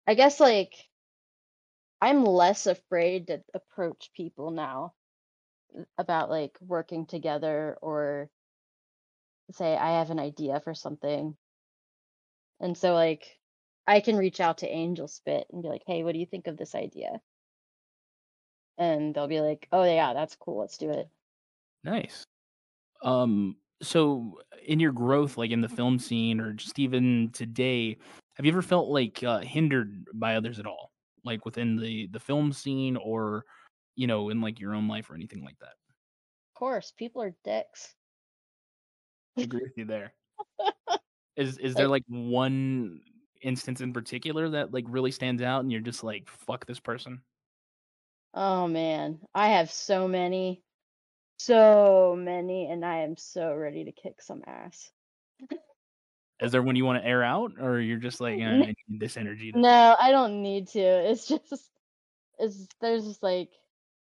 I 0.06 0.14
guess 0.14 0.38
like 0.38 0.72
I'm 2.00 2.24
less 2.24 2.66
afraid 2.68 3.26
to 3.26 3.42
approach 3.52 4.12
people 4.14 4.52
now 4.52 4.94
about 5.98 6.30
like 6.30 6.56
working 6.60 7.06
together 7.06 7.76
or 7.82 8.30
say 9.52 9.76
I 9.76 9.98
have 9.98 10.10
an 10.10 10.20
idea 10.20 10.60
for 10.60 10.74
something. 10.74 11.36
And 12.60 12.78
so 12.78 12.94
like 12.94 13.26
I 13.86 14.00
can 14.00 14.16
reach 14.16 14.40
out 14.40 14.58
to 14.58 14.68
Angel 14.68 15.08
Spit 15.08 15.46
and 15.50 15.62
be 15.62 15.68
like, 15.68 15.84
"Hey, 15.86 16.04
what 16.04 16.12
do 16.12 16.18
you 16.18 16.26
think 16.26 16.46
of 16.46 16.56
this 16.56 16.74
idea?" 16.74 17.20
And 18.78 19.14
they'll 19.14 19.28
be 19.28 19.40
like, 19.40 19.68
"Oh 19.72 19.84
yeah, 19.84 20.12
that's 20.14 20.36
cool. 20.36 20.58
Let's 20.58 20.78
do 20.78 20.90
it." 20.90 21.08
Nice. 21.82 22.24
Um, 23.02 23.56
so 23.82 24.40
in 24.66 24.80
your 24.80 24.92
growth, 24.92 25.36
like 25.38 25.50
in 25.50 25.60
the 25.60 25.68
film 25.68 25.98
scene 25.98 26.40
or 26.40 26.52
just 26.54 26.78
even 26.78 27.30
today, 27.32 27.98
have 28.34 28.46
you 28.46 28.52
ever 28.52 28.62
felt 28.62 28.88
like 28.88 29.22
uh, 29.22 29.40
hindered 29.40 30.06
by 30.14 30.36
others 30.36 30.58
at 30.58 30.66
all, 30.66 30.92
like 31.24 31.44
within 31.44 31.76
the 31.76 32.08
the 32.08 32.20
film 32.20 32.52
scene 32.52 32.96
or 32.96 33.44
you 33.96 34.06
know 34.06 34.30
in 34.30 34.40
like 34.40 34.60
your 34.60 34.74
own 34.74 34.88
life 34.88 35.10
or 35.10 35.14
anything 35.14 35.44
like 35.44 35.58
that? 35.60 35.74
Of 36.50 36.54
course, 36.54 36.92
people 36.92 37.22
are 37.22 37.36
dicks. 37.44 37.94
I 39.36 39.42
agree 39.42 39.62
with 39.62 39.76
you 39.76 39.84
there. 39.84 40.14
Is 41.36 41.58
is 41.58 41.74
there 41.74 41.88
like 41.88 42.04
one 42.06 43.00
instance 43.44 43.80
in 43.80 43.92
particular 43.92 44.48
that 44.50 44.72
like 44.72 44.84
really 44.88 45.10
stands 45.10 45.42
out 45.42 45.60
and 45.60 45.70
you're 45.70 45.80
just 45.80 46.02
like 46.02 46.28
fuck 46.28 46.66
this 46.66 46.80
person? 46.80 47.20
Oh 48.32 48.66
man, 48.66 49.20
I 49.34 49.50
have 49.50 49.70
so 49.70 50.08
many, 50.08 50.62
so 51.38 52.16
many, 52.18 52.68
and 52.68 52.84
I 52.84 52.98
am 53.02 53.16
so 53.16 53.54
ready 53.54 53.84
to 53.84 53.92
kick 53.92 54.20
some 54.20 54.42
ass. 54.46 54.90
Is 56.40 56.50
there 56.50 56.62
one 56.62 56.74
you 56.74 56.84
want 56.84 57.00
to 57.00 57.08
air 57.08 57.22
out 57.22 57.52
or 57.60 57.78
you're 57.78 57.98
just 57.98 58.20
like 58.20 58.40
"Eh, 58.40 58.44
I 58.44 58.58
need 58.88 59.00
this 59.00 59.16
energy? 59.16 59.52
To... 59.52 59.60
No, 59.60 59.96
I 60.00 60.10
don't 60.10 60.42
need 60.42 60.66
to. 60.68 60.80
It's 60.80 61.28
just, 61.28 61.70
it's 62.38 62.66
there's 62.80 63.04
just 63.04 63.22
like 63.22 63.50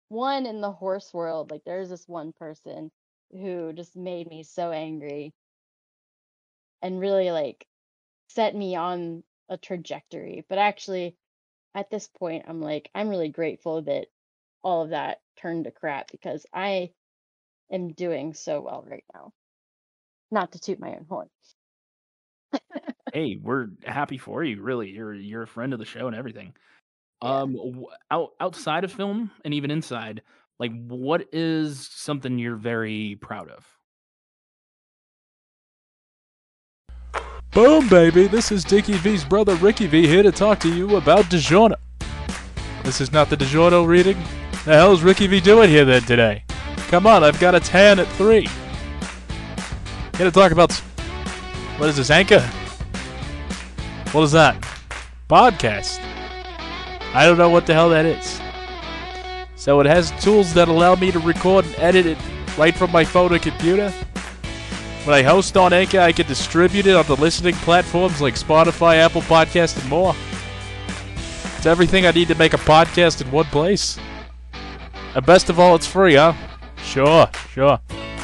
one 0.09 0.47
in 0.47 0.63
the 0.63 0.73
horse 0.73 1.13
world. 1.13 1.51
Like 1.51 1.63
there's 1.67 1.91
this 1.91 2.09
one 2.09 2.33
person 2.33 2.91
who 3.33 3.73
just 3.75 3.97
made 3.97 4.29
me 4.29 4.45
so 4.45 4.71
angry 4.71 5.35
and 6.81 7.01
really 7.01 7.31
like 7.31 7.67
set 8.29 8.55
me 8.55 8.77
on 8.77 9.23
a 9.49 9.57
trajectory. 9.57 10.45
But 10.49 10.59
actually, 10.59 11.17
at 11.75 11.91
this 11.91 12.09
point, 12.09 12.45
I'm 12.49 12.61
like, 12.61 12.91
I'm 12.95 13.09
really 13.09 13.29
grateful 13.29 13.83
that 13.83 14.07
all 14.63 14.83
of 14.83 14.91
that 14.91 15.21
turned 15.41 15.65
to 15.65 15.71
crap 15.71 16.11
because 16.11 16.47
I 16.53 16.91
am 17.71 17.93
doing 17.93 18.35
so 18.35 18.61
well 18.61 18.85
right 18.89 19.05
now. 19.15 19.33
Not 20.31 20.53
to 20.53 20.59
toot 20.59 20.81
my 20.81 20.91
own 20.91 21.07
horn. 21.09 21.29
hey, 23.13 23.39
we're 23.41 23.69
happy 23.85 24.19
for 24.19 24.43
you. 24.43 24.61
Really, 24.61 24.91
you're 24.91 25.15
you're 25.15 25.43
a 25.43 25.49
friend 25.49 25.73
of 25.73 25.79
the 25.79 25.85
show 25.85 26.07
and 26.07 26.17
everything. 26.17 26.55
Yeah. 27.23 27.41
Um, 27.41 27.57
out 28.11 28.31
outside 28.41 28.85
of 28.85 28.93
film 28.93 29.31
and 29.45 29.55
even 29.55 29.71
inside, 29.71 30.23
like, 30.59 30.73
what 30.87 31.29
is 31.33 31.89
something 31.93 32.39
you're 32.39 32.57
very 32.57 33.19
proud 33.21 33.51
of? 33.51 33.76
Boom, 37.57 37.89
baby. 37.89 38.27
This 38.27 38.53
is 38.53 38.65
Dickie 38.65 38.99
V's 38.99 39.25
brother 39.25 39.55
Ricky 39.55 39.87
V 39.87 40.07
here 40.07 40.23
to 40.23 40.31
talk 40.31 40.61
to 40.61 40.69
you 40.69 40.97
about 40.97 41.25
DiGiorno. 41.25 41.77
This 42.83 43.01
is 43.01 43.13
not 43.13 43.31
the 43.31 43.37
DiGiorno 43.39 43.87
reading. 43.87 44.19
The 44.67 44.75
hell 44.75 44.93
is 44.93 45.03
Ricky 45.03 45.27
V 45.27 45.41
doing 45.41 45.71
here 45.71 45.87
then 45.87 46.03
today? 46.03 46.45
Come 46.89 47.07
on, 47.07 47.25
I've 47.25 47.41
got 47.41 47.55
a 47.55 47.61
tan 47.61 47.99
at 47.99 48.09
3. 48.09 48.41
Here 48.41 48.51
to 50.19 50.31
talk 50.31 50.53
about. 50.53 50.71
What 51.79 51.89
is 51.89 51.97
this, 51.97 52.11
Anchor? 52.11 52.41
What 54.13 54.21
is 54.21 54.33
that? 54.33 54.61
Podcast. 55.27 55.99
I 57.15 57.25
don't 57.25 57.39
know 57.39 57.49
what 57.49 57.65
the 57.65 57.73
hell 57.73 57.89
that 57.89 58.05
is. 58.05 58.39
So 59.55 59.81
it 59.81 59.87
has 59.87 60.11
tools 60.23 60.53
that 60.53 60.69
allow 60.69 60.95
me 60.95 61.11
to 61.11 61.21
record 61.21 61.65
and 61.65 61.75
edit 61.77 62.05
it 62.05 62.19
right 62.59 62.77
from 62.77 62.93
my 62.93 63.03
phone 63.03 63.33
or 63.33 63.39
computer. 63.39 63.91
When 65.07 65.15
I 65.15 65.23
host 65.23 65.57
on 65.57 65.73
Anchor, 65.73 66.01
I 66.01 66.11
can 66.11 66.27
distribute 66.27 66.89
it 66.89 66.97
on 66.97 67.07
the 67.07 67.15
listening 67.15 67.55
platforms 67.55 68.21
like 68.21 68.35
Spotify, 68.35 68.97
Apple 68.97 69.23
Podcast, 69.23 69.81
and 69.81 69.89
more. 69.89 70.17
It's 71.57 71.65
everything 71.65 72.07
I 72.07 72.11
need 72.11 72.27
to 72.27 72.35
make 72.35 72.55
a 72.55 72.59
podcast 72.59 73.23
in 73.23 73.31
one 73.31 73.45
place. 73.45 74.01
And 75.15 75.25
best 75.25 75.49
of 75.49 75.61
all, 75.61 75.77
it's 75.77 75.87
free, 75.87 76.17
huh? 76.17 76.33
Sure, 76.83 77.31
sure. 77.51 77.79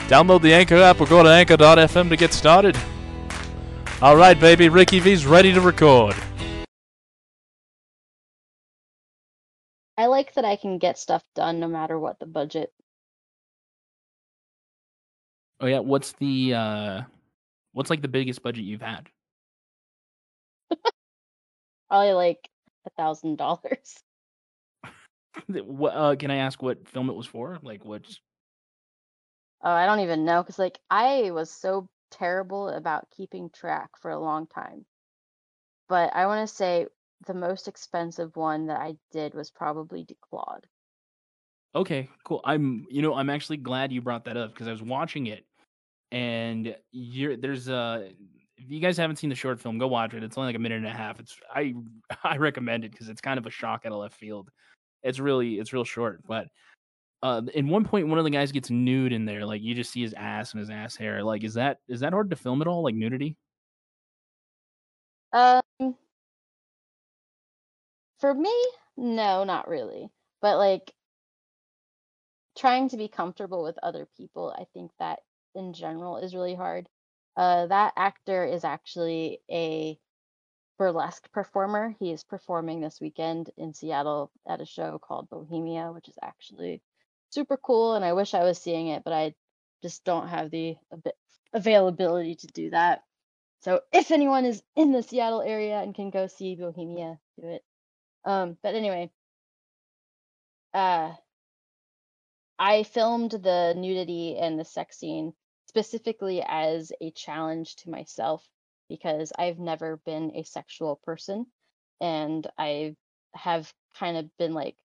Download 0.09 0.43
the 0.43 0.53
Anchor 0.53 0.75
app 0.79 1.01
or 1.01 1.07
go 1.07 1.23
to 1.23 1.29
anchor.fm 1.29 2.09
to 2.09 2.17
get 2.17 2.33
started. 2.33 2.77
Alright, 4.03 4.41
baby, 4.41 4.69
Ricky 4.69 4.99
V's 4.99 5.25
ready 5.25 5.53
to 5.53 5.61
record. 5.61 6.17
I 9.97 10.07
like 10.07 10.35
that 10.35 10.45
I 10.45 10.57
can 10.57 10.79
get 10.79 10.99
stuff 10.99 11.23
done 11.37 11.61
no 11.61 11.69
matter 11.69 11.97
what 11.97 12.19
the 12.19 12.27
budget. 12.27 12.73
Oh 15.63 15.67
yeah, 15.67 15.79
what's 15.79 16.13
the 16.15 16.55
uh, 16.55 17.03
what's 17.73 17.89
like 17.89 18.03
the 18.03 18.09
biggest 18.09 18.43
budget 18.43 18.65
you've 18.65 18.83
had? 18.83 19.09
Probably 21.89 22.13
like 22.15 22.49
a 22.85 22.91
thousand 22.91 23.37
dollars. 23.39 24.03
What 25.49 25.91
uh, 25.91 26.17
can 26.17 26.31
I 26.31 26.37
ask 26.37 26.63
what 26.63 26.89
film 26.89 27.09
it 27.09 27.15
was 27.15 27.27
for? 27.27 27.59
Like 27.63 27.85
what's 27.85 28.21
Oh, 29.63 29.71
I 29.71 29.87
don't 29.87 30.01
even 30.01 30.25
know 30.25 30.43
because 30.43 30.59
like 30.59 30.79
I 30.91 31.31
was 31.31 31.51
so 31.51 31.89
terrible 32.11 32.69
about 32.69 33.11
keeping 33.17 33.49
track 33.51 33.91
for 34.01 34.11
a 34.11 34.19
long 34.19 34.49
time. 34.49 34.85
But 35.89 36.15
I 36.15 36.27
want 36.27 36.49
to 36.49 36.55
say 36.55 36.87
the 37.27 37.35
most 37.35 37.69
expensive 37.69 38.35
one 38.37 38.67
that 38.67 38.81
I 38.81 38.97
did 39.13 39.35
was 39.35 39.51
probably 39.51 40.05
Declawed. 40.05 40.65
Okay, 41.75 42.09
cool. 42.25 42.41
I'm, 42.45 42.87
you 42.91 43.01
know, 43.01 43.15
I'm 43.15 43.31
actually 43.31 43.57
glad 43.57 43.93
you 43.93 44.03
brought 44.03 44.25
that 44.27 44.37
up 44.37 44.53
because 44.53 44.69
I 44.69 44.73
was 44.73 44.83
watching 44.83 45.27
it, 45.27 45.47
and 46.13 46.77
you're 46.93 47.37
there's 47.37 47.69
a 47.69 48.11
if 48.59 48.71
you 48.71 48.79
guys 48.79 48.97
haven't 48.97 49.17
seen 49.17 49.31
the 49.31 49.37
short 49.37 49.59
film, 49.59 49.79
go 49.79 49.89
watch 49.89 50.15
it. 50.15 50.23
It's 50.23 50.39
only 50.39 50.49
like 50.49 50.57
a 50.57 50.61
minute 50.61 50.77
and 50.77 50.87
a 50.87 50.91
half. 50.91 51.19
It's 51.19 51.37
I 51.53 51.75
I 52.23 52.37
recommend 52.37 52.85
it 52.85 52.93
because 52.93 53.09
it's 53.09 53.21
kind 53.21 53.39
of 53.39 53.47
a 53.47 53.51
shock 53.51 53.83
out 53.85 53.93
of 53.93 53.99
left 53.99 54.15
field. 54.15 54.51
It's 55.03 55.19
really 55.19 55.59
it's 55.59 55.73
real 55.73 55.85
short, 55.85 56.21
but 56.29 56.47
uh, 57.23 57.41
in 57.55 57.69
one 57.69 57.85
point, 57.85 58.09
one 58.09 58.19
of 58.19 58.25
the 58.25 58.31
guys 58.31 58.53
gets 58.53 58.69
nude 58.71 59.13
in 59.13 59.25
there. 59.25 59.47
Like 59.47 59.63
you 59.63 59.75
just 59.75 59.91
see 59.91 60.03
his 60.03 60.13
ass 60.15 60.53
and 60.53 60.61
his 60.61 60.71
ass 60.71 60.97
hair. 60.97 61.25
Like, 61.25 61.45
is 61.45 61.55
that 61.55 61.79
is 61.89 62.01
that 62.01 62.13
hard 62.13 62.31
to 62.31 62.37
film 62.37 62.61
at 62.61 62.69
all? 62.69 62.83
Like 62.83 62.95
nudity? 62.95 63.37
Um, 65.33 65.63
for 68.19 68.35
me, 68.35 68.55
no, 68.97 69.45
not 69.45 69.67
really. 69.67 70.11
But 70.43 70.59
like 70.59 70.93
trying 72.59 72.89
to 72.91 72.97
be 72.97 73.09
comfortable 73.09 73.63
with 73.63 73.79
other 73.83 74.07
people, 74.17 74.55
I 74.59 74.65
think 74.75 74.91
that 74.99 75.21
in 75.55 75.73
general 75.73 76.19
is 76.19 76.35
really 76.35 76.55
hard. 76.55 76.89
Uh, 77.37 77.67
that 77.67 77.95
actor 77.97 78.45
is 78.45 78.65
actually 78.65 79.41
a 79.51 79.99
burlesque 80.79 81.31
performer. 81.33 81.95
He 81.99 82.13
is 82.13 82.25
performing 82.25 82.81
this 82.81 83.01
weekend 83.01 83.51
in 83.57 83.73
Seattle 83.73 84.31
at 84.49 84.61
a 84.61 84.67
show 84.67 84.99
called 84.99 85.31
Bohemia, 85.31 85.93
which 85.93 86.09
is 86.09 86.19
actually 86.23 86.83
super 87.31 87.57
cool. 87.57 87.95
And 87.95 88.05
I 88.05 88.13
wish 88.13 88.35
I 88.35 88.45
was 88.45 88.59
seeing 88.59 88.89
it, 88.89 89.05
but 89.05 89.13
I 89.13 89.35
just 89.83 90.05
don't 90.05 90.29
have 90.29 90.51
the 90.51 90.77
ab- 90.93 91.15
availability 91.53 92.35
to 92.37 92.47
do 92.49 92.71
that. 92.71 93.03
So 93.61 93.81
if 93.93 94.11
anyone 94.11 94.45
is 94.45 94.63
in 94.77 94.93
the 94.93 95.03
Seattle 95.03 95.43
area 95.43 95.81
and 95.81 95.95
can 95.95 96.11
go 96.11 96.27
see 96.27 96.57
Bohemia, 96.57 97.19
do 97.41 97.47
it. 97.49 97.63
Um, 98.25 98.57
but 98.63 98.75
anyway, 98.75 99.11
uh, 100.75 101.13
I 102.59 102.83
filmed 102.83 103.31
the 103.31 103.75
nudity 103.77 104.37
and 104.37 104.59
the 104.59 104.65
sex 104.65 104.99
scene 104.99 105.33
specifically 105.73 106.43
as 106.47 106.93
a 107.01 107.11
challenge 107.13 107.77
to 107.77 107.89
myself 107.91 108.47
because 108.91 109.33
I've 109.39 109.59
never 109.59 109.97
been 109.97 110.37
a 110.37 110.43
sexual 110.43 110.97
person 110.97 111.47
and 111.99 112.47
I 112.59 112.95
have 113.33 113.73
kind 113.95 114.19
of 114.19 114.37
been 114.37 114.53
like 114.53 114.77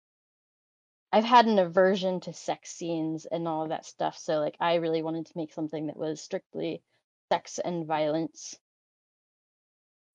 I've 1.12 1.26
had 1.26 1.46
an 1.46 1.60
aversion 1.60 2.22
to 2.22 2.32
sex 2.32 2.70
scenes 2.72 3.26
and 3.26 3.50
all 3.50 3.64
of 3.64 3.70
that 3.70 3.86
stuff. 3.86 4.18
So 4.18 4.40
like 4.40 4.56
I 4.62 4.76
really 4.76 5.02
wanted 5.02 5.26
to 5.26 5.38
make 5.38 5.52
something 5.52 5.88
that 5.88 5.98
was 5.98 6.22
strictly 6.22 6.82
sex 7.30 7.60
and 7.60 7.86
violence 7.86 8.58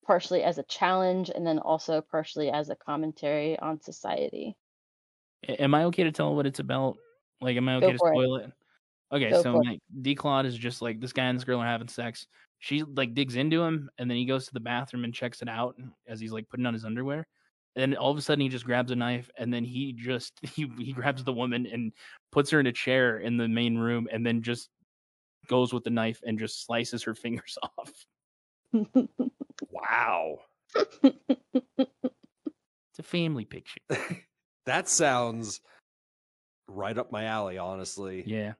partially 0.05 0.43
as 0.43 0.57
a 0.57 0.63
challenge 0.63 1.29
and 1.29 1.45
then 1.45 1.59
also 1.59 2.01
partially 2.01 2.49
as 2.49 2.69
a 2.69 2.75
commentary 2.75 3.59
on 3.59 3.79
society. 3.79 4.57
Am 5.47 5.75
I 5.75 5.83
okay 5.85 6.03
to 6.03 6.11
tell 6.11 6.35
what 6.35 6.45
it's 6.47 6.59
about? 6.59 6.97
Like, 7.41 7.57
am 7.57 7.69
I 7.69 7.75
Go 7.75 7.87
okay 7.87 7.93
to 7.93 7.99
for 7.99 8.11
it. 8.11 8.15
spoil 8.15 8.35
it? 8.37 8.51
Okay, 9.13 9.29
Go 9.29 9.43
so 9.43 9.53
for 9.53 9.61
it. 9.61 9.65
like 9.65 9.79
Declawed 10.01 10.45
is 10.45 10.57
just 10.57 10.81
like 10.81 10.99
this 10.99 11.13
guy 11.13 11.25
and 11.25 11.37
this 11.37 11.45
girl 11.45 11.59
are 11.59 11.65
having 11.65 11.87
sex. 11.87 12.25
She 12.59 12.83
like 12.83 13.13
digs 13.13 13.35
into 13.35 13.61
him, 13.61 13.89
and 13.97 14.09
then 14.09 14.17
he 14.17 14.25
goes 14.25 14.47
to 14.47 14.53
the 14.53 14.59
bathroom 14.59 15.03
and 15.03 15.13
checks 15.13 15.41
it 15.41 15.49
out 15.49 15.75
as 16.07 16.19
he's 16.19 16.31
like 16.31 16.49
putting 16.49 16.65
on 16.65 16.73
his 16.73 16.85
underwear. 16.85 17.27
And 17.75 17.91
then 17.91 17.97
all 17.97 18.11
of 18.11 18.17
a 18.17 18.21
sudden 18.21 18.41
he 18.41 18.49
just 18.49 18.65
grabs 18.65 18.91
a 18.91 18.95
knife, 18.95 19.29
and 19.37 19.53
then 19.53 19.63
he 19.63 19.93
just 19.93 20.33
he 20.55 20.69
he 20.79 20.93
grabs 20.93 21.23
the 21.23 21.33
woman 21.33 21.67
and 21.67 21.91
puts 22.31 22.49
her 22.51 22.59
in 22.59 22.67
a 22.67 22.71
chair 22.71 23.19
in 23.19 23.37
the 23.37 23.47
main 23.47 23.77
room, 23.77 24.07
and 24.11 24.25
then 24.25 24.41
just 24.41 24.69
goes 25.47 25.73
with 25.73 25.83
the 25.83 25.89
knife 25.89 26.21
and 26.25 26.39
just 26.39 26.65
slices 26.65 27.03
her 27.03 27.13
fingers 27.15 27.57
off. 27.77 28.05
Wow. 29.69 30.39
It's 30.75 32.99
a 32.99 33.03
family 33.03 33.45
picture. 33.45 33.79
That 34.65 34.89
sounds 34.89 35.61
right 36.67 36.97
up 36.97 37.11
my 37.11 37.25
alley, 37.25 37.57
honestly. 37.57 38.23
Yeah. 38.25 38.53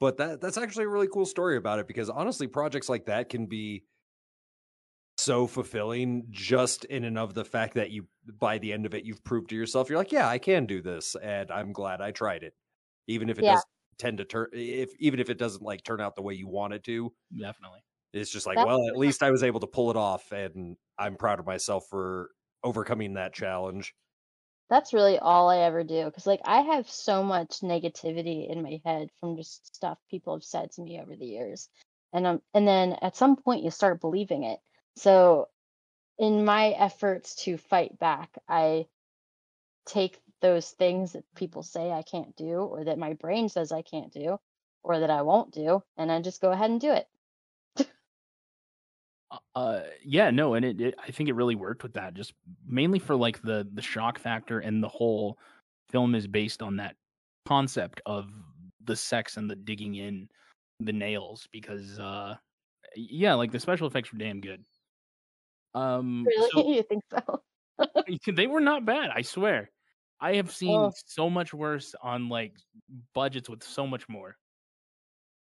But 0.00 0.16
that 0.16 0.40
that's 0.40 0.56
actually 0.56 0.86
a 0.86 0.88
really 0.88 1.08
cool 1.08 1.26
story 1.26 1.56
about 1.56 1.78
it 1.78 1.86
because 1.86 2.08
honestly, 2.10 2.46
projects 2.48 2.88
like 2.88 3.06
that 3.06 3.28
can 3.28 3.46
be 3.46 3.84
so 5.18 5.46
fulfilling 5.46 6.26
just 6.30 6.84
in 6.86 7.04
and 7.04 7.18
of 7.18 7.34
the 7.34 7.44
fact 7.44 7.74
that 7.74 7.90
you 7.90 8.08
by 8.38 8.56
the 8.58 8.72
end 8.72 8.86
of 8.86 8.94
it 8.94 9.04
you've 9.04 9.22
proved 9.22 9.50
to 9.50 9.56
yourself 9.56 9.88
you're 9.90 9.98
like, 9.98 10.12
yeah, 10.12 10.26
I 10.28 10.38
can 10.38 10.66
do 10.66 10.80
this 10.80 11.14
and 11.16 11.50
I'm 11.50 11.72
glad 11.72 12.00
I 12.00 12.10
tried 12.10 12.42
it. 12.42 12.54
Even 13.06 13.28
if 13.28 13.38
it 13.38 13.44
Yeah. 13.44 13.46
does 13.46 13.66
tend 13.98 14.18
to 14.18 14.24
turn 14.24 14.48
if 14.52 14.92
even 14.98 15.20
if 15.20 15.28
it 15.30 15.38
doesn't 15.38 15.62
like 15.62 15.84
turn 15.84 16.00
out 16.00 16.14
the 16.16 16.22
way 16.22 16.34
you 16.34 16.48
want 16.48 16.72
it 16.74 16.84
to, 16.84 17.12
Definitely. 17.36 17.82
it's 18.12 18.30
just 18.30 18.46
like, 18.46 18.58
That's 18.58 18.60
well, 18.60 18.88
at 18.88 18.96
least 18.98 19.22
I 19.22 19.30
was 19.30 19.42
able 19.42 19.60
to 19.60 19.66
pull 19.68 19.90
it 19.90 19.96
off 19.96 20.32
and 20.32 20.76
I'm 20.98 21.16
proud 21.16 21.40
of 21.40 21.46
myself 21.46 21.84
for 21.90 22.30
overcoming 22.64 23.14
that 23.14 23.34
challenge. 23.34 23.94
That's 24.70 24.94
really 24.94 25.18
all 25.18 25.50
I 25.50 25.58
ever 25.60 25.84
do. 25.84 26.06
Because, 26.06 26.26
like, 26.26 26.42
I 26.46 26.62
have 26.62 26.90
so 26.90 27.24
much 27.24 27.60
negativity 27.60 28.50
in 28.50 28.62
my 28.64 28.80
head 28.86 29.10
from 29.20 29.36
just 29.36 29.76
stuff 29.76 29.98
people 30.10 30.34
have 30.36 30.44
said 30.44 30.72
to 30.72 30.82
me 30.82 31.00
over 31.00 31.16
the 31.16 31.26
years. 31.26 31.70
And 32.14 32.26
um, 32.26 32.42
and 32.54 32.68
then 32.68 32.94
at 33.02 33.16
some 33.16 33.36
point 33.36 33.64
you 33.64 33.72
start 33.72 34.02
believing 34.02 34.44
it. 34.44 34.60
So, 34.96 35.48
in 36.18 36.44
my 36.44 36.70
efforts 36.70 37.36
to 37.44 37.58
fight 37.58 37.98
back, 37.98 38.30
I 38.48 38.86
take 39.86 40.20
those 40.42 40.70
things 40.70 41.12
that 41.12 41.24
people 41.36 41.62
say 41.62 41.90
I 41.92 42.02
can't 42.02 42.36
do, 42.36 42.60
or 42.62 42.84
that 42.84 42.98
my 42.98 43.14
brain 43.14 43.48
says 43.48 43.72
I 43.72 43.82
can't 43.82 44.12
do, 44.12 44.38
or 44.82 45.00
that 45.00 45.10
I 45.10 45.22
won't 45.22 45.52
do, 45.52 45.82
and 45.96 46.12
I 46.12 46.20
just 46.22 46.40
go 46.40 46.52
ahead 46.52 46.70
and 46.70 46.80
do 46.80 46.92
it. 46.92 47.06
Uh 49.54 49.80
yeah 50.04 50.30
no 50.30 50.54
and 50.54 50.64
it, 50.64 50.80
it 50.80 50.94
i 51.06 51.10
think 51.10 51.28
it 51.28 51.34
really 51.34 51.54
worked 51.54 51.82
with 51.82 51.92
that 51.92 52.14
just 52.14 52.32
mainly 52.66 52.98
for 52.98 53.14
like 53.14 53.40
the 53.42 53.66
the 53.74 53.82
shock 53.82 54.18
factor 54.18 54.58
and 54.60 54.82
the 54.82 54.88
whole 54.88 55.38
film 55.88 56.14
is 56.14 56.26
based 56.26 56.62
on 56.62 56.76
that 56.76 56.96
concept 57.46 58.00
of 58.06 58.28
the 58.84 58.96
sex 58.96 59.36
and 59.36 59.48
the 59.48 59.54
digging 59.56 59.94
in 59.94 60.28
the 60.80 60.92
nails 60.92 61.48
because 61.52 61.98
uh 62.00 62.34
yeah 62.96 63.34
like 63.34 63.52
the 63.52 63.60
special 63.60 63.86
effects 63.86 64.12
were 64.12 64.18
damn 64.18 64.40
good 64.40 64.64
um 65.74 66.24
Really? 66.26 66.50
so- 66.52 66.68
you 66.72 66.82
think 66.82 67.02
so? 67.10 67.42
they 68.34 68.46
were 68.48 68.60
not 68.60 68.84
bad 68.84 69.10
i 69.14 69.22
swear 69.22 69.70
i 70.20 70.34
have 70.34 70.50
seen 70.50 70.76
Oh. 70.76 70.92
so 71.06 71.30
much 71.30 71.54
worse 71.54 71.94
on 72.02 72.28
like 72.28 72.54
budgets 73.14 73.48
with 73.48 73.62
so 73.62 73.86
much 73.86 74.08
more 74.08 74.36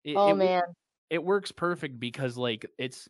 It- 0.05 0.15
oh 0.17 0.31
it 0.33 0.37
man. 0.37 0.63
it 1.09 1.23
works 1.25 1.53
perfect 1.53 1.99
because 1.99 2.37
like 2.37 2.67
it's 2.79 3.09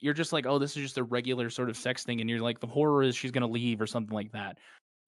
you're 0.00 0.14
just 0.14 0.32
like 0.32 0.46
oh 0.46 0.58
this 0.58 0.76
is 0.76 0.82
just 0.82 0.98
a 0.98 1.04
regular 1.04 1.50
sort 1.50 1.68
of 1.68 1.76
sex 1.76 2.04
thing 2.04 2.20
and 2.20 2.28
you're 2.28 2.40
like 2.40 2.60
the 2.60 2.66
horror 2.66 3.02
is 3.02 3.16
she's 3.16 3.30
gonna 3.30 3.46
leave 3.46 3.80
or 3.80 3.86
something 3.86 4.14
like 4.14 4.32
that 4.32 4.58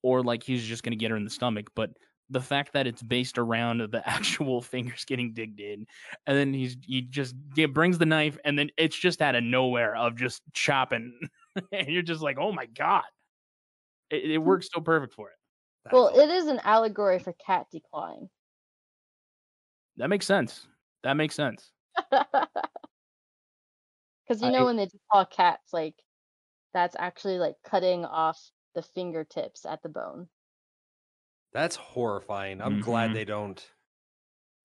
or 0.01 0.23
like 0.23 0.43
he's 0.43 0.65
just 0.65 0.83
gonna 0.83 0.95
get 0.95 1.11
her 1.11 1.17
in 1.17 1.23
the 1.23 1.29
stomach 1.29 1.67
but 1.75 1.91
the 2.31 2.41
fact 2.41 2.73
that 2.73 2.85
it's 2.85 3.01
based 3.01 3.37
around 3.37 3.79
the 3.91 4.01
actual 4.07 4.61
fingers 4.61 5.03
getting 5.05 5.33
digged 5.33 5.59
in 5.59 5.85
and 6.27 6.37
then 6.37 6.53
he's 6.53 6.77
he 6.85 7.01
just 7.01 7.35
get, 7.55 7.73
brings 7.73 7.97
the 7.97 8.05
knife 8.05 8.37
and 8.45 8.57
then 8.57 8.69
it's 8.77 8.97
just 8.97 9.21
out 9.21 9.35
of 9.35 9.43
nowhere 9.43 9.95
of 9.95 10.15
just 10.15 10.41
chopping 10.53 11.13
and 11.71 11.87
you're 11.87 12.01
just 12.01 12.21
like 12.21 12.37
oh 12.39 12.51
my 12.51 12.65
god. 12.65 13.03
It, 14.09 14.31
it 14.31 14.37
hmm. 14.37 14.45
works 14.45 14.69
so 14.73 14.81
perfect 14.81 15.13
for 15.13 15.29
it. 15.29 15.35
That's 15.83 15.93
Well, 15.93 16.07
all. 16.07 16.19
it 16.19 16.29
is 16.29 16.47
an 16.47 16.59
allegory 16.63 17.19
for 17.19 17.33
cat 17.45 17.67
declawing. 17.73 18.27
that 19.97 20.09
makes 20.09 20.25
sense. 20.25 20.67
That 21.03 21.13
makes 21.13 21.35
sense 21.35 21.71
Because 24.29 24.43
you 24.43 24.49
I- 24.49 24.51
know 24.51 24.65
when 24.65 24.75
they 24.77 24.87
claw 25.11 25.25
cats, 25.25 25.73
like 25.73 26.03
that's 26.73 26.95
actually 26.99 27.39
like 27.39 27.57
cutting 27.63 28.05
off 28.05 28.51
the 28.75 28.83
fingertips 28.83 29.65
at 29.65 29.81
the 29.83 29.89
bone. 29.89 30.29
That's 31.53 31.75
horrifying. 31.75 32.61
I'm 32.61 32.77
Mhm. 32.77 32.81
glad 32.81 33.13
they 33.13 33.25
don't 33.25 33.71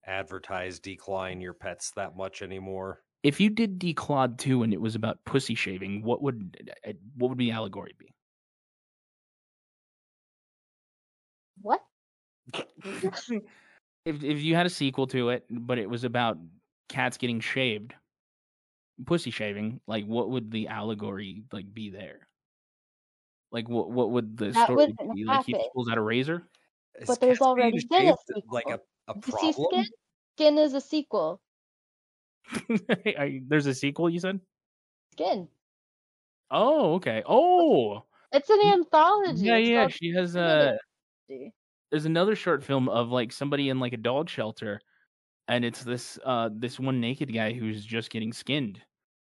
advertise 0.06 0.80
declaw 0.80 1.40
your 1.42 1.54
pets 1.54 1.92
that 1.92 2.16
much 2.16 2.42
anymore. 2.42 3.04
if 3.22 3.40
you 3.40 3.50
did 3.50 3.78
declawed 3.80 4.38
2 4.38 4.62
and 4.62 4.72
it 4.74 4.80
was 4.80 4.94
about 4.94 5.24
pussy 5.24 5.54
shaving 5.54 6.02
what 6.02 6.22
would 6.22 6.70
uh, 6.86 6.92
what 7.16 7.28
would 7.30 7.38
the 7.38 7.50
allegory 7.50 7.94
be 7.98 8.14
What? 11.60 11.84
if 14.04 14.22
if 14.22 14.40
you 14.42 14.54
had 14.54 14.66
a 14.66 14.70
sequel 14.70 15.06
to 15.08 15.30
it, 15.30 15.46
but 15.50 15.78
it 15.78 15.88
was 15.88 16.04
about 16.04 16.38
cats 16.88 17.16
getting 17.18 17.40
shaved, 17.40 17.94
pussy 19.06 19.30
shaving, 19.30 19.80
like 19.86 20.04
what 20.06 20.30
would 20.30 20.50
the 20.50 20.68
allegory 20.68 21.44
like 21.52 21.72
be 21.72 21.90
there? 21.90 22.28
Like 23.50 23.68
what 23.68 23.90
what 23.90 24.10
would 24.10 24.36
the 24.36 24.50
That 24.50 24.66
story 24.66 24.94
be? 25.14 25.24
Like 25.24 25.44
he 25.46 25.54
pulls 25.74 25.88
out 25.88 25.98
a 25.98 26.02
razor? 26.02 26.48
Is 27.00 27.06
But 27.08 27.20
there's 27.20 27.38
cats 27.38 27.42
already 27.42 27.84
been 27.88 28.08
a 28.08 28.16
shaved, 28.16 28.46
like 28.50 28.66
a, 28.68 28.80
a 29.08 29.14
You 29.16 29.22
see 29.22 29.52
problem. 29.52 29.66
Skin? 29.70 29.84
Skin 30.36 30.58
is 30.58 30.74
a 30.74 30.80
sequel. 30.80 31.40
There's 33.48 33.66
a 33.66 33.74
sequel, 33.74 34.10
you 34.10 34.20
said? 34.20 34.40
Skin. 35.12 35.48
Oh, 36.50 36.94
okay. 36.94 37.22
Oh, 37.26 38.04
It's 38.32 38.50
an 38.50 38.60
anthology. 38.60 39.46
yeah, 39.46 39.56
It's 39.56 39.68
yeah. 39.68 39.88
She 39.88 40.12
has 40.14 40.36
a. 40.36 40.78
Anthology. 41.30 41.54
There's 41.90 42.04
another 42.06 42.34
short 42.34 42.64
film 42.64 42.88
of 42.88 43.10
like 43.10 43.32
somebody 43.32 43.68
in 43.68 43.78
like 43.78 43.92
a 43.92 43.96
dog 43.98 44.28
shelter, 44.28 44.80
and 45.48 45.64
it's 45.64 45.82
this 45.82 46.18
uh 46.24 46.50
this 46.52 46.78
one 46.78 47.00
naked 47.00 47.32
guy 47.32 47.52
who's 47.52 47.84
just 47.84 48.10
getting 48.10 48.32
skinned, 48.32 48.80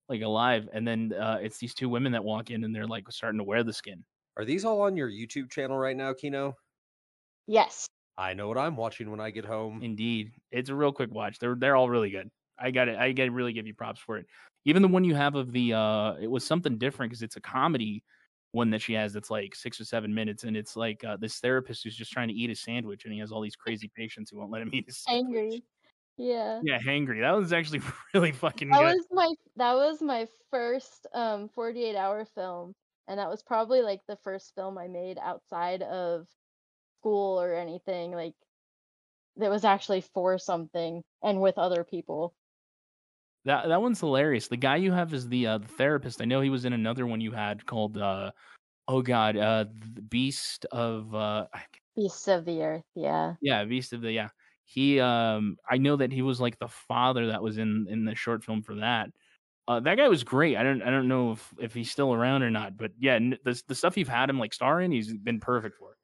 like 0.09 0.23
alive, 0.23 0.69
and 0.73 0.87
then 0.87 1.13
uh 1.13 1.39
it's 1.41 1.59
these 1.59 1.75
two 1.75 1.89
women 1.89 2.13
that 2.13 2.25
walk 2.25 2.51
in 2.51 2.65
and 2.65 2.75
they're 2.75 2.87
like 2.87 3.11
starting 3.11 3.39
to 3.39 3.45
wear 3.45 3.63
the 3.63 3.73
skin. 3.73 4.05
Are 4.37 4.45
these 4.45 4.65
all 4.65 4.83
on 4.83 4.97
your 4.97 5.09
YouTube 5.09 5.51
channel 5.51 5.79
right 5.79 5.97
now, 5.97 6.13
Kino? 6.13 6.55
Yes. 7.47 7.89
I 8.17 8.35
know 8.35 8.49
what 8.49 8.59
I'm 8.59 8.77
watching 8.77 9.11
when 9.11 9.21
I 9.21 9.31
get 9.31 9.45
home. 9.45 9.81
Indeed, 9.83 10.33
it's 10.51 10.71
a 10.71 10.75
real 10.75 10.93
quick 10.93 11.13
watch. 11.13 11.39
They're 11.39 11.57
they're 11.57 11.77
all 11.77 11.89
really 11.89 12.11
good. 12.11 12.31
I 12.59 12.71
got 12.71 12.89
it. 12.89 12.97
I 12.97 13.13
got 13.13 13.25
to 13.25 13.31
really 13.31 13.53
give 13.53 13.67
you 13.67 13.75
props 13.75 14.01
for 14.01 14.19
it. 14.19 14.27
Even 14.65 14.83
the 14.83 14.89
one 14.89 15.05
you 15.05 15.15
have 15.15 15.35
of 15.35 15.53
the 15.53 15.73
uh, 15.75 16.15
it 16.21 16.31
was 16.31 16.47
something 16.47 16.79
different 16.79 17.11
because 17.11 17.23
it's 17.23 17.37
a 17.37 17.41
comedy 17.41 18.05
one 18.53 18.71
that 18.71 18.81
she 18.81 18.93
has 18.93 19.13
that's 19.13 19.31
like 19.31 19.55
six 19.55 19.81
or 19.81 19.85
seven 19.85 20.15
minutes, 20.15 20.45
and 20.45 20.57
it's 20.57 20.77
like 20.77 21.03
uh, 21.03 21.17
this 21.17 21.41
therapist 21.41 21.83
who's 21.83 21.97
just 21.97 22.13
trying 22.13 22.29
to 22.29 22.35
eat 22.35 22.51
a 22.51 22.55
sandwich, 22.55 23.05
and 23.05 23.13
he 23.13 23.19
has 23.19 23.33
all 23.33 23.41
these 23.41 23.57
crazy 23.57 23.91
patients 23.97 24.31
who 24.31 24.39
won't 24.39 24.53
let 24.53 24.63
him 24.63 24.71
eat 24.73 24.87
his 24.87 24.99
sandwich. 24.99 25.25
Angry. 25.37 25.65
Yeah. 26.17 26.61
Yeah, 26.63 26.79
hangry. 26.79 27.21
That 27.21 27.33
was 27.33 27.53
actually 27.53 27.81
really 28.15 28.33
fucking 28.33 28.69
That 28.71 28.81
good. 28.81 28.97
was 28.97 29.07
my 29.11 29.35
that 29.57 29.75
was 29.75 30.01
my 30.01 30.29
first 30.51 31.07
um 31.13 31.49
48 31.49 31.97
hour 31.97 32.25
film 32.25 32.75
and 33.09 33.19
that 33.19 33.29
was 33.29 33.43
probably 33.43 33.83
like 33.83 34.01
the 34.07 34.17
first 34.17 34.55
film 34.55 34.79
I 34.79 34.89
made 34.89 35.19
outside 35.19 35.83
of 35.83 36.27
school 37.01 37.41
or 37.41 37.55
anything 37.55 38.13
like 38.13 38.35
that 39.37 39.51
was 39.51 39.65
actually 39.65 40.01
for 40.01 40.39
something 40.39 41.03
and 41.23 41.41
with 41.41 41.59
other 41.59 41.85
people. 41.85 42.35
That 43.45 43.69
that 43.69 43.83
one's 43.83 44.01
hilarious. 44.01 44.49
The 44.49 44.57
guy 44.57 44.77
you 44.77 44.93
have 44.93 45.13
is 45.13 45.29
the 45.29 45.47
uh, 45.47 45.59
the 45.59 45.69
therapist. 45.69 46.23
I 46.23 46.25
know 46.25 46.41
he 46.41 46.51
was 46.51 46.65
in 46.65 46.73
another 46.73 47.07
one 47.07 47.21
you 47.21 47.33
had 47.33 47.67
called 47.67 47.99
uh, 47.99 48.31
oh 48.89 49.03
god, 49.03 49.37
uh, 49.37 49.65
the 49.95 50.03
Beast 50.03 50.67
of 50.73 51.15
uh, 51.15 51.47
I 51.53 51.63
Beasts 51.97 52.29
of 52.29 52.45
the 52.45 52.63
Earth, 52.63 52.85
yeah. 52.95 53.35
Yeah, 53.41 53.65
Beast 53.65 53.93
of 53.93 54.01
the 54.01 54.13
yeah. 54.13 54.29
He 54.65 55.01
um 55.01 55.59
I 55.69 55.79
know 55.79 55.97
that 55.97 56.13
he 56.13 56.23
was 56.23 56.41
like 56.41 56.59
the 56.59 56.69
father 56.69 57.29
that 57.29 57.43
was 57.43 57.59
in 57.59 57.87
in 57.89 58.05
the 58.05 58.15
short 58.15 58.45
film 58.45 58.63
for 58.63 58.77
that. 58.77 59.11
Uh 59.69 59.81
that 59.81 59.97
guy 59.97 60.09
was 60.09 60.25
great. 60.25 60.57
I 60.57 60.63
don't 60.65 60.83
I 60.83 60.91
don't 60.91 61.09
know 61.09 61.33
if 61.33 61.55
if 61.61 61.75
he's 61.75 61.91
still 61.91 62.15
around 62.15 62.43
or 62.45 62.51
not, 62.51 62.77
but 62.79 62.93
yeah, 62.99 63.19
the 63.19 63.63
the 63.69 63.75
stuff 63.77 63.97
you've 63.99 64.09
had 64.09 64.31
him 64.31 64.39
like 64.39 64.55
star 64.55 64.81
in, 64.81 64.93
he's 64.93 65.15
been 65.15 65.41
perfect 65.41 65.77
for. 65.77 65.99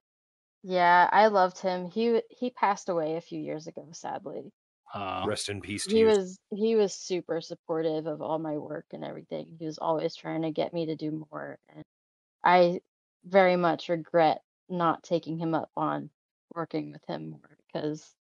Yeah, 0.63 1.09
I 1.13 1.29
loved 1.29 1.59
him. 1.59 1.87
He 1.87 2.23
he 2.31 2.51
passed 2.51 2.89
away 2.89 3.17
a 3.17 3.21
few 3.21 3.41
years 3.41 3.67
ago, 3.67 3.89
sadly. 3.93 4.53
Uh 4.93 5.29
Rest 5.29 5.49
in 5.49 5.61
peace 5.63 5.87
to 5.89 5.99
He 5.99 6.05
you. 6.05 6.13
was 6.13 6.39
he 6.51 6.77
was 6.77 6.95
super 6.95 7.41
supportive 7.41 8.07
of 8.07 8.23
all 8.23 8.39
my 8.39 8.59
work 8.59 8.87
and 8.93 9.05
everything. 9.05 9.57
He 9.59 9.67
was 9.67 9.79
always 9.79 10.17
trying 10.17 10.43
to 10.43 10.53
get 10.53 10.75
me 10.75 10.87
to 10.87 10.97
do 10.97 11.13
more 11.33 11.59
and 11.69 11.85
I 12.45 12.83
very 13.25 13.57
much 13.57 13.89
regret 13.91 14.45
not 14.69 15.05
taking 15.05 15.39
him 15.39 15.55
up 15.55 15.71
on 15.77 16.11
working 16.55 16.93
with 16.93 17.05
him 17.07 17.31
more 17.31 17.59
because 17.67 18.17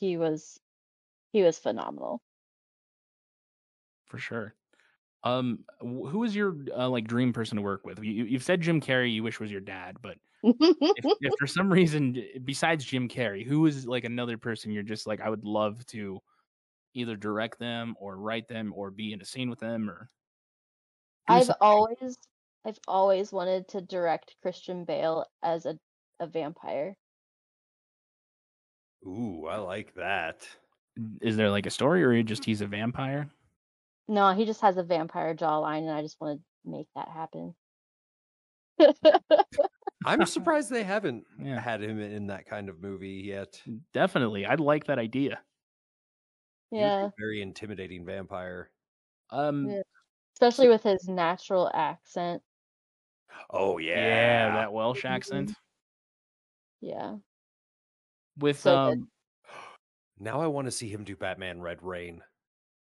he 0.00 0.16
was 0.16 0.58
he 1.32 1.42
was 1.42 1.58
phenomenal. 1.58 2.20
for 4.06 4.18
sure. 4.18 4.54
Um 5.22 5.60
who 5.80 6.24
is 6.24 6.34
your 6.34 6.56
uh, 6.76 6.88
like 6.88 7.06
dream 7.06 7.32
person 7.32 7.56
to 7.56 7.62
work 7.62 7.84
with? 7.84 8.02
You 8.02 8.24
you've 8.24 8.42
said 8.42 8.60
Jim 8.62 8.80
Carrey 8.80 9.12
you 9.12 9.22
wish 9.22 9.38
was 9.38 9.50
your 9.52 9.60
dad, 9.60 9.98
but 10.02 10.16
if, 10.42 11.04
if 11.20 11.32
for 11.38 11.46
some 11.46 11.70
reason 11.70 12.16
besides 12.44 12.84
Jim 12.84 13.08
Carrey, 13.08 13.46
who 13.46 13.66
is 13.66 13.86
like 13.86 14.04
another 14.04 14.38
person 14.38 14.72
you're 14.72 14.82
just 14.82 15.06
like 15.06 15.20
I 15.20 15.28
would 15.28 15.44
love 15.44 15.84
to 15.88 16.20
either 16.94 17.16
direct 17.16 17.58
them 17.58 17.94
or 18.00 18.16
write 18.16 18.48
them 18.48 18.72
or 18.74 18.90
be 18.90 19.12
in 19.12 19.20
a 19.20 19.24
scene 19.24 19.50
with 19.50 19.60
them 19.60 19.88
or 19.90 20.10
I've 21.28 21.46
something. 21.46 21.56
always 21.60 22.16
I've 22.64 22.80
always 22.88 23.32
wanted 23.32 23.68
to 23.68 23.80
direct 23.82 24.36
Christian 24.42 24.84
Bale 24.84 25.26
as 25.42 25.66
a 25.66 25.78
a 26.18 26.26
vampire. 26.26 26.96
Ooh, 29.06 29.46
I 29.46 29.56
like 29.58 29.94
that. 29.94 30.48
is 31.22 31.36
there 31.36 31.50
like 31.50 31.66
a 31.66 31.70
story 31.70 32.02
or 32.04 32.22
just 32.22 32.44
he's 32.44 32.60
a 32.60 32.66
vampire? 32.66 33.30
No, 34.08 34.32
he 34.34 34.44
just 34.44 34.60
has 34.60 34.76
a 34.76 34.82
vampire 34.82 35.34
jawline 35.34 35.80
and 35.82 35.90
I 35.90 36.02
just 36.02 36.20
want 36.20 36.40
to 36.42 36.70
make 36.70 36.88
that 36.94 37.08
happen. 37.08 37.56
I'm 40.04 40.24
surprised 40.26 40.70
they 40.70 40.84
haven't 40.84 41.26
Yeah. 41.38 41.62
had 41.62 41.82
him 41.82 41.98
in 42.00 42.26
that 42.28 42.46
kind 42.46 42.68
of 42.68 42.80
movie 42.80 43.22
yet. 43.24 43.62
Definitely, 43.92 44.46
I 44.46 44.54
like 44.54 44.84
that 44.86 44.98
idea. 44.98 45.42
He 46.74 46.82
would 46.82 46.94
be 46.98 47.04
Yeah, 47.04 47.10
a 47.16 47.22
very 47.22 47.42
intimidating 47.42 48.04
vampire. 48.04 48.72
Um, 49.30 49.78
Yeah. 49.78 49.82
especially 50.34 50.68
with 50.68 50.82
his 50.84 51.08
natural 51.08 51.70
accent. 51.74 52.42
Oh 53.50 53.78
yeah, 53.78 54.50
yeah, 54.50 54.50
that 54.50 54.72
Welsh 54.72 55.04
accent 55.04 55.52
Yeah. 56.80 57.18
With 58.38 58.60
So 58.60 58.88
good. 58.90 58.98
um, 58.98 59.08
Now 60.18 60.40
I 60.40 60.46
want 60.48 60.66
to 60.66 60.70
see 60.70 60.88
him 60.88 61.04
do 61.04 61.16
Batman 61.16 61.60
Red 61.62 61.82
Rain, 61.82 62.22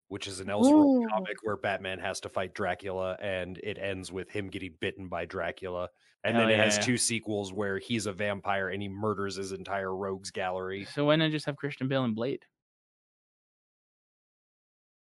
which 0.09 0.27
is 0.27 0.41
an 0.41 0.49
Elseworld 0.49 1.03
Ooh. 1.05 1.09
comic 1.09 1.37
where 1.45 1.57
Batman 1.57 2.01
has 2.01 2.19
to 2.21 2.29
fight 2.29 2.53
Dracula 2.55 3.17
and 3.21 3.59
it 3.63 3.79
ends 3.79 4.11
with 4.11 4.29
him 4.31 4.49
getting 4.49 4.75
bitten 4.81 5.09
by 5.09 5.25
Dracula. 5.25 5.89
And 6.25 6.37
Hell 6.37 6.49
then 6.49 6.59
it 6.59 6.63
has 6.65 6.85
two 6.85 6.97
sequels 6.99 7.53
where 7.53 7.79
he's 7.79 8.07
a 8.07 8.13
vampire 8.13 8.71
and 8.71 8.83
he 8.83 8.89
murders 8.89 9.37
his 9.37 9.53
entire 9.53 9.95
rogues 9.95 10.33
gallery. 10.33 10.85
so 10.87 11.05
why 11.05 11.15
not 11.17 11.31
just 11.31 11.47
have 11.47 11.57
Christian 11.57 11.87
Bale 11.87 12.03
and 12.05 12.17
Blade? 12.17 12.43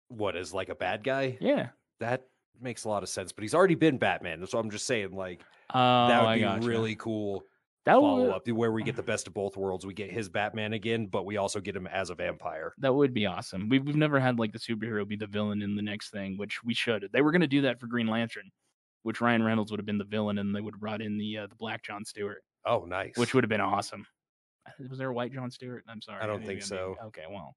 What 0.09 0.37
is 0.37 0.53
like 0.53 0.69
a 0.69 0.75
bad 0.75 1.03
guy? 1.05 1.39
Yeah. 1.41 1.69
That 2.01 2.27
makes 2.61 2.85
a 2.85 2.89
lot 2.89 3.03
of 3.03 3.09
sense, 3.09 3.33
but 3.33 3.43
he's 3.43 3.55
already 3.55 3.75
been 3.75 3.99
Batman. 3.99 4.47
So 4.47 4.59
I'm 4.59 4.71
just 4.71 4.87
saying, 4.87 5.13
like, 5.15 5.43
Oh, 5.73 6.09
that 6.09 6.21
would 6.21 6.29
I 6.29 6.35
be 6.37 6.41
gotcha. 6.43 6.67
really 6.67 6.95
cool 6.97 7.43
that 7.85 7.95
follow 7.95 8.23
would 8.27 8.31
up 8.31 8.49
where 8.49 8.73
we 8.73 8.83
get 8.83 8.97
the 8.97 9.03
best 9.03 9.27
of 9.27 9.35
both 9.35 9.57
worlds. 9.57 9.85
We 9.87 9.95
get 9.95 10.11
his 10.11 10.29
Batman 10.29 10.73
again, 10.73 11.07
but 11.07 11.27
we 11.27 11.37
also 11.37 11.61
get 11.61 11.77
him 11.77 11.87
as 11.87 12.11
a 12.11 12.15
vampire. 12.15 12.75
that 12.79 12.95
would 12.95 13.13
be 13.15 13.27
awesome. 13.27 13.69
We've 13.69 13.85
we've 13.85 13.97
never 13.97 14.19
had 14.21 14.39
like 14.39 14.53
the 14.53 14.59
superhero 14.59 15.07
be 15.07 15.17
the 15.17 15.27
villain 15.27 15.63
in 15.63 15.77
the 15.77 15.83
next 15.83 16.11
thing, 16.11 16.37
which 16.39 16.63
we 16.65 16.75
should. 16.75 17.09
They 17.13 17.21
were 17.23 17.31
going 17.33 17.43
to 17.43 17.47
do 17.47 17.63
that 17.63 17.79
for 17.81 17.87
Green 17.87 18.07
Lantern, 18.07 18.51
which 19.03 19.21
Ryan 19.21 19.43
Reynolds 19.43 19.71
would 19.71 19.79
have 19.81 19.87
been 19.87 19.99
the 19.99 20.05
villain, 20.05 20.39
and 20.39 20.55
they 20.55 20.61
would 20.61 20.75
have 20.75 20.81
brought 20.81 21.03
in 21.03 21.19
the 21.19 21.39
uh, 21.39 21.47
the 21.47 21.57
Black 21.57 21.83
John 21.83 22.05
Stewart, 22.05 22.43
Oh, 22.65 22.85
nice. 22.87 23.17
which 23.17 23.35
would 23.35 23.45
have 23.45 23.51
been 23.51 23.61
awesome. 23.61 24.07
Was 24.89 24.99
there 24.99 25.11
a 25.11 25.15
white 25.15 25.33
John 25.33 25.51
Stewart? 25.51 25.85
I'm 25.89 26.01
sorry, 26.01 26.23
I 26.23 26.27
don't 26.27 26.41
maybe 26.41 26.55
think 26.55 26.63
so. 26.63 26.97
Okay, 27.07 27.25
well, 27.31 27.55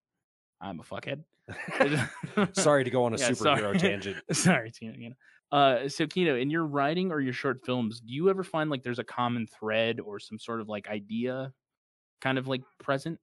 I'm 0.60 0.80
a 0.82 0.84
fuckhead. 0.84 1.24
Sorry 2.54 2.84
to 2.84 2.90
go 2.90 3.06
on 3.06 3.14
a 3.14 3.18
Yeah, 3.18 3.30
superhero 3.30 3.60
sorry. 3.62 3.80
tangent. 3.80 4.18
Sorry, 4.34 4.70
Tina. 4.72 4.98
You 4.98 5.10
know. 5.12 5.16
Uh, 5.52 5.88
so 5.88 6.06
Kino, 6.06 6.36
in 6.36 6.50
your 6.50 6.66
writing 6.66 7.12
or 7.12 7.22
your 7.22 7.34
short 7.34 7.66
films, 7.66 8.02
do 8.02 8.14
you 8.14 8.30
ever 8.30 8.44
find 8.44 8.70
like 8.70 8.84
there's 8.84 9.00
a 9.00 9.04
common 9.04 9.48
thread 9.48 10.00
or 10.00 10.20
some 10.20 10.38
sort 10.38 10.60
of 10.60 10.68
like 10.68 10.90
idea, 10.90 11.54
kind 12.22 12.38
of 12.38 12.48
like 12.48 12.62
present? 12.80 13.20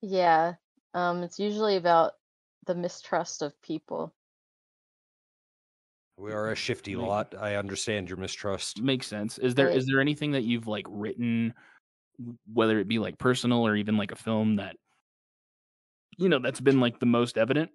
Yeah. 0.00 0.54
Um, 0.94 1.22
it's 1.22 1.38
usually 1.38 1.76
about 1.76 2.12
the 2.66 2.74
mistrust 2.74 3.42
of 3.42 3.60
people. 3.60 4.14
We 6.16 6.32
are 6.32 6.50
a 6.50 6.56
shifty 6.56 6.96
Like- 6.96 7.06
lot. 7.06 7.34
I 7.38 7.56
understand 7.56 8.08
your 8.08 8.16
mistrust. 8.16 8.80
Makes 8.80 9.06
sense. 9.06 9.36
Is 9.36 9.54
there 9.54 9.68
is 9.68 9.84
Right. 9.84 9.92
there 9.92 10.00
anything 10.00 10.30
that 10.32 10.44
you've 10.44 10.66
like 10.66 10.86
written, 10.88 11.52
whether 12.50 12.78
it 12.78 12.88
be 12.88 12.98
like 12.98 13.18
personal 13.18 13.66
or 13.66 13.76
even 13.76 13.98
like 13.98 14.12
a 14.12 14.16
film 14.16 14.56
that, 14.56 14.76
you 16.16 16.30
know, 16.30 16.38
that's 16.38 16.60
been 16.62 16.80
like 16.80 16.98
the 16.98 17.04
most 17.06 17.36
evident? 17.36 17.70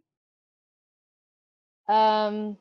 Um, 1.87 2.57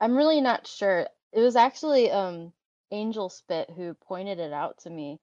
I'm 0.00 0.16
really 0.16 0.40
not 0.40 0.66
sure. 0.66 1.06
It 1.32 1.40
was 1.40 1.56
actually 1.56 2.10
um 2.10 2.52
Angel 2.90 3.28
Spit 3.28 3.70
who 3.70 3.94
pointed 3.94 4.38
it 4.40 4.52
out 4.52 4.78
to 4.80 4.90
me 4.90 5.18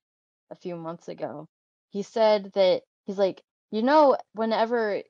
a 0.51 0.55
few 0.55 0.75
months 0.75 1.07
ago. 1.09 1.47
He 1.89 2.03
said 2.03 2.51
that 2.53 2.83
he's 3.05 3.17
like, 3.17 3.41
you 3.71 3.81
know, 3.81 4.17
whenever 4.33 5.01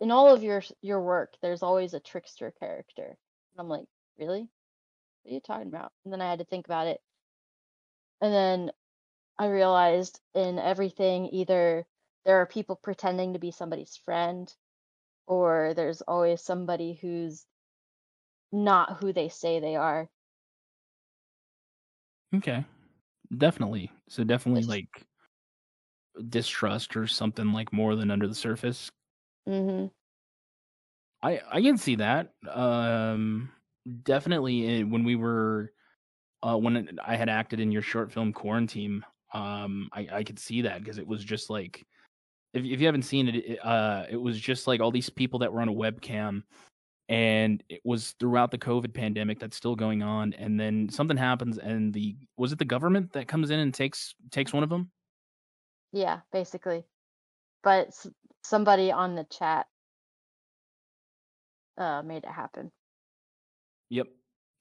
in 0.00 0.10
all 0.10 0.34
of 0.34 0.42
your 0.42 0.62
your 0.82 1.00
work, 1.02 1.34
there's 1.42 1.62
always 1.62 1.94
a 1.94 2.00
trickster 2.00 2.52
character. 2.58 3.06
And 3.06 3.58
I'm 3.58 3.68
like, 3.68 3.86
really? 4.18 4.48
What 5.22 5.30
are 5.32 5.34
you 5.34 5.40
talking 5.40 5.68
about? 5.68 5.92
And 6.04 6.12
then 6.12 6.20
I 6.20 6.30
had 6.30 6.40
to 6.40 6.44
think 6.46 6.66
about 6.66 6.86
it. 6.88 7.00
And 8.20 8.32
then 8.32 8.72
I 9.38 9.48
realized 9.48 10.20
in 10.34 10.58
everything, 10.58 11.26
either 11.32 11.86
there 12.24 12.40
are 12.40 12.46
people 12.46 12.76
pretending 12.76 13.32
to 13.34 13.38
be 13.38 13.50
somebody's 13.50 13.96
friend, 14.04 14.52
or 15.26 15.74
there's 15.74 16.02
always 16.02 16.42
somebody 16.42 16.94
who's 17.00 17.46
not 18.52 18.98
who 19.00 19.12
they 19.12 19.28
say 19.28 19.60
they 19.60 19.76
are. 19.76 20.08
Okay, 22.34 22.64
definitely. 23.36 23.90
So 24.08 24.24
definitely 24.24 24.62
like 24.62 24.88
distrust 26.28 26.96
or 26.96 27.06
something 27.06 27.52
like 27.52 27.72
more 27.72 27.96
than 27.96 28.10
under 28.10 28.28
the 28.28 28.34
surface. 28.34 28.90
hmm 29.46 29.86
I 31.22 31.40
I 31.50 31.62
can 31.62 31.76
see 31.76 31.96
that. 31.96 32.32
Um, 32.48 33.50
definitely 34.02 34.82
uh, 34.82 34.86
when 34.86 35.04
we 35.04 35.16
were, 35.16 35.72
uh, 36.42 36.56
when 36.56 36.98
I 37.04 37.16
had 37.16 37.28
acted 37.28 37.60
in 37.60 37.70
your 37.72 37.82
short 37.82 38.12
film 38.12 38.32
Quarantine, 38.32 39.04
um, 39.34 39.88
I 39.92 40.08
I 40.12 40.24
could 40.24 40.38
see 40.38 40.62
that 40.62 40.82
because 40.82 40.98
it 40.98 41.06
was 41.06 41.24
just 41.24 41.50
like, 41.50 41.86
if 42.54 42.64
if 42.64 42.80
you 42.80 42.86
haven't 42.86 43.02
seen 43.02 43.28
it, 43.28 43.36
it, 43.36 43.64
uh, 43.64 44.06
it 44.10 44.16
was 44.16 44.40
just 44.40 44.66
like 44.66 44.80
all 44.80 44.90
these 44.90 45.10
people 45.10 45.40
that 45.40 45.52
were 45.52 45.60
on 45.60 45.68
a 45.68 45.74
webcam, 45.74 46.42
and 47.10 47.60
it 47.68 47.80
was 47.84 48.12
throughout 48.20 48.52
the 48.52 48.58
COVID 48.58 48.94
pandemic 48.94 49.40
that's 49.40 49.56
still 49.56 49.74
going 49.74 50.00
on, 50.00 50.32
and 50.34 50.58
then 50.58 50.88
something 50.88 51.16
happens, 51.16 51.58
and 51.58 51.92
the 51.92 52.16
was 52.36 52.52
it 52.52 52.58
the 52.60 52.64
government 52.64 53.12
that 53.12 53.26
comes 53.26 53.50
in 53.50 53.58
and 53.58 53.74
takes 53.74 54.14
takes 54.30 54.52
one 54.52 54.62
of 54.62 54.70
them? 54.70 54.92
Yeah, 55.92 56.20
basically. 56.32 56.84
But 57.64 57.88
somebody 58.44 58.92
on 58.92 59.16
the 59.16 59.24
chat 59.24 59.66
uh 61.76 62.02
made 62.02 62.22
it 62.22 62.30
happen. 62.30 62.70
Yep. 63.88 64.06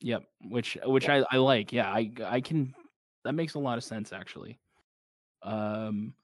Yep. 0.01 0.23
Which 0.45 0.75
which 0.85 1.07
I, 1.07 1.23
I 1.31 1.37
like. 1.37 1.71
Yeah, 1.71 1.91
I 1.91 2.11
I 2.25 2.41
can 2.41 2.73
that 3.25 3.33
makes 3.33 3.53
a 3.53 3.59
lot 3.59 3.77
of 3.77 3.83
sense 3.83 4.11
actually. 4.11 4.59
Um 5.43 6.15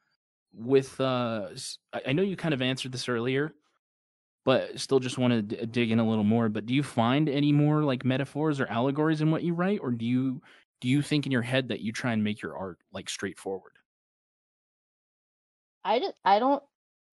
with 0.55 0.99
uh 0.99 1.49
I 1.93 2.13
know 2.13 2.23
you 2.23 2.35
kind 2.35 2.55
of 2.55 2.63
answered 2.63 2.91
this 2.91 3.07
earlier, 3.07 3.53
but 4.45 4.79
still 4.79 4.99
just 4.99 5.17
want 5.17 5.33
to 5.33 5.41
d- 5.41 5.65
dig 5.65 5.91
in 5.91 5.99
a 5.99 6.07
little 6.07 6.23
more, 6.23 6.47
but 6.49 6.65
do 6.65 6.73
you 6.73 6.83
find 6.83 7.27
any 7.27 7.51
more 7.51 7.83
like 7.83 8.05
metaphors 8.05 8.59
or 8.61 8.67
allegories 8.67 9.21
in 9.21 9.31
what 9.31 9.43
you 9.43 9.53
write 9.53 9.79
or 9.81 9.91
do 9.91 10.05
you 10.05 10.41
do 10.81 10.87
you 10.87 11.01
think 11.01 11.25
in 11.25 11.31
your 11.31 11.41
head 11.41 11.69
that 11.69 11.81
you 11.81 11.91
try 11.91 12.13
and 12.13 12.23
make 12.23 12.41
your 12.41 12.55
art 12.57 12.79
like 12.93 13.09
straightforward? 13.09 13.73
I 15.83 16.13
I 16.23 16.39
don't 16.39 16.63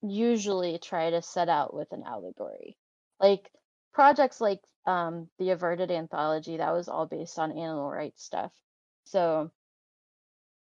usually 0.02 0.78
try 0.78 1.10
to 1.10 1.22
set 1.22 1.48
out 1.48 1.74
with 1.74 1.92
an 1.92 2.02
allegory. 2.04 2.76
Like 3.20 3.50
projects 3.92 4.40
like 4.40 4.60
um 4.86 5.30
the 5.38 5.50
Averted 5.50 5.90
Anthology, 5.90 6.58
that 6.58 6.72
was 6.72 6.88
all 6.88 7.06
based 7.06 7.38
on 7.38 7.52
animal 7.52 7.90
rights 7.90 8.22
stuff. 8.24 8.52
So 9.04 9.52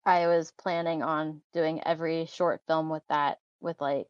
I 0.04 0.26
was 0.26 0.50
planning 0.50 1.04
on 1.04 1.42
doing 1.52 1.82
every 1.84 2.26
short 2.26 2.62
film 2.66 2.88
with 2.88 3.06
that 3.08 3.40
with 3.60 3.80
like 3.80 4.08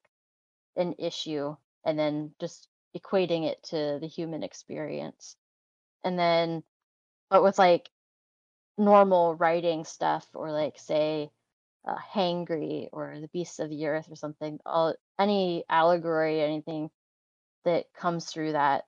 an 0.77 0.95
issue 0.99 1.57
and 1.89 1.99
then 1.99 2.32
just 2.39 2.68
equating 2.95 3.47
it 3.47 3.62
to 3.62 3.99
the 3.99 4.07
human 4.07 4.43
experience. 4.43 5.36
And 6.05 6.18
then 6.18 6.62
but 7.30 7.43
with 7.43 7.59
like 7.59 7.89
normal 8.76 9.34
writing 9.34 9.84
stuff 9.84 10.26
or 10.34 10.53
like 10.53 10.78
say 10.78 11.30
uh, 11.86 11.97
hangry 12.14 12.89
or 12.93 13.16
the 13.20 13.28
beasts 13.28 13.59
of 13.59 13.70
the 13.70 13.86
earth 13.86 14.07
or 14.11 14.16
something 14.16 14.59
all 14.66 14.95
any 15.18 15.64
allegory 15.70 16.41
anything 16.41 16.91
that 17.64 17.86
comes 17.99 18.26
through 18.26 18.53
that 18.53 18.84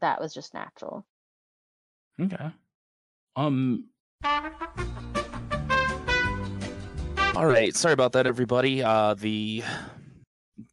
that 0.00 0.20
was 0.20 0.32
just 0.32 0.54
natural 0.54 1.04
Okay. 2.20 2.50
Um 3.34 3.88
All 7.34 7.46
right, 7.46 7.76
sorry 7.76 7.92
about 7.92 8.12
that 8.12 8.26
everybody. 8.26 8.82
Uh 8.82 9.12
the 9.14 9.62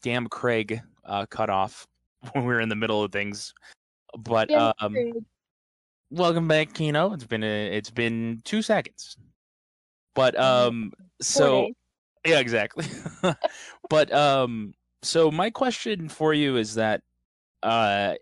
damn 0.01 0.27
Craig 0.27 0.81
uh 1.05 1.25
cut 1.25 1.49
off 1.49 1.87
when 2.31 2.45
we 2.45 2.53
were 2.53 2.61
in 2.61 2.69
the 2.69 2.75
middle 2.75 3.03
of 3.03 3.11
things. 3.11 3.53
But 4.17 4.51
um 4.51 4.95
welcome 6.09 6.47
back 6.47 6.73
Kino. 6.73 7.13
It's 7.13 7.25
been 7.25 7.43
a, 7.43 7.75
it's 7.75 7.89
been 7.89 8.41
2 8.45 8.61
seconds. 8.61 9.17
But 10.15 10.39
um 10.39 10.93
so 11.21 11.69
yeah, 12.25 12.39
exactly. 12.39 12.85
but 13.89 14.13
um 14.13 14.73
so 15.01 15.31
my 15.31 15.49
question 15.49 16.07
for 16.07 16.33
you 16.33 16.57
is 16.57 16.75
that 16.75 17.01
uh 17.63 18.15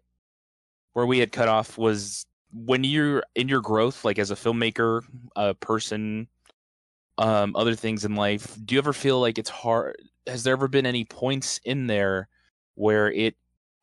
where 0.94 1.06
we 1.06 1.20
had 1.20 1.32
cut 1.32 1.48
off 1.48 1.78
was 1.78 2.26
when 2.54 2.84
you're 2.84 3.24
in 3.36 3.48
your 3.48 3.62
growth 3.62 4.04
like 4.04 4.20
as 4.20 4.32
a 4.32 4.36
filmmaker, 4.36 5.04
a 5.36 5.54
person, 5.54 6.28
um 7.18 7.56
other 7.56 7.76
things 7.76 8.06
in 8.06 8.16
life, 8.16 8.58
do 8.66 8.76
you 8.76 8.80
ever 8.80 8.94
feel 8.94 9.20
like 9.20 9.38
it's 9.38 9.50
hard 9.50 9.96
has 10.28 10.44
there 10.44 10.54
ever 10.54 10.68
been 10.68 10.86
any 10.86 11.04
points 11.04 11.60
in 11.66 11.88
there 11.88 12.30
where 12.76 13.12
it 13.12 13.36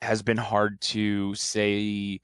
has 0.03 0.23
been 0.23 0.37
hard 0.37 0.81
to 0.81 1.35
say 1.35 2.21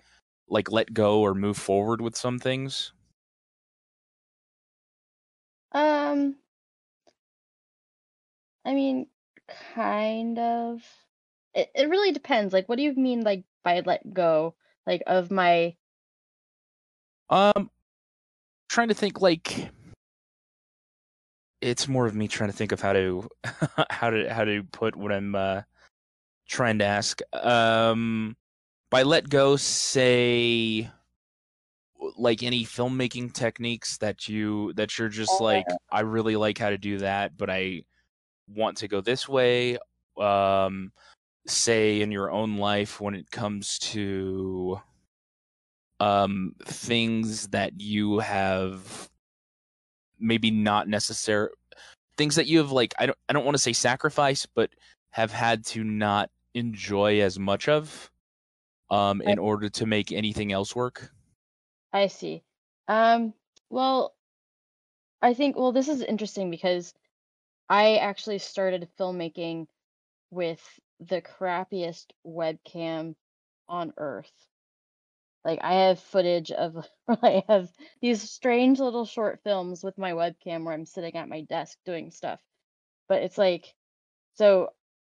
like 0.48 0.70
let 0.70 0.92
go 0.94 1.20
or 1.20 1.34
move 1.34 1.56
forward 1.56 2.00
with 2.00 2.16
some 2.16 2.38
things? 2.38 2.92
um 5.72 6.36
i 8.64 8.72
mean 8.74 9.06
kind 9.74 10.38
of. 10.38 10.82
It, 11.54 11.70
it 11.74 11.88
really 11.88 12.12
depends. 12.12 12.52
Like 12.52 12.68
what 12.68 12.76
do 12.76 12.82
you 12.82 12.94
mean 12.94 13.22
like 13.22 13.44
by 13.62 13.80
let 13.80 14.12
go? 14.12 14.54
Like 14.86 15.02
of 15.06 15.30
my 15.30 15.76
Um, 17.30 17.70
trying 18.68 18.88
to 18.88 18.94
think 18.94 19.20
like 19.20 19.70
it's 21.60 21.88
more 21.88 22.06
of 22.06 22.14
me 22.14 22.28
trying 22.28 22.50
to 22.50 22.56
think 22.56 22.72
of 22.72 22.80
how 22.80 22.92
to 22.92 23.28
how 23.90 24.10
to 24.10 24.32
how 24.32 24.44
to 24.44 24.62
put 24.64 24.96
what 24.96 25.12
I'm 25.12 25.34
uh, 25.34 25.62
trying 26.46 26.78
to 26.78 26.84
ask. 26.84 27.20
Um, 27.32 28.36
by 28.90 29.02
let 29.02 29.28
go, 29.28 29.56
say 29.56 30.90
like 32.16 32.42
any 32.42 32.64
filmmaking 32.64 33.32
techniques 33.32 33.96
that 33.98 34.28
you 34.28 34.72
that 34.74 34.98
you're 34.98 35.08
just 35.08 35.40
like 35.40 35.66
I 35.90 36.00
really 36.00 36.36
like 36.36 36.58
how 36.58 36.70
to 36.70 36.78
do 36.78 36.98
that, 36.98 37.36
but 37.36 37.50
I 37.50 37.84
want 38.48 38.78
to 38.78 38.88
go 38.88 39.00
this 39.00 39.28
way. 39.28 39.78
Um, 40.18 40.92
say 41.46 42.00
in 42.00 42.10
your 42.10 42.30
own 42.30 42.56
life 42.56 43.00
when 43.00 43.14
it 43.14 43.30
comes 43.30 43.78
to 43.78 44.80
um 46.00 46.54
things 46.64 47.48
that 47.48 47.80
you 47.80 48.18
have 48.18 49.08
maybe 50.18 50.50
not 50.50 50.88
necessary 50.88 51.50
things 52.16 52.36
that 52.36 52.46
you 52.46 52.58
have 52.58 52.72
like 52.72 52.94
I 52.98 53.06
don't 53.06 53.18
I 53.28 53.32
don't 53.32 53.44
want 53.44 53.56
to 53.56 53.62
say 53.62 53.72
sacrifice 53.72 54.46
but 54.46 54.70
have 55.14 55.30
had 55.30 55.64
to 55.64 55.84
not 55.84 56.28
enjoy 56.54 57.20
as 57.20 57.38
much 57.38 57.68
of 57.68 58.10
um 58.90 59.22
in 59.22 59.38
order 59.38 59.68
to 59.68 59.86
make 59.86 60.10
anything 60.10 60.50
else 60.50 60.74
work. 60.74 61.12
I 61.92 62.08
see. 62.08 62.42
Um, 62.88 63.32
well, 63.70 64.16
I 65.22 65.34
think, 65.34 65.56
well, 65.56 65.70
this 65.70 65.86
is 65.86 66.02
interesting 66.02 66.50
because 66.50 66.92
I 67.68 67.98
actually 67.98 68.38
started 68.38 68.88
filmmaking 68.98 69.68
with 70.30 70.60
the 70.98 71.22
crappiest 71.22 72.06
webcam 72.26 73.14
on 73.68 73.92
earth. 73.96 74.32
Like 75.44 75.60
I 75.62 75.74
have 75.86 76.00
footage 76.00 76.50
of 76.50 76.84
I 77.08 77.44
have 77.48 77.68
these 78.00 78.28
strange 78.28 78.80
little 78.80 79.04
short 79.04 79.38
films 79.44 79.84
with 79.84 79.96
my 79.96 80.10
webcam 80.10 80.64
where 80.64 80.74
I'm 80.74 80.86
sitting 80.86 81.14
at 81.14 81.28
my 81.28 81.42
desk 81.42 81.78
doing 81.86 82.10
stuff. 82.10 82.40
But 83.08 83.22
it's 83.22 83.38
like 83.38 83.72
so 84.34 84.70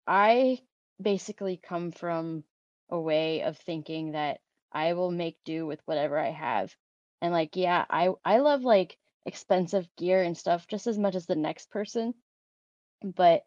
I 0.06 0.60
basically 1.00 1.56
come 1.56 1.90
from 1.90 2.44
a 2.90 3.00
way 3.00 3.42
of 3.42 3.58
thinking 3.58 4.12
that 4.12 4.40
I 4.72 4.94
will 4.94 5.10
make 5.10 5.38
do 5.44 5.66
with 5.66 5.80
whatever 5.86 6.18
I 6.18 6.30
have. 6.30 6.74
And 7.20 7.32
like 7.32 7.56
yeah, 7.56 7.84
I 7.88 8.10
I 8.24 8.38
love 8.38 8.62
like 8.62 8.98
expensive 9.26 9.88
gear 9.96 10.22
and 10.22 10.36
stuff 10.36 10.66
just 10.66 10.86
as 10.86 10.98
much 10.98 11.14
as 11.14 11.26
the 11.26 11.36
next 11.36 11.70
person. 11.70 12.14
But 13.02 13.44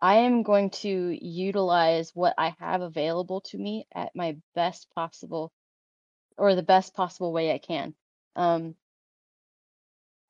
I 0.00 0.16
am 0.16 0.42
going 0.42 0.70
to 0.70 1.18
utilize 1.24 2.14
what 2.14 2.34
I 2.38 2.54
have 2.58 2.80
available 2.82 3.42
to 3.42 3.58
me 3.58 3.86
at 3.94 4.14
my 4.14 4.38
best 4.54 4.88
possible 4.94 5.52
or 6.38 6.54
the 6.54 6.62
best 6.62 6.94
possible 6.94 7.32
way 7.32 7.52
I 7.52 7.58
can. 7.58 7.94
Um, 8.36 8.74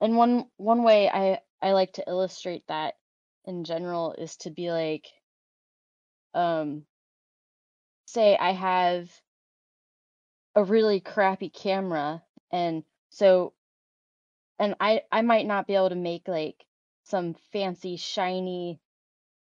and 0.00 0.16
one 0.16 0.46
one 0.56 0.82
way 0.82 1.08
I 1.08 1.40
I 1.62 1.72
like 1.72 1.92
to 1.94 2.04
illustrate 2.06 2.64
that 2.68 2.94
in 3.44 3.64
general 3.64 4.14
is 4.14 4.36
to 4.38 4.50
be 4.50 4.72
like, 4.72 5.06
um, 6.34 6.84
say 8.06 8.36
I 8.36 8.52
have 8.52 9.10
a 10.54 10.64
really 10.64 11.00
crappy 11.00 11.48
camera, 11.48 12.22
and 12.50 12.84
so, 13.10 13.52
and 14.58 14.74
I 14.80 15.02
I 15.10 15.22
might 15.22 15.46
not 15.46 15.66
be 15.66 15.74
able 15.74 15.90
to 15.90 15.94
make 15.94 16.28
like 16.28 16.64
some 17.04 17.34
fancy 17.52 17.96
shiny, 17.96 18.80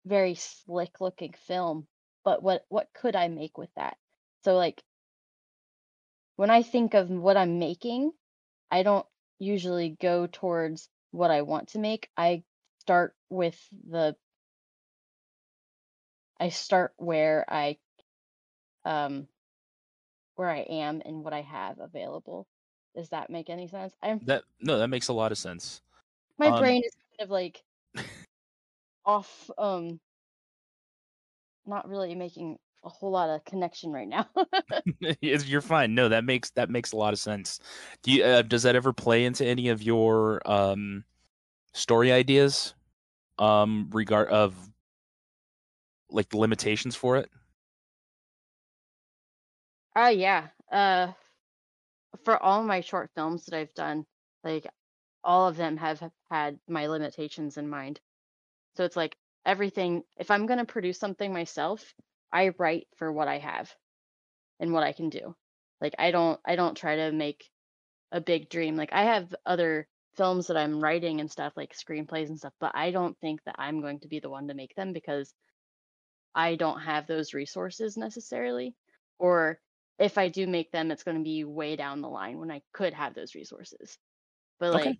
very 0.05 0.35
slick 0.35 1.01
looking 1.01 1.33
film, 1.33 1.87
but 2.23 2.43
what 2.43 2.65
what 2.69 2.89
could 2.93 3.15
I 3.15 3.27
make 3.27 3.57
with 3.57 3.73
that? 3.75 3.97
So 4.43 4.55
like 4.55 4.83
when 6.35 6.49
I 6.49 6.63
think 6.63 6.93
of 6.93 7.09
what 7.09 7.37
I'm 7.37 7.59
making, 7.59 8.11
I 8.71 8.83
don't 8.83 9.05
usually 9.39 9.97
go 10.01 10.27
towards 10.27 10.89
what 11.11 11.31
I 11.31 11.43
want 11.43 11.69
to 11.69 11.79
make. 11.79 12.09
I 12.17 12.43
start 12.79 13.15
with 13.29 13.57
the 13.89 14.15
I 16.39 16.49
start 16.49 16.93
where 16.97 17.45
I 17.47 17.77
um 18.83 19.27
where 20.35 20.49
I 20.49 20.59
am 20.59 21.01
and 21.05 21.23
what 21.23 21.33
I 21.33 21.41
have 21.41 21.79
available. 21.79 22.47
Does 22.95 23.09
that 23.09 23.29
make 23.29 23.49
any 23.49 23.67
sense? 23.67 23.93
I'm 24.01 24.21
That 24.25 24.43
no, 24.61 24.79
that 24.79 24.87
makes 24.87 25.07
a 25.07 25.13
lot 25.13 25.31
of 25.31 25.37
sense. 25.37 25.81
my 26.37 26.51
um, 26.51 26.59
brain 26.59 26.83
is 26.83 26.91
kind 27.17 27.27
of 27.27 27.29
like 27.29 27.63
off 29.05 29.49
um 29.57 29.99
not 31.65 31.89
really 31.89 32.15
making 32.15 32.57
a 32.83 32.89
whole 32.89 33.11
lot 33.11 33.29
of 33.29 33.43
connection 33.45 33.91
right 33.91 34.07
now. 34.07 34.27
You're 35.21 35.61
fine. 35.61 35.95
No, 35.95 36.09
that 36.09 36.23
makes 36.23 36.51
that 36.51 36.69
makes 36.69 36.91
a 36.91 36.97
lot 36.97 37.13
of 37.13 37.19
sense. 37.19 37.59
Do 38.03 38.11
you 38.11 38.23
uh, 38.23 38.41
does 38.41 38.63
that 38.63 38.75
ever 38.75 38.93
play 38.93 39.25
into 39.25 39.45
any 39.45 39.69
of 39.69 39.81
your 39.81 40.41
um 40.49 41.03
story 41.73 42.11
ideas? 42.11 42.73
Um 43.37 43.89
regard 43.91 44.29
of 44.29 44.55
like 46.09 46.29
the 46.29 46.37
limitations 46.37 46.95
for 46.95 47.17
it? 47.17 47.29
Oh 49.95 50.09
yeah. 50.09 50.47
Uh 50.71 51.13
for 52.23 52.41
all 52.41 52.63
my 52.63 52.81
short 52.81 53.11
films 53.15 53.45
that 53.45 53.57
I've 53.57 53.73
done, 53.73 54.05
like 54.43 54.67
all 55.23 55.47
of 55.47 55.57
them 55.57 55.77
have 55.77 56.01
had 56.29 56.59
my 56.67 56.87
limitations 56.87 57.57
in 57.57 57.69
mind. 57.69 57.99
So 58.75 58.83
it's 58.83 58.95
like 58.95 59.15
everything 59.45 60.03
if 60.17 60.31
I'm 60.31 60.45
going 60.45 60.59
to 60.59 60.65
produce 60.65 60.99
something 60.99 61.31
myself, 61.31 61.93
I 62.31 62.49
write 62.57 62.87
for 62.97 63.11
what 63.11 63.27
I 63.27 63.39
have 63.39 63.73
and 64.59 64.73
what 64.73 64.83
I 64.83 64.93
can 64.93 65.09
do. 65.09 65.35
Like 65.81 65.95
I 65.99 66.11
don't 66.11 66.39
I 66.45 66.55
don't 66.55 66.75
try 66.75 66.97
to 66.97 67.11
make 67.11 67.49
a 68.11 68.21
big 68.21 68.49
dream. 68.49 68.75
Like 68.75 68.93
I 68.93 69.03
have 69.03 69.33
other 69.45 69.87
films 70.15 70.47
that 70.47 70.57
I'm 70.57 70.81
writing 70.81 71.19
and 71.19 71.29
stuff 71.29 71.53
like 71.55 71.73
screenplays 71.73 72.29
and 72.29 72.37
stuff, 72.37 72.53
but 72.59 72.71
I 72.75 72.91
don't 72.91 73.17
think 73.19 73.43
that 73.45 73.55
I'm 73.57 73.81
going 73.81 73.99
to 74.01 74.07
be 74.07 74.19
the 74.19 74.29
one 74.29 74.47
to 74.47 74.53
make 74.53 74.75
them 74.75 74.93
because 74.93 75.33
I 76.35 76.55
don't 76.55 76.81
have 76.81 77.07
those 77.07 77.33
resources 77.33 77.97
necessarily. 77.97 78.75
Or 79.19 79.59
if 79.99 80.17
I 80.17 80.29
do 80.29 80.47
make 80.47 80.71
them, 80.71 80.91
it's 80.91 81.03
going 81.03 81.17
to 81.17 81.23
be 81.23 81.45
way 81.45 81.75
down 81.77 82.01
the 82.01 82.09
line 82.09 82.39
when 82.39 82.51
I 82.51 82.61
could 82.73 82.93
have 82.93 83.15
those 83.15 83.35
resources. 83.35 83.97
But 84.59 84.73
Okay. 84.73 84.89
like 84.89 84.99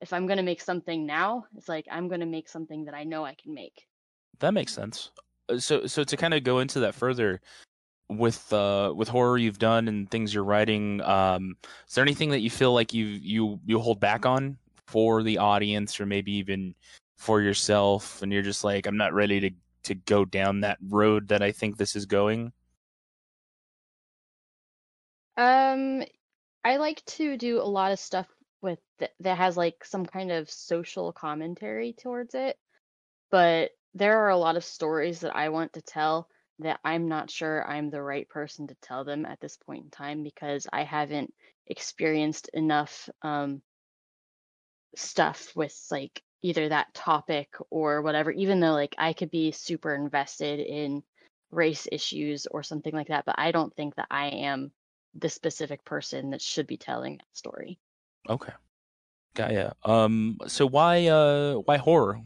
if 0.00 0.12
I'm 0.12 0.26
going 0.26 0.38
to 0.38 0.42
make 0.44 0.60
something 0.60 1.06
now, 1.06 1.46
it's 1.56 1.68
like 1.68 1.86
I'm 1.90 2.08
going 2.08 2.20
to 2.20 2.26
make 2.26 2.48
something 2.48 2.86
that 2.86 2.94
I 2.94 3.04
know 3.04 3.24
I 3.24 3.34
can 3.34 3.54
make. 3.54 3.86
That 4.40 4.54
makes 4.54 4.72
sense. 4.72 5.10
Uh, 5.48 5.58
So 5.58 5.86
so 5.86 6.04
to 6.04 6.16
kind 6.16 6.34
of 6.34 6.44
go 6.44 6.58
into 6.60 6.80
that 6.80 6.94
further 6.94 7.40
with 8.08 8.52
uh 8.52 8.92
with 8.96 9.08
horror 9.08 9.38
you've 9.38 9.58
done 9.58 9.88
and 9.88 10.10
things 10.10 10.34
you're 10.34 10.44
writing, 10.44 11.00
um 11.02 11.56
is 11.88 11.94
there 11.94 12.04
anything 12.04 12.30
that 12.30 12.40
you 12.40 12.50
feel 12.50 12.74
like 12.74 12.94
you 12.94 13.06
you 13.06 13.60
you 13.64 13.78
hold 13.80 14.00
back 14.00 14.26
on 14.26 14.58
for 14.86 15.22
the 15.22 15.38
audience 15.38 16.00
or 16.00 16.06
maybe 16.06 16.32
even 16.32 16.74
for 17.18 17.40
yourself 17.40 18.22
and 18.22 18.32
you're 18.32 18.42
just 18.42 18.64
like 18.64 18.86
I'm 18.86 18.96
not 18.98 19.14
ready 19.14 19.40
to 19.40 19.50
to 19.84 19.94
go 19.94 20.24
down 20.24 20.60
that 20.60 20.78
road 20.82 21.28
that 21.28 21.42
I 21.42 21.52
think 21.52 21.76
this 21.76 21.96
is 21.96 22.06
going? 22.06 22.52
Um, 25.36 26.02
I 26.64 26.76
like 26.78 27.04
to 27.06 27.36
do 27.36 27.60
a 27.60 27.64
lot 27.64 27.92
of 27.92 28.00
stuff 28.00 28.28
with 28.62 28.80
th 28.98 29.10
that 29.20 29.38
has 29.38 29.56
like 29.56 29.84
some 29.84 30.06
kind 30.06 30.32
of 30.32 30.50
social 30.50 31.12
commentary 31.12 31.92
towards 31.94 32.34
it, 32.34 32.58
but 33.30 33.72
there 33.94 34.20
are 34.22 34.30
a 34.30 34.38
lot 34.38 34.56
of 34.56 34.64
stories 34.64 35.20
that 35.20 35.36
I 35.36 35.50
want 35.50 35.74
to 35.74 35.82
tell 35.82 36.30
that 36.60 36.80
I'm 36.84 37.08
not 37.08 37.30
sure 37.30 37.68
I'm 37.68 37.90
the 37.90 38.02
right 38.02 38.28
person 38.28 38.68
to 38.68 38.76
tell 38.76 39.04
them 39.04 39.26
at 39.26 39.40
this 39.40 39.56
point 39.58 39.84
in 39.86 39.90
time 39.90 40.22
because 40.24 40.66
I 40.72 40.84
haven't 40.84 41.34
experienced 41.68 42.48
enough 42.54 43.08
um 43.22 43.62
stuff 44.96 45.54
with 45.56 45.76
like 45.90 46.22
either 46.44 46.68
that 46.68 46.92
topic 46.92 47.48
or 47.70 48.02
whatever, 48.02 48.30
even 48.30 48.60
though 48.60 48.72
like 48.72 48.94
I 48.98 49.14
could 49.14 49.30
be 49.30 49.50
super 49.50 49.94
invested 49.94 50.60
in 50.60 51.02
race 51.50 51.88
issues 51.90 52.46
or 52.46 52.62
something 52.62 52.92
like 52.92 53.08
that, 53.08 53.24
but 53.24 53.36
I 53.38 53.50
don't 53.50 53.74
think 53.74 53.94
that 53.94 54.08
I 54.10 54.26
am 54.26 54.70
the 55.14 55.30
specific 55.30 55.82
person 55.86 56.30
that 56.30 56.42
should 56.42 56.66
be 56.66 56.76
telling 56.76 57.16
that 57.16 57.26
story. 57.32 57.78
Okay. 58.28 58.52
Got. 59.34 59.74
Um 59.86 60.38
so 60.46 60.66
why 60.66 61.06
uh 61.06 61.54
why 61.54 61.78
horror? 61.78 62.20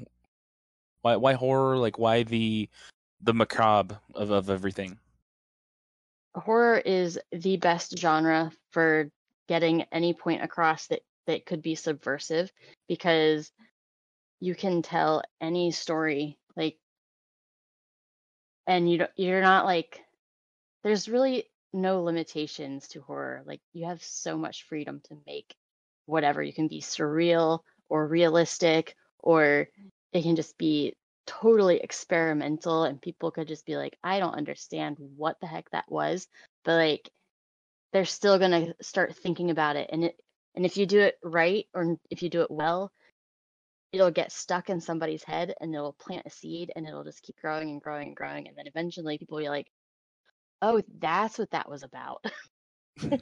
Why 1.02 1.14
why 1.14 1.34
horror 1.34 1.78
like 1.78 1.96
why 1.96 2.24
the 2.24 2.68
the 3.20 3.32
macabre 3.32 4.00
of 4.16 4.32
of 4.32 4.50
everything? 4.50 4.98
Horror 6.34 6.78
is 6.78 7.20
the 7.30 7.56
best 7.56 7.96
genre 7.96 8.50
for 8.72 9.12
getting 9.46 9.82
any 9.92 10.12
point 10.12 10.42
across 10.42 10.88
that 10.88 11.02
that 11.28 11.46
could 11.46 11.62
be 11.62 11.76
subversive 11.76 12.50
because 12.88 13.52
you 14.40 14.54
can 14.54 14.82
tell 14.82 15.22
any 15.40 15.70
story 15.70 16.38
like 16.56 16.76
and 18.66 18.90
you 18.90 18.98
don't, 18.98 19.10
you're 19.16 19.42
not 19.42 19.64
like 19.64 20.04
there's 20.84 21.08
really 21.08 21.44
no 21.72 22.02
limitations 22.02 22.88
to 22.88 23.00
horror. 23.00 23.42
Like 23.44 23.60
you 23.72 23.86
have 23.86 24.02
so 24.02 24.36
much 24.36 24.64
freedom 24.64 25.00
to 25.08 25.16
make 25.26 25.54
whatever. 26.06 26.42
You 26.42 26.52
can 26.52 26.68
be 26.68 26.80
surreal 26.80 27.60
or 27.88 28.06
realistic, 28.06 28.94
or 29.18 29.68
it 30.12 30.22
can 30.22 30.36
just 30.36 30.56
be 30.58 30.94
totally 31.26 31.80
experimental, 31.80 32.84
and 32.84 33.00
people 33.00 33.30
could 33.30 33.48
just 33.48 33.66
be 33.66 33.76
like, 33.76 33.98
I 34.02 34.18
don't 34.18 34.34
understand 34.34 34.96
what 34.98 35.38
the 35.40 35.46
heck 35.46 35.70
that 35.70 35.90
was, 35.90 36.26
but 36.64 36.76
like 36.76 37.10
they're 37.92 38.04
still 38.04 38.38
gonna 38.38 38.74
start 38.82 39.16
thinking 39.16 39.50
about 39.50 39.76
it. 39.76 39.90
And 39.92 40.04
it 40.04 40.20
and 40.54 40.64
if 40.66 40.76
you 40.76 40.86
do 40.86 41.00
it 41.00 41.18
right 41.22 41.66
or 41.74 41.96
if 42.10 42.22
you 42.22 42.30
do 42.30 42.42
it 42.42 42.50
well, 42.50 42.92
it'll 43.92 44.10
get 44.10 44.32
stuck 44.32 44.68
in 44.70 44.80
somebody's 44.80 45.24
head 45.24 45.54
and 45.60 45.74
it'll 45.74 45.94
plant 45.94 46.26
a 46.26 46.30
seed 46.30 46.70
and 46.76 46.86
it'll 46.86 47.04
just 47.04 47.22
keep 47.22 47.36
growing 47.40 47.70
and 47.70 47.80
growing 47.80 48.08
and 48.08 48.16
growing 48.16 48.46
and 48.48 48.56
then 48.56 48.66
eventually 48.66 49.18
people 49.18 49.36
will 49.36 49.44
be 49.44 49.48
like 49.48 49.70
oh 50.62 50.82
that's 50.98 51.38
what 51.38 51.50
that 51.50 51.68
was 51.68 51.82
about 51.82 52.24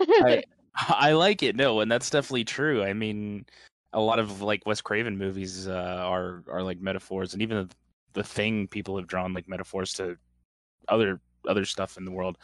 I, 0.00 0.42
I 0.74 1.12
like 1.12 1.42
it. 1.42 1.56
No, 1.56 1.80
and 1.80 1.90
that's 1.90 2.10
definitely 2.10 2.44
true. 2.44 2.82
I 2.82 2.92
mean, 2.92 3.46
a 3.92 4.00
lot 4.00 4.18
of 4.18 4.42
like 4.42 4.64
Wes 4.66 4.80
Craven 4.80 5.16
movies 5.18 5.68
uh, 5.68 5.72
are 6.04 6.42
are 6.50 6.62
like 6.62 6.80
metaphors, 6.80 7.32
and 7.32 7.42
even 7.42 7.58
the, 7.58 7.74
the 8.14 8.24
thing 8.24 8.66
people 8.68 8.96
have 8.96 9.06
drawn 9.06 9.32
like 9.34 9.48
metaphors 9.48 9.92
to 9.94 10.16
other 10.88 11.20
other 11.48 11.64
stuff 11.64 11.96
in 11.96 12.04
the 12.04 12.10
world. 12.10 12.38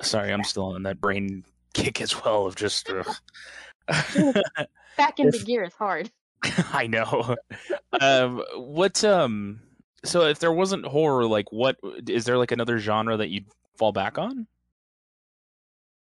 Sorry, 0.00 0.32
I'm 0.32 0.44
still 0.44 0.66
on 0.66 0.82
that 0.84 1.00
brain 1.00 1.44
kick 1.74 2.00
as 2.00 2.24
well 2.24 2.46
of 2.46 2.56
just. 2.56 2.90
ugh. 3.88 4.36
back 4.96 5.18
into 5.18 5.36
If- 5.36 5.44
gear 5.44 5.64
is 5.64 5.74
hard 5.74 6.10
I 6.72 6.86
know. 6.86 7.36
um, 8.00 8.42
what 8.56 9.02
um, 9.04 9.60
so 10.04 10.22
if 10.22 10.38
there 10.38 10.52
wasn't 10.52 10.86
horror, 10.86 11.26
like 11.26 11.52
what 11.52 11.78
is 12.06 12.24
there 12.24 12.38
like 12.38 12.52
another 12.52 12.78
genre 12.78 13.16
that 13.16 13.28
you'd 13.28 13.46
fall 13.76 13.92
back 13.92 14.18
on? 14.18 14.46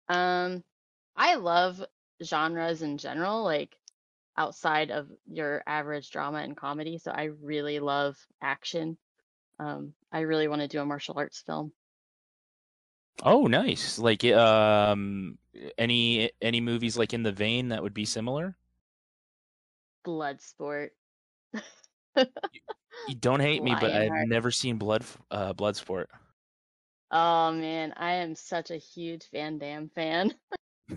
Um, 0.09 0.63
I 1.17 1.37
love 1.37 1.85
genres 2.23 2.83
in 2.83 2.99
general, 2.99 3.45
like 3.45 3.77
outside 4.37 4.91
of 4.91 5.09
your 5.31 5.63
average 5.67 6.11
drama 6.11 6.39
and 6.39 6.57
comedy. 6.57 6.99
So 6.99 7.11
I 7.13 7.31
really 7.41 7.79
love 7.79 8.17
action. 8.43 8.97
Um, 9.59 9.95
I 10.13 10.21
really 10.21 10.49
want 10.49 10.63
to 10.63 10.69
do 10.69 10.81
a 10.81 10.85
martial 10.85 11.15
arts 11.17 11.41
film. 11.41 11.73
Oh, 13.23 13.47
nice. 13.47 13.99
Like 13.99 14.25
um, 14.25 15.39
any 15.79 16.31
any 16.43 16.61
movies 16.61 16.99
like 16.99 17.15
in 17.15 17.23
the 17.23 17.33
vein 17.33 17.69
that 17.69 17.83
would 17.83 17.95
be 17.95 18.05
similar? 18.05 18.57
Bloodsport. 20.05 20.91
You 22.17 23.15
don't 23.19 23.41
hate 23.41 23.63
me, 23.63 23.75
but 23.79 23.91
I've 23.91 24.29
never 24.29 24.51
seen 24.51 24.77
Blood 24.77 25.05
uh 25.31 25.53
Bloodsport. 25.53 26.07
Oh 27.11 27.53
man, 27.53 27.93
I 27.97 28.15
am 28.15 28.35
such 28.35 28.71
a 28.71 28.77
huge 28.77 29.29
Van 29.33 29.59
Damme 29.59 29.91
fan. 29.95 30.35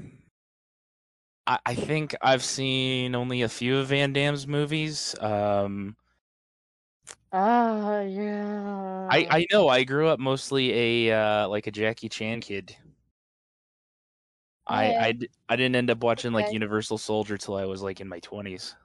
I, 1.48 1.60
I 1.66 1.76
think 1.76 2.16
I've 2.22 2.44
seen 2.44 3.16
only 3.16 3.42
a 3.42 3.50
few 3.50 3.78
of 3.78 3.88
Van 3.88 4.14
Damme's 4.14 4.46
movies. 4.46 5.16
Um, 5.20 5.96
Oh 7.32 8.02
yeah. 8.02 9.08
I 9.12 9.28
I 9.30 9.46
know 9.52 9.68
I 9.68 9.84
grew 9.84 10.08
up 10.08 10.20
mostly 10.20 11.08
a 11.10 11.20
uh 11.20 11.48
like 11.50 11.68
a 11.68 11.72
Jackie 11.72 12.10
Chan 12.10 12.42
kid. 12.42 12.76
I 14.66 14.96
I 14.96 15.14
I, 15.50 15.56
didn't 15.56 15.76
end 15.76 15.90
up 15.90 16.04
watching 16.04 16.34
like 16.34 16.52
Universal 16.52 16.98
Soldier 16.98 17.38
till 17.38 17.56
I 17.56 17.66
was 17.66 17.82
like 17.82 18.02
in 18.02 18.08
my 18.08 18.20
twenties. 18.20 18.76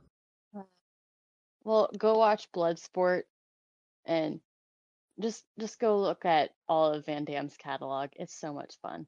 Well, 1.64 1.90
go 1.96 2.18
watch 2.18 2.50
Bloodsport 2.52 3.22
and 4.04 4.40
just 5.20 5.44
just 5.60 5.78
go 5.78 5.98
look 5.98 6.24
at 6.24 6.50
all 6.68 6.92
of 6.92 7.06
Van 7.06 7.24
Damme's 7.24 7.56
catalog. 7.56 8.10
It's 8.16 8.34
so 8.34 8.52
much 8.52 8.74
fun. 8.80 9.06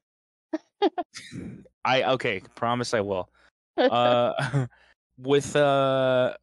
I 1.85 2.03
okay, 2.03 2.41
promise 2.55 2.93
I 2.93 3.01
will. 3.01 3.29
Uh, 3.77 4.67
with 5.17 5.53
uh, 5.53 6.33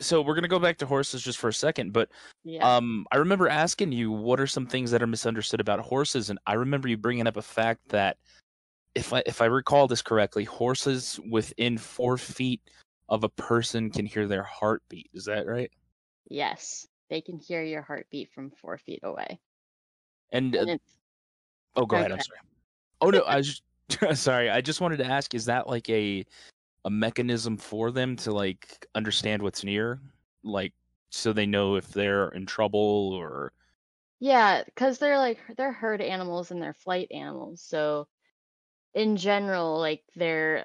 so 0.00 0.22
we're 0.22 0.34
gonna 0.34 0.48
go 0.48 0.58
back 0.58 0.78
to 0.78 0.86
horses 0.86 1.22
just 1.22 1.38
for 1.38 1.48
a 1.48 1.52
second, 1.52 1.92
but 1.92 2.08
yeah. 2.44 2.76
Um, 2.76 3.06
I 3.12 3.18
remember 3.18 3.46
asking 3.46 3.92
you 3.92 4.10
what 4.10 4.40
are 4.40 4.46
some 4.46 4.66
things 4.66 4.90
that 4.90 5.02
are 5.02 5.06
misunderstood 5.06 5.60
about 5.60 5.80
horses, 5.80 6.30
and 6.30 6.38
I 6.46 6.54
remember 6.54 6.88
you 6.88 6.96
bringing 6.96 7.26
up 7.26 7.36
a 7.36 7.42
fact 7.42 7.90
that, 7.90 8.16
if 8.94 9.12
I 9.12 9.22
if 9.26 9.42
I 9.42 9.44
recall 9.44 9.86
this 9.86 10.00
correctly, 10.00 10.44
horses 10.44 11.20
within 11.28 11.76
four 11.76 12.16
feet 12.16 12.62
of 13.12 13.24
a 13.24 13.28
person 13.28 13.90
can 13.90 14.06
hear 14.06 14.26
their 14.26 14.42
heartbeat. 14.42 15.10
Is 15.12 15.26
that 15.26 15.46
right? 15.46 15.70
yes. 16.28 16.86
They 17.10 17.20
can 17.20 17.38
hear 17.38 17.62
your 17.62 17.82
heartbeat 17.82 18.30
from 18.32 18.50
four 18.52 18.78
feet 18.78 19.00
away. 19.02 19.38
And, 20.32 20.56
uh, 20.56 20.64
And 20.66 20.80
oh, 21.76 21.84
go 21.84 21.96
ahead. 21.96 22.10
I'm 22.10 22.20
sorry. 22.20 22.38
Oh 23.02 23.10
no, 23.10 23.20
I 23.20 23.36
was 23.36 23.60
just, 23.90 24.22
sorry. 24.24 24.48
I 24.48 24.62
just 24.62 24.80
wanted 24.80 24.96
to 24.96 25.04
ask: 25.06 25.34
Is 25.34 25.44
that 25.44 25.68
like 25.68 25.90
a 25.90 26.24
a 26.86 26.90
mechanism 26.90 27.58
for 27.58 27.90
them 27.90 28.16
to 28.16 28.32
like 28.32 28.86
understand 28.94 29.42
what's 29.42 29.62
near, 29.62 30.00
like 30.42 30.72
so 31.10 31.34
they 31.34 31.44
know 31.44 31.74
if 31.76 31.88
they're 31.92 32.28
in 32.28 32.46
trouble 32.46 33.12
or? 33.12 33.52
Yeah, 34.20 34.62
because 34.64 34.96
they're 34.96 35.18
like 35.18 35.38
they're 35.58 35.72
herd 35.72 36.00
animals 36.00 36.50
and 36.50 36.62
they're 36.62 36.72
flight 36.72 37.08
animals. 37.10 37.60
So 37.60 38.08
in 38.94 39.18
general, 39.18 39.78
like 39.78 40.02
their 40.16 40.64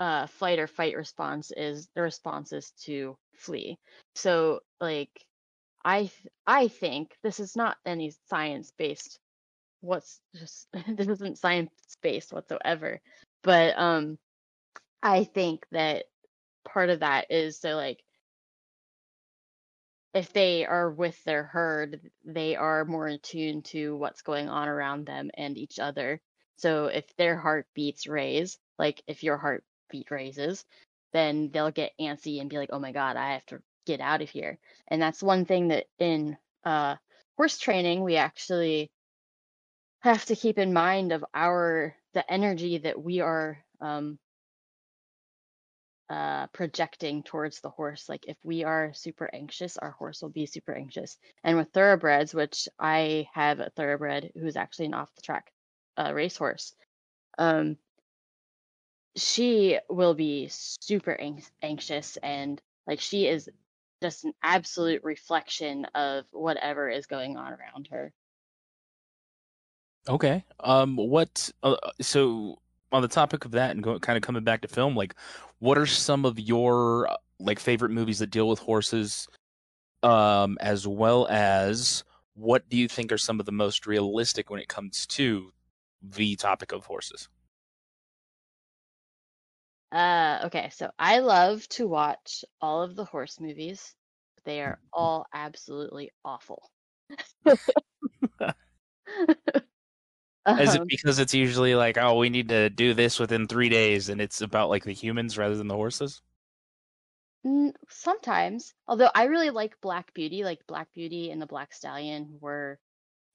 uh 0.00 0.26
flight 0.26 0.60
or 0.60 0.68
fight 0.68 0.96
response 0.96 1.52
is 1.56 1.88
the 1.94 2.02
response 2.02 2.52
is 2.52 2.72
to 2.84 3.16
flee. 3.36 3.78
So 4.16 4.60
like 4.80 5.10
I 5.84 6.00
th- 6.02 6.28
I 6.46 6.68
think 6.68 7.16
this 7.22 7.40
is 7.40 7.56
not 7.56 7.78
any 7.86 8.12
science 8.28 8.72
based 8.78 9.18
what's 9.80 10.20
just 10.36 10.68
this 10.88 11.08
isn't 11.08 11.38
science 11.38 11.72
based 12.02 12.32
whatsoever. 12.32 13.00
But 13.42 13.78
um 13.78 14.18
I 15.02 15.24
think 15.24 15.66
that 15.72 16.06
part 16.64 16.90
of 16.90 17.00
that 17.00 17.26
is 17.30 17.58
so 17.58 17.76
like 17.76 18.00
if 20.14 20.32
they 20.32 20.64
are 20.66 20.90
with 20.90 21.22
their 21.24 21.44
herd, 21.44 22.10
they 22.24 22.56
are 22.56 22.84
more 22.84 23.08
in 23.08 23.18
tune 23.20 23.62
to 23.62 23.96
what's 23.96 24.22
going 24.22 24.48
on 24.48 24.68
around 24.68 25.06
them 25.06 25.30
and 25.34 25.56
each 25.56 25.78
other. 25.78 26.20
So 26.56 26.86
if 26.86 27.04
their 27.16 27.36
heartbeats 27.38 28.06
raise, 28.06 28.58
like 28.78 29.02
if 29.06 29.22
your 29.22 29.36
heartbeat 29.90 30.10
raises, 30.10 30.64
then 31.12 31.50
they'll 31.52 31.70
get 31.70 31.92
antsy 32.00 32.40
and 32.40 32.50
be 32.50 32.58
like, 32.58 32.70
"Oh 32.72 32.78
my 32.78 32.92
god, 32.92 33.16
I 33.16 33.34
have 33.34 33.46
to 33.46 33.62
get 33.86 34.00
out 34.00 34.22
of 34.22 34.30
here." 34.30 34.58
And 34.88 35.02
that's 35.02 35.22
one 35.22 35.44
thing 35.44 35.68
that 35.68 35.86
in 35.98 36.36
uh, 36.64 36.96
horse 37.36 37.58
training 37.58 38.02
we 38.02 38.16
actually 38.16 38.90
have 40.00 40.24
to 40.26 40.36
keep 40.36 40.58
in 40.58 40.72
mind 40.72 41.12
of 41.12 41.24
our 41.34 41.94
the 42.14 42.30
energy 42.32 42.78
that 42.78 43.00
we 43.00 43.20
are 43.20 43.58
um, 43.80 44.18
uh, 46.08 46.46
projecting 46.48 47.22
towards 47.22 47.60
the 47.60 47.70
horse. 47.70 48.08
Like 48.08 48.26
if 48.26 48.36
we 48.44 48.64
are 48.64 48.92
super 48.94 49.30
anxious, 49.32 49.76
our 49.78 49.92
horse 49.92 50.22
will 50.22 50.30
be 50.30 50.46
super 50.46 50.74
anxious. 50.74 51.16
And 51.44 51.56
with 51.56 51.70
thoroughbreds, 51.72 52.34
which 52.34 52.68
I 52.78 53.28
have 53.34 53.60
a 53.60 53.70
thoroughbred 53.76 54.32
who's 54.34 54.56
actually 54.56 54.86
an 54.86 54.94
off 54.94 55.14
the 55.14 55.22
track 55.22 55.52
uh, 55.96 56.12
racehorse, 56.14 56.74
um, 57.38 57.76
she 59.16 59.78
will 59.88 60.14
be 60.14 60.48
super 60.50 61.12
ang- 61.20 61.44
anxious 61.62 62.16
and 62.22 62.60
like 62.86 63.00
she 63.00 63.26
is 63.26 63.48
just 64.02 64.24
an 64.24 64.32
absolute 64.42 65.02
reflection 65.04 65.84
of 65.94 66.24
whatever 66.30 66.88
is 66.88 67.06
going 67.06 67.36
on 67.36 67.52
around 67.52 67.88
her. 67.90 68.12
Okay. 70.08 70.44
Um. 70.60 70.96
What? 70.96 71.50
Uh, 71.62 71.76
so 72.00 72.58
on 72.92 73.02
the 73.02 73.08
topic 73.08 73.44
of 73.44 73.52
that, 73.52 73.72
and 73.72 73.84
kind 74.00 74.16
of 74.16 74.22
coming 74.22 74.42
back 74.44 74.62
to 74.62 74.68
film, 74.68 74.96
like, 74.96 75.14
what 75.58 75.78
are 75.78 75.86
some 75.86 76.24
of 76.24 76.38
your 76.40 77.08
uh, 77.08 77.16
like 77.38 77.58
favorite 77.58 77.90
movies 77.90 78.18
that 78.20 78.30
deal 78.30 78.48
with 78.48 78.58
horses? 78.58 79.28
Um, 80.02 80.56
as 80.62 80.88
well 80.88 81.26
as 81.28 82.04
what 82.34 82.66
do 82.70 82.78
you 82.78 82.88
think 82.88 83.12
are 83.12 83.18
some 83.18 83.38
of 83.38 83.44
the 83.44 83.52
most 83.52 83.86
realistic 83.86 84.48
when 84.48 84.58
it 84.58 84.68
comes 84.68 85.06
to 85.08 85.52
the 86.02 86.36
topic 86.36 86.72
of 86.72 86.86
horses? 86.86 87.28
Uh, 89.92 90.42
okay, 90.44 90.70
so 90.72 90.90
I 90.98 91.18
love 91.18 91.66
to 91.70 91.88
watch 91.88 92.44
all 92.60 92.82
of 92.82 92.94
the 92.94 93.04
horse 93.04 93.40
movies. 93.40 93.94
They 94.44 94.62
are 94.62 94.78
all 94.92 95.26
absolutely 95.32 96.10
awful. 96.24 96.70
Is 100.58 100.74
it 100.74 100.80
Um, 100.80 100.86
because 100.88 101.18
it's 101.18 101.34
usually 101.34 101.74
like, 101.74 101.98
oh, 101.98 102.16
we 102.16 102.30
need 102.30 102.48
to 102.48 102.70
do 102.70 102.94
this 102.94 103.18
within 103.18 103.46
three 103.46 103.68
days, 103.68 104.08
and 104.08 104.20
it's 104.20 104.40
about 104.40 104.70
like 104.70 104.84
the 104.84 104.92
humans 104.92 105.36
rather 105.36 105.56
than 105.56 105.68
the 105.68 105.74
horses? 105.74 106.22
N- 107.44 107.74
Sometimes, 107.88 108.74
although 108.86 109.10
I 109.14 109.24
really 109.24 109.50
like 109.50 109.80
Black 109.80 110.12
Beauty, 110.14 110.44
like 110.44 110.66
Black 110.66 110.92
Beauty 110.92 111.30
and 111.30 111.40
the 111.40 111.46
Black 111.46 111.72
Stallion 111.72 112.38
were 112.40 112.78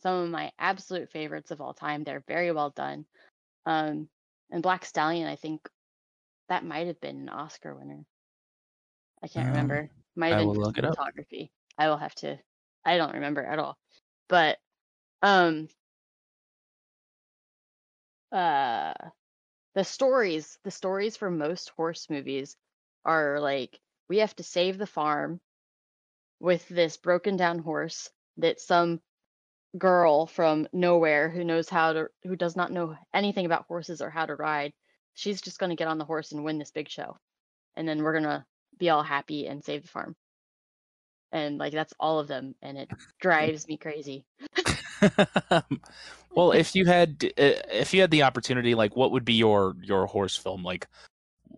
some 0.02 0.24
of 0.24 0.30
my 0.30 0.52
absolute 0.60 1.12
favorites 1.12 1.52
of 1.52 1.62
all 1.62 1.74
time. 1.74 2.04
They're 2.04 2.24
very 2.28 2.52
well 2.52 2.72
done. 2.72 3.06
Um, 3.66 4.10
and 4.52 4.64
Black 4.64 4.86
Stallion, 4.86 5.28
I 5.28 5.36
think 5.36 5.68
that 6.50 6.66
might 6.66 6.88
have 6.88 7.00
been 7.02 7.18
an 7.18 7.30
Oscar 7.30 7.76
winner. 7.76 8.06
I 9.24 9.28
can't 9.28 9.48
Um, 9.48 9.48
remember. 9.48 9.90
Might 10.16 10.30
I 10.34 10.38
have 10.40 10.46
will 10.46 10.54
been 10.54 10.62
for 10.62 10.68
look 10.68 10.78
it 10.78 10.86
up. 10.86 10.98
I 11.78 11.88
will 11.90 11.98
have 11.98 12.16
to. 12.16 12.40
I 12.86 12.98
don't 12.98 13.14
remember 13.16 13.44
at 13.44 13.60
all. 13.60 13.78
But 14.28 14.58
um, 15.22 15.70
uh, 18.32 18.94
the 19.76 19.84
stories, 19.84 20.60
the 20.64 20.72
stories 20.72 21.18
for 21.18 21.30
most 21.32 21.70
horse 21.72 22.10
movies 22.10 22.58
are 23.06 23.40
like 23.40 23.80
we 24.10 24.20
have 24.20 24.36
to 24.36 24.44
save 24.44 24.78
the 24.78 24.88
farm 24.88 25.40
with 26.40 26.68
this 26.70 26.98
broken 26.98 27.36
down 27.38 27.60
horse 27.60 28.10
that 28.38 28.60
some 28.60 29.02
girl 29.78 30.26
from 30.28 30.68
nowhere 30.74 31.30
who 31.30 31.44
knows 31.44 31.70
how 31.70 31.94
to 31.94 32.10
who 32.24 32.36
does 32.36 32.56
not 32.56 32.72
know 32.72 32.96
anything 33.14 33.46
about 33.46 33.66
horses 33.68 34.02
or 34.02 34.10
how 34.10 34.26
to 34.26 34.36
ride 34.36 34.74
she's 35.16 35.42
just 35.42 35.60
going 35.60 35.72
to 35.72 35.76
get 35.76 35.88
on 35.88 35.98
the 35.98 36.06
horse 36.06 36.32
and 36.32 36.44
win 36.44 36.60
this 36.60 36.72
big 36.72 36.88
show 36.88 37.18
and 37.76 37.88
then 37.88 38.04
we're 38.04 38.14
going 38.14 38.24
to 38.24 38.46
be 38.78 38.90
all 38.90 39.04
happy 39.04 39.48
and 39.48 39.64
save 39.64 39.84
the 39.84 39.88
farm. 39.88 40.16
And 41.32 41.58
like 41.58 41.74
that's 41.74 41.94
all 42.00 42.20
of 42.20 42.28
them 42.28 42.56
and 42.62 42.78
it 42.78 42.90
drives 43.20 43.68
me 43.68 43.78
crazy. 43.78 44.26
well, 46.36 46.52
if 46.52 46.76
you 46.76 46.86
had 46.86 47.24
uh, 47.38 47.60
if 47.72 47.94
you 47.94 48.02
had 48.02 48.12
the 48.12 48.24
opportunity, 48.24 48.76
like, 48.76 48.96
what 48.96 49.12
would 49.12 49.26
be 49.26 49.34
your 49.34 49.76
your 49.82 50.06
horse 50.06 50.38
film? 50.38 50.64
Like, 50.64 50.88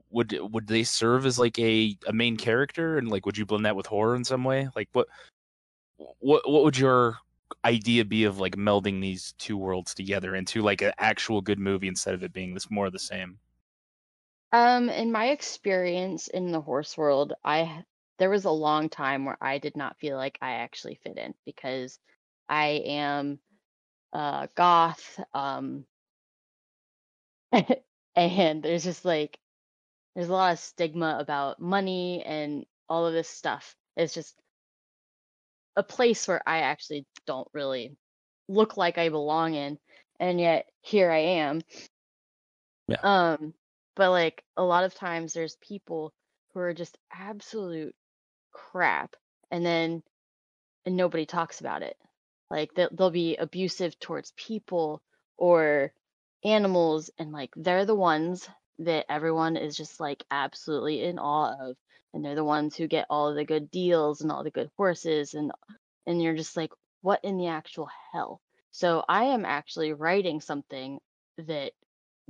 would 0.10 0.38
would 0.51 0.68
they 0.68 0.84
serve 0.84 1.26
as 1.26 1.38
like 1.38 1.60
a 1.60 1.95
a 2.08 2.14
main 2.14 2.38
character, 2.38 2.97
and 2.97 3.10
like, 3.10 3.26
would 3.26 3.38
you 3.38 3.45
blend 3.45 3.66
that 3.66 3.76
with 3.76 3.86
horror 3.86 4.16
in 4.16 4.24
some 4.24 4.43
way? 4.43 4.70
Like, 4.76 4.89
what 4.93 5.08
what 6.20 6.49
what 6.49 6.64
would 6.64 6.78
your 6.78 7.18
idea 7.64 8.03
be 8.03 8.24
of 8.24 8.39
like 8.39 8.55
melding 8.55 8.99
these 8.99 9.34
two 9.38 9.58
worlds 9.58 9.93
together 9.93 10.36
into 10.36 10.64
like 10.64 10.82
an 10.82 10.91
actual 10.97 11.41
good 11.41 11.60
movie 11.60 11.88
instead 11.88 12.16
of 12.16 12.24
it 12.24 12.34
being 12.34 12.55
this 12.55 12.72
more 12.72 12.88
of 12.88 12.93
the 12.93 12.99
same? 12.99 13.38
Um, 14.51 14.89
in 14.89 15.11
my 15.11 15.29
experience 15.29 16.27
in 16.27 16.51
the 16.51 16.61
horse 16.61 16.97
world, 16.97 17.33
I 17.43 17.83
there 18.19 18.29
was 18.29 18.45
a 18.45 18.51
long 18.51 18.89
time 18.89 19.25
where 19.25 19.37
I 19.41 19.59
did 19.59 19.75
not 19.77 19.99
feel 19.99 20.17
like 20.17 20.37
I 20.41 20.53
actually 20.53 20.95
fit 20.95 21.17
in 21.17 21.33
because 21.45 21.99
I 22.49 22.81
am 22.85 23.39
uh 24.13 24.47
goth 24.55 25.19
um 25.33 25.85
and 28.15 28.63
there's 28.63 28.83
just 28.83 29.05
like 29.05 29.39
there's 30.15 30.29
a 30.29 30.33
lot 30.33 30.53
of 30.53 30.59
stigma 30.59 31.17
about 31.19 31.61
money 31.61 32.23
and 32.25 32.65
all 32.89 33.07
of 33.07 33.13
this 33.13 33.29
stuff. 33.29 33.75
It's 33.97 34.13
just 34.13 34.35
a 35.75 35.83
place 35.83 36.27
where 36.27 36.41
I 36.47 36.59
actually 36.59 37.05
don't 37.25 37.47
really 37.53 37.95
look 38.47 38.77
like 38.77 38.97
I 38.97 39.09
belong 39.09 39.53
in 39.55 39.77
and 40.19 40.39
yet 40.39 40.67
here 40.81 41.11
I 41.11 41.19
am. 41.19 41.61
Yeah. 42.87 42.97
Um 43.03 43.53
but 43.97 44.11
like 44.11 44.43
a 44.55 44.63
lot 44.63 44.83
of 44.83 44.93
times 44.93 45.33
there's 45.33 45.57
people 45.57 46.13
who 46.53 46.59
are 46.59 46.73
just 46.73 46.97
absolute 47.11 47.95
crap 48.53 49.15
and 49.51 49.65
then 49.65 50.03
and 50.85 50.95
nobody 50.95 51.25
talks 51.25 51.59
about 51.59 51.81
it. 51.81 51.97
Like 52.49 52.73
they'll, 52.75 52.89
they'll 52.93 53.11
be 53.11 53.35
abusive 53.35 53.99
towards 53.99 54.31
people 54.37 55.01
or 55.35 55.91
animals 56.45 57.09
and 57.17 57.31
like 57.31 57.49
they're 57.55 57.85
the 57.85 57.95
ones 57.95 58.47
that 58.79 59.05
everyone 59.09 59.57
is 59.57 59.75
just 59.75 59.99
like 59.99 60.23
absolutely 60.29 61.03
in 61.03 61.17
awe 61.17 61.55
of 61.59 61.75
and 62.13 62.23
they're 62.23 62.35
the 62.35 62.43
ones 62.43 62.75
who 62.75 62.87
get 62.87 63.07
all 63.09 63.33
the 63.33 63.43
good 63.43 63.71
deals 63.71 64.21
and 64.21 64.31
all 64.31 64.43
the 64.43 64.51
good 64.51 64.69
horses 64.77 65.33
and 65.33 65.51
and 66.05 66.21
you're 66.21 66.35
just 66.35 66.55
like 66.55 66.71
what 67.01 67.19
in 67.23 67.37
the 67.37 67.47
actual 67.47 67.89
hell? 68.13 68.39
So 68.71 69.03
i 69.09 69.25
am 69.25 69.43
actually 69.43 69.93
writing 69.93 70.39
something 70.39 70.99
that 71.39 71.71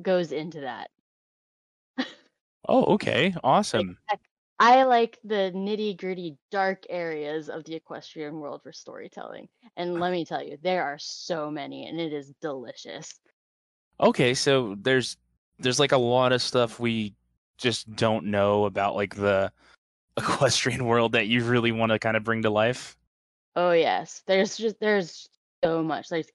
goes 0.01 0.31
into 0.31 0.61
that 0.61 0.89
Oh, 2.67 2.83
okay, 2.95 3.33
awesome. 3.43 3.97
Like, 4.09 4.19
I 4.59 4.83
like 4.83 5.19
the 5.23 5.51
nitty 5.55 5.97
gritty 5.97 6.37
dark 6.51 6.85
areas 6.89 7.49
of 7.49 7.63
the 7.63 7.75
equestrian 7.75 8.39
world 8.39 8.61
for 8.63 8.73
storytelling. 8.73 9.47
And 9.75 9.97
uh 9.97 9.99
let 9.99 10.11
me 10.11 10.25
tell 10.25 10.43
you, 10.43 10.57
there 10.61 10.83
are 10.83 10.97
so 10.97 11.51
many 11.51 11.87
and 11.87 11.99
it 11.99 12.11
is 12.11 12.33
delicious. 12.41 13.19
Okay, 13.99 14.33
so 14.33 14.75
there's 14.81 15.17
there's 15.59 15.79
like 15.79 15.91
a 15.91 15.97
lot 15.97 16.31
of 16.31 16.41
stuff 16.41 16.79
we 16.79 17.13
just 17.57 17.95
don't 17.95 18.25
know 18.25 18.65
about 18.65 18.95
like 18.95 19.15
the 19.15 19.51
equestrian 20.17 20.85
world 20.85 21.11
that 21.11 21.27
you 21.27 21.43
really 21.43 21.71
want 21.71 21.91
to 21.91 21.99
kind 21.99 22.17
of 22.17 22.23
bring 22.23 22.41
to 22.41 22.49
life. 22.49 22.97
Oh 23.55 23.71
yes. 23.71 24.23
There's 24.27 24.57
just 24.57 24.79
there's 24.79 25.29
so 25.63 25.83
much. 25.83 26.11
Like 26.11 26.33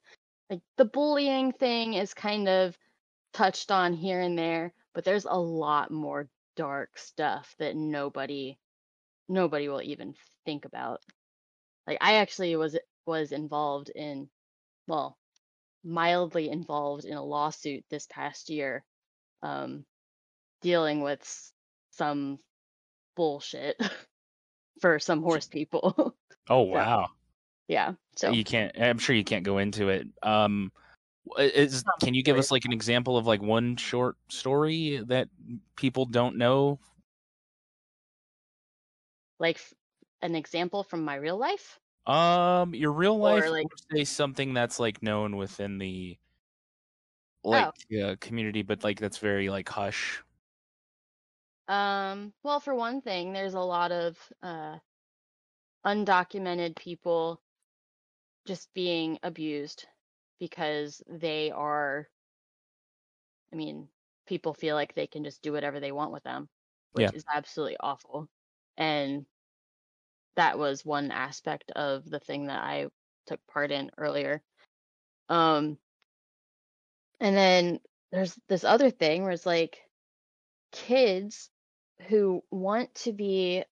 like 0.49 0.61
the 0.77 0.85
bullying 0.85 1.51
thing 1.51 1.93
is 1.93 2.13
kind 2.13 2.47
of 2.47 2.77
touched 3.33 3.71
on 3.71 3.93
here 3.93 4.21
and 4.21 4.37
there, 4.37 4.73
but 4.93 5.03
there's 5.05 5.25
a 5.25 5.33
lot 5.39 5.91
more 5.91 6.29
dark 6.55 6.97
stuff 6.97 7.55
that 7.59 7.75
nobody 7.75 8.57
nobody 9.29 9.67
will 9.69 9.81
even 9.81 10.15
think 10.45 10.65
about. 10.65 11.01
Like 11.87 11.97
I 12.01 12.15
actually 12.15 12.55
was 12.55 12.77
was 13.05 13.31
involved 13.31 13.89
in 13.89 14.29
well, 14.87 15.17
mildly 15.83 16.49
involved 16.49 17.05
in 17.05 17.15
a 17.17 17.23
lawsuit 17.23 17.85
this 17.89 18.07
past 18.07 18.49
year 18.49 18.83
um 19.43 19.85
dealing 20.61 21.01
with 21.01 21.21
some 21.91 22.39
bullshit 23.15 23.79
for 24.81 24.99
some 24.99 25.21
horse 25.21 25.47
people. 25.47 26.15
Oh 26.49 26.61
So, 26.73 26.85
wow. 26.85 27.09
yeah. 27.67 27.93
So 28.15 28.31
You 28.31 28.43
can't 28.43 28.79
I'm 28.79 28.97
sure 28.99 29.15
you 29.15 29.23
can't 29.23 29.43
go 29.43 29.57
into 29.57 29.89
it. 29.89 30.07
Um 30.21 30.71
is 31.37 31.83
can 32.01 32.13
you 32.13 32.23
give 32.23 32.37
us 32.37 32.51
like 32.51 32.65
an 32.65 32.73
example 32.73 33.17
of 33.17 33.25
like 33.25 33.41
one 33.41 33.75
short 33.77 34.17
story 34.29 35.01
that 35.07 35.29
people 35.75 36.05
don't 36.05 36.37
know? 36.37 36.79
like 39.39 39.59
an 40.21 40.35
example 40.35 40.83
from 40.83 41.03
my 41.03 41.15
real 41.15 41.37
life. 41.37 41.79
Um 42.05 42.75
your 42.75 42.91
real 42.91 43.17
life 43.17 43.45
Or, 43.45 43.49
like- 43.49 43.65
or 43.65 43.77
say 43.97 44.03
something 44.03 44.53
that's 44.53 44.79
like 44.79 45.01
known 45.01 45.37
within 45.37 45.77
the 45.77 46.17
like 47.43 47.73
uh, 48.01 48.15
community 48.19 48.61
but 48.61 48.83
like 48.83 48.99
that's 48.99 49.17
very 49.17 49.49
like 49.49 49.67
hush. 49.69 50.23
Um, 51.67 52.33
well, 52.43 52.59
for 52.59 52.75
one 52.75 53.01
thing, 53.01 53.33
there's 53.33 53.53
a 53.53 53.59
lot 53.59 53.91
of 53.91 54.17
uh, 54.41 54.79
undocumented 55.85 56.75
people 56.75 57.41
just 58.45 58.73
being 58.73 59.19
abused 59.23 59.85
because 60.39 61.01
they 61.07 61.51
are, 61.51 62.07
I 63.51 63.55
mean, 63.55 63.87
people 64.27 64.53
feel 64.53 64.75
like 64.75 64.93
they 64.93 65.07
can 65.07 65.23
just 65.23 65.41
do 65.41 65.53
whatever 65.53 65.79
they 65.79 65.91
want 65.91 66.11
with 66.11 66.23
them, 66.23 66.49
which 66.93 67.11
Yeah. 67.11 67.11
is 67.13 67.23
absolutely 67.33 67.77
awful. 67.79 68.27
And 68.77 69.25
that 70.35 70.57
was 70.57 70.85
one 70.85 71.11
aspect 71.11 71.71
of 71.71 72.09
the 72.09 72.19
thing 72.19 72.47
that 72.47 72.63
I 72.63 72.87
took 73.25 73.45
part 73.47 73.71
in 73.71 73.91
earlier. 73.97 74.43
Um, 75.29 75.77
and 77.19 77.35
then 77.35 77.79
there's 78.11 78.39
this 78.47 78.63
other 78.63 78.89
thing 78.89 79.23
where 79.23 79.31
it's 79.31 79.45
like 79.45 79.79
kids 80.71 81.49
who 82.09 82.43
want 82.51 82.93
to 82.95 83.13
be 83.13 83.63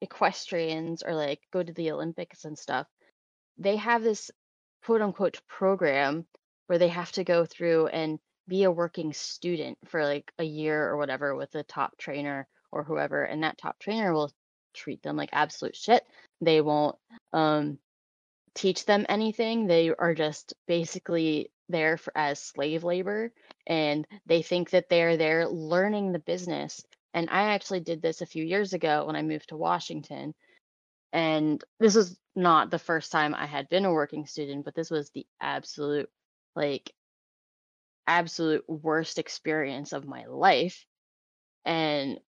equestrians 0.00 1.02
or 1.02 1.14
like 1.14 1.40
go 1.52 1.62
to 1.62 1.72
the 1.72 1.92
Olympics 1.92 2.44
and 2.44 2.58
stuff, 2.58 2.86
they 3.58 3.76
have 3.76 4.02
this 4.02 4.30
quote 4.88 5.02
unquote 5.02 5.38
program 5.46 6.24
where 6.66 6.78
they 6.78 6.88
have 6.88 7.12
to 7.12 7.22
go 7.22 7.44
through 7.44 7.88
and 7.88 8.18
be 8.48 8.62
a 8.62 8.70
working 8.70 9.12
student 9.12 9.76
for 9.84 10.02
like 10.02 10.32
a 10.38 10.44
year 10.44 10.88
or 10.88 10.96
whatever 10.96 11.36
with 11.36 11.54
a 11.56 11.62
top 11.62 11.98
trainer 11.98 12.48
or 12.72 12.84
whoever 12.84 13.22
and 13.22 13.42
that 13.42 13.58
top 13.58 13.78
trainer 13.78 14.14
will 14.14 14.32
treat 14.72 15.02
them 15.02 15.14
like 15.14 15.28
absolute 15.34 15.76
shit. 15.76 16.02
They 16.40 16.62
won't 16.62 16.96
um 17.34 17.78
teach 18.54 18.86
them 18.86 19.04
anything. 19.10 19.66
They 19.66 19.90
are 19.90 20.14
just 20.14 20.54
basically 20.66 21.50
there 21.68 21.98
for, 21.98 22.14
as 22.16 22.40
slave 22.40 22.82
labor 22.82 23.30
and 23.66 24.06
they 24.24 24.40
think 24.40 24.70
that 24.70 24.88
they're 24.88 25.18
there 25.18 25.46
learning 25.46 26.12
the 26.12 26.18
business. 26.18 26.82
And 27.12 27.28
I 27.28 27.52
actually 27.52 27.80
did 27.80 28.00
this 28.00 28.22
a 28.22 28.26
few 28.26 28.42
years 28.42 28.72
ago 28.72 29.04
when 29.04 29.16
I 29.16 29.20
moved 29.20 29.50
to 29.50 29.58
Washington. 29.58 30.34
And 31.12 31.62
this 31.80 31.94
was 31.94 32.18
not 32.36 32.70
the 32.70 32.78
first 32.78 33.12
time 33.12 33.34
I 33.34 33.46
had 33.46 33.68
been 33.68 33.84
a 33.84 33.92
working 33.92 34.26
student, 34.26 34.64
but 34.64 34.74
this 34.74 34.90
was 34.90 35.10
the 35.10 35.26
absolute, 35.40 36.10
like, 36.54 36.92
absolute 38.06 38.64
worst 38.68 39.18
experience 39.18 39.92
of 39.92 40.06
my 40.06 40.26
life. 40.26 40.84
And 41.64 42.18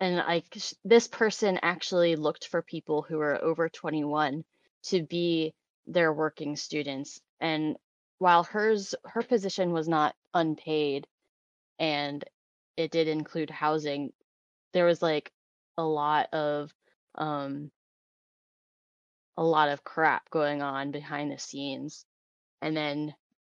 and 0.00 0.16
like 0.16 0.56
this 0.84 1.08
person 1.08 1.58
actually 1.62 2.16
looked 2.16 2.46
for 2.46 2.62
people 2.62 3.02
who 3.02 3.18
were 3.18 3.42
over 3.42 3.68
21 3.68 4.44
to 4.84 5.02
be 5.02 5.54
their 5.86 6.12
working 6.12 6.56
students 6.56 7.20
and 7.40 7.76
while 8.18 8.44
hers 8.44 8.94
her 9.04 9.22
position 9.22 9.72
was 9.72 9.88
not 9.88 10.14
unpaid 10.34 11.06
and 11.78 12.24
it 12.76 12.90
did 12.90 13.08
include 13.08 13.50
housing 13.50 14.12
there 14.72 14.84
was 14.84 15.02
like 15.02 15.32
a 15.78 15.82
lot 15.82 16.32
of 16.32 16.72
um 17.16 17.70
a 19.38 19.44
lot 19.44 19.70
of 19.70 19.84
crap 19.84 20.30
going 20.30 20.62
on 20.62 20.90
behind 20.92 21.32
the 21.32 21.38
scenes. 21.38 22.04
And 22.62 22.76
then 22.76 23.14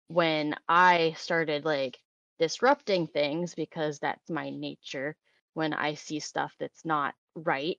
when 0.09 0.55
i 0.69 1.15
started 1.19 1.65
like 1.65 1.99
disrupting 2.39 3.07
things 3.07 3.55
because 3.55 3.99
that's 4.01 4.31
my 4.31 4.51
nature 4.51 5.17
when 5.55 5.73
i 5.75 5.95
see 5.95 6.21
stuff 6.21 6.53
that's 6.61 6.85
not 6.85 7.15
right 7.37 7.79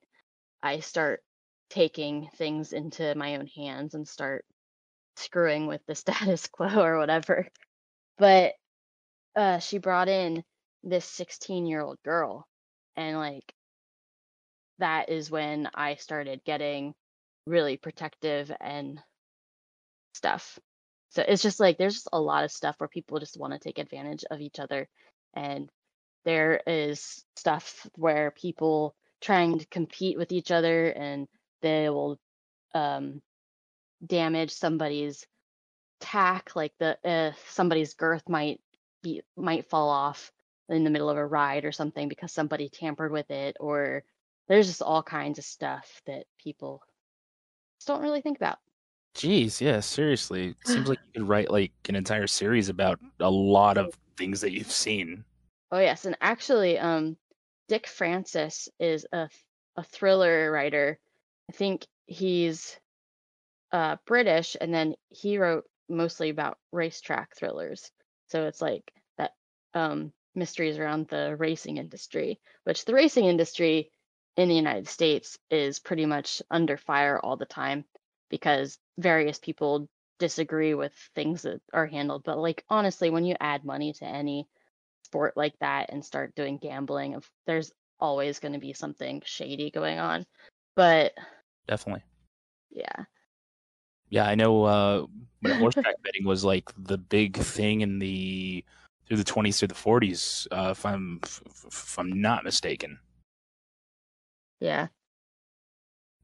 i 0.64 0.80
start 0.80 1.22
taking 1.70 2.30
things 2.38 2.74
into 2.74 3.16
my 3.16 3.36
own 3.38 3.48
hands 3.48 3.96
and 3.96 4.08
start 4.08 4.46
screwing 5.18 5.68
with 5.68 5.82
the 5.88 5.96
status 5.96 6.48
quo 6.48 6.82
or 6.84 7.00
whatever. 7.00 7.48
But 8.18 8.54
uh 9.36 9.60
she 9.60 9.80
brought 9.80 10.10
in 10.10 10.44
this 10.84 11.06
16 11.06 11.66
year 11.68 11.82
old 11.82 12.00
girl 12.04 12.48
and 12.98 13.18
like 13.18 13.54
that 14.82 15.10
is 15.10 15.32
when 15.32 15.70
i 15.76 15.96
started 15.96 16.42
getting 16.46 16.94
really 17.48 17.78
protective 17.78 18.52
and 18.62 19.02
stuff. 20.14 20.60
So 21.10 21.24
it's 21.28 21.42
just 21.42 21.60
like 21.60 21.78
there's 21.78 21.96
just 21.96 22.10
a 22.14 22.22
lot 22.22 22.44
of 22.44 22.52
stuff 22.52 22.76
where 22.80 22.88
people 22.88 23.20
just 23.20 23.40
want 23.40 23.54
to 23.54 23.60
take 23.60 23.80
advantage 23.80 24.24
of 24.32 24.42
each 24.42 24.60
other 24.60 24.88
and 25.36 25.70
there 26.26 26.62
is 26.68 27.26
stuff 27.36 27.88
where 27.96 28.32
people 28.32 28.96
trying 29.22 29.60
to 29.60 29.66
compete 29.68 30.18
with 30.18 30.32
each 30.32 30.52
other 30.52 30.88
and 30.90 31.28
they 31.62 31.90
will 31.90 32.20
um, 32.76 33.22
damage 34.06 34.52
somebody's 34.52 35.26
tack 36.00 36.56
like 36.56 36.74
the 36.80 36.98
uh, 37.06 37.32
somebody's 37.50 37.94
girth 37.96 38.28
might 38.30 38.62
be 39.04 39.22
might 39.38 39.70
fall 39.70 39.90
off 39.90 40.32
in 40.70 40.84
the 40.84 40.90
middle 40.90 41.10
of 41.10 41.18
a 41.18 41.26
ride 41.26 41.66
or 41.66 41.72
something 41.72 42.08
because 42.08 42.32
somebody 42.32 42.70
tampered 42.70 43.12
with 43.12 43.30
it 43.32 43.58
or 43.60 44.04
there's 44.52 44.68
just 44.68 44.82
all 44.82 45.02
kinds 45.02 45.40
of 45.40 45.46
stuff 45.46 46.02
that 46.06 46.26
people 46.42 46.82
just 47.80 47.88
don't 47.88 48.02
really 48.04 48.22
think 48.22 48.38
about 48.38 48.58
Jeez, 49.14 49.60
yeah, 49.60 49.82
seriously. 49.82 50.50
It 50.50 50.68
seems 50.68 50.88
like 50.88 51.00
you 51.14 51.22
could 51.22 51.28
write 51.30 51.52
like 51.52 51.74
an 51.90 51.96
entire 51.96 52.28
series 52.28 52.70
about 52.70 52.98
a 53.20 53.30
lot 53.30 53.78
of 53.78 53.94
things 54.18 54.40
that 54.42 54.52
you've 54.54 54.72
seen. 54.72 55.24
oh 55.72 55.80
yes 55.80 56.06
and 56.06 56.18
actually 56.22 56.78
um 56.78 57.18
dick 57.68 57.88
francis 57.88 58.70
is 58.80 59.06
a 59.12 59.28
th- 59.28 59.46
a 59.78 59.84
thriller 59.84 60.52
writer 60.52 61.00
i 61.50 61.54
think 61.54 61.86
he's 62.06 62.78
uh 63.72 63.96
british 64.06 64.58
and 64.60 64.74
then 64.74 64.96
he 65.10 65.38
wrote 65.38 65.64
mostly 65.90 66.30
about 66.30 66.58
racetrack 66.72 67.36
thrillers 67.36 67.92
so 68.28 68.46
it's 68.48 68.62
like 68.62 68.92
that 69.18 69.32
um 69.74 70.12
mysteries 70.36 70.78
around 70.78 71.08
the 71.08 71.36
racing 71.38 71.78
industry 71.78 72.40
which 72.66 72.86
the 72.86 72.94
racing 72.94 73.26
industry 73.26 73.90
in 74.38 74.50
the 74.50 74.56
united 74.56 74.88
states 74.88 75.38
is 75.50 75.80
pretty 75.80 76.06
much 76.06 76.42
under 76.50 76.78
fire 76.78 77.20
all 77.20 77.38
the 77.38 77.46
time 77.46 77.84
because 78.30 78.78
various 78.98 79.40
people 79.40 79.90
disagree 80.20 80.74
with 80.74 80.94
things 81.16 81.42
that 81.42 81.60
are 81.74 81.88
handled 81.88 82.24
but 82.24 82.38
like 82.38 82.64
honestly 82.70 83.10
when 83.10 83.26
you 83.26 83.36
add 83.40 83.66
money 83.66 83.92
to 83.92 84.06
any 84.06 84.48
sport 85.04 85.36
like 85.36 85.58
that 85.60 85.92
and 85.92 86.06
start 86.06 86.34
doing 86.36 86.58
gambling 86.58 87.20
there's 87.46 87.72
always 88.00 88.40
going 88.40 88.54
to 88.54 88.60
be 88.60 88.74
something 88.74 89.22
shady 89.26 89.72
going 89.72 90.00
on 90.00 90.26
but 90.76 91.14
Definitely. 91.68 92.04
yeah 92.72 93.06
Yeah, 94.10 94.26
I 94.26 94.36
know 94.36 94.64
uh 94.64 95.06
horseback 95.46 96.02
betting 96.04 96.26
was 96.26 96.44
like 96.44 96.70
the 96.78 96.98
big 96.98 97.38
thing 97.38 97.82
in 97.82 98.00
the 98.00 98.64
through 99.08 99.18
the 99.18 99.24
20s 99.24 99.60
through 99.60 99.70
the 99.70 99.74
40s 99.74 100.48
uh 100.52 100.72
if 100.72 100.86
I'm 100.86 101.20
if 101.24 101.98
I'm 101.98 102.22
not 102.22 102.44
mistaken. 102.44 103.00
Yeah 104.62 104.88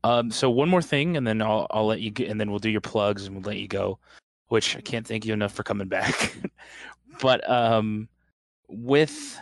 Um, 0.03 0.31
so 0.31 0.49
one 0.49 0.69
more 0.69 0.81
thing, 0.81 1.17
and 1.17 1.27
then 1.27 1.41
I'll 1.41 1.67
I'll 1.71 1.85
let 1.87 1.99
you 1.99 2.11
get, 2.11 2.29
and 2.29 2.39
then 2.39 2.49
we'll 2.49 2.59
do 2.59 2.69
your 2.69 2.81
plugs, 2.81 3.25
and 3.25 3.35
we'll 3.35 3.43
let 3.43 3.57
you 3.57 3.67
go. 3.67 3.99
Which 4.47 4.77
I 4.77 4.81
can't 4.81 5.05
thank 5.05 5.25
you 5.25 5.33
enough 5.33 5.53
for 5.53 5.63
coming 5.63 5.89
back. 5.89 6.37
but 7.21 7.47
um, 7.49 8.07
with 8.69 9.37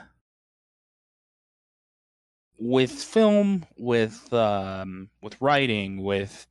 with 2.57 2.91
film, 2.91 3.65
with 3.77 4.33
um, 4.33 5.09
with 5.21 5.39
writing, 5.41 6.03
with 6.03 6.47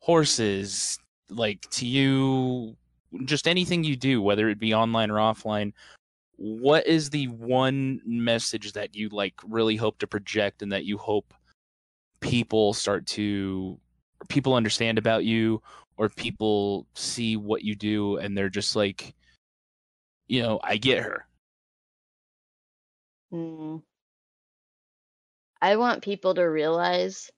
horses, 0.00 0.98
like 1.28 1.68
to 1.70 1.86
you, 1.86 2.76
just 3.24 3.46
anything 3.46 3.84
you 3.84 3.96
do, 3.96 4.20
whether 4.22 4.48
it 4.48 4.58
be 4.58 4.74
online 4.74 5.10
or 5.10 5.18
offline. 5.18 5.72
What 6.36 6.86
is 6.88 7.10
the 7.10 7.28
one 7.28 8.00
message 8.04 8.72
that 8.72 8.96
you 8.96 9.08
like 9.10 9.34
really 9.46 9.76
hope 9.76 9.98
to 9.98 10.06
project, 10.08 10.62
and 10.62 10.72
that 10.72 10.84
you 10.84 10.98
hope 10.98 11.32
people 12.22 12.72
start 12.72 13.06
to 13.06 13.78
people 14.28 14.54
understand 14.54 14.96
about 14.96 15.24
you 15.24 15.60
or 15.98 16.08
people 16.08 16.86
see 16.94 17.36
what 17.36 17.62
you 17.62 17.74
do 17.74 18.16
and 18.16 18.38
they're 18.38 18.48
just 18.48 18.74
like 18.74 19.14
you 20.28 20.40
know 20.40 20.58
i 20.62 20.76
get 20.76 21.02
her 21.02 21.26
Mm. 23.32 23.82
I 25.62 25.76
want 25.76 26.02
people 26.02 26.34
to 26.34 26.42
realize 26.42 27.30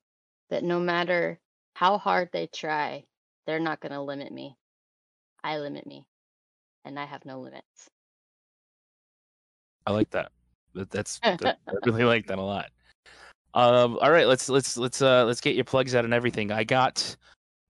that 0.51 0.65
no 0.65 0.81
matter 0.81 1.39
how 1.75 1.99
hard 1.99 2.31
they 2.33 2.49
try, 2.49 3.05
they're 3.47 3.61
not 3.61 3.81
going 3.81 3.93
to 3.93 4.01
limit 4.01 4.33
me. 4.33 4.57
I 5.45 5.59
limit 5.59 5.87
me, 5.87 6.07
and 6.85 6.99
I 6.99 7.05
have 7.05 7.25
no 7.25 7.41
limits. 7.41 7.91
i 9.87 9.93
like 9.93 10.11
that, 10.11 10.33
that 10.75 10.91
that's 10.91 11.21
that, 11.21 11.59
i 11.69 11.73
really 11.85 12.05
like 12.05 12.27
that 12.27 12.39
a 12.39 12.43
lot 12.43 12.71
um 13.55 13.99
all 14.03 14.11
right 14.11 14.27
let's 14.27 14.49
let's 14.49 14.77
let's 14.77 15.01
uh 15.01 15.25
let's 15.25 15.41
get 15.41 15.55
your 15.55 15.65
plugs 15.65 15.95
out 15.95 16.05
and 16.05 16.13
everything 16.13 16.51
i 16.53 16.65
got 16.65 17.17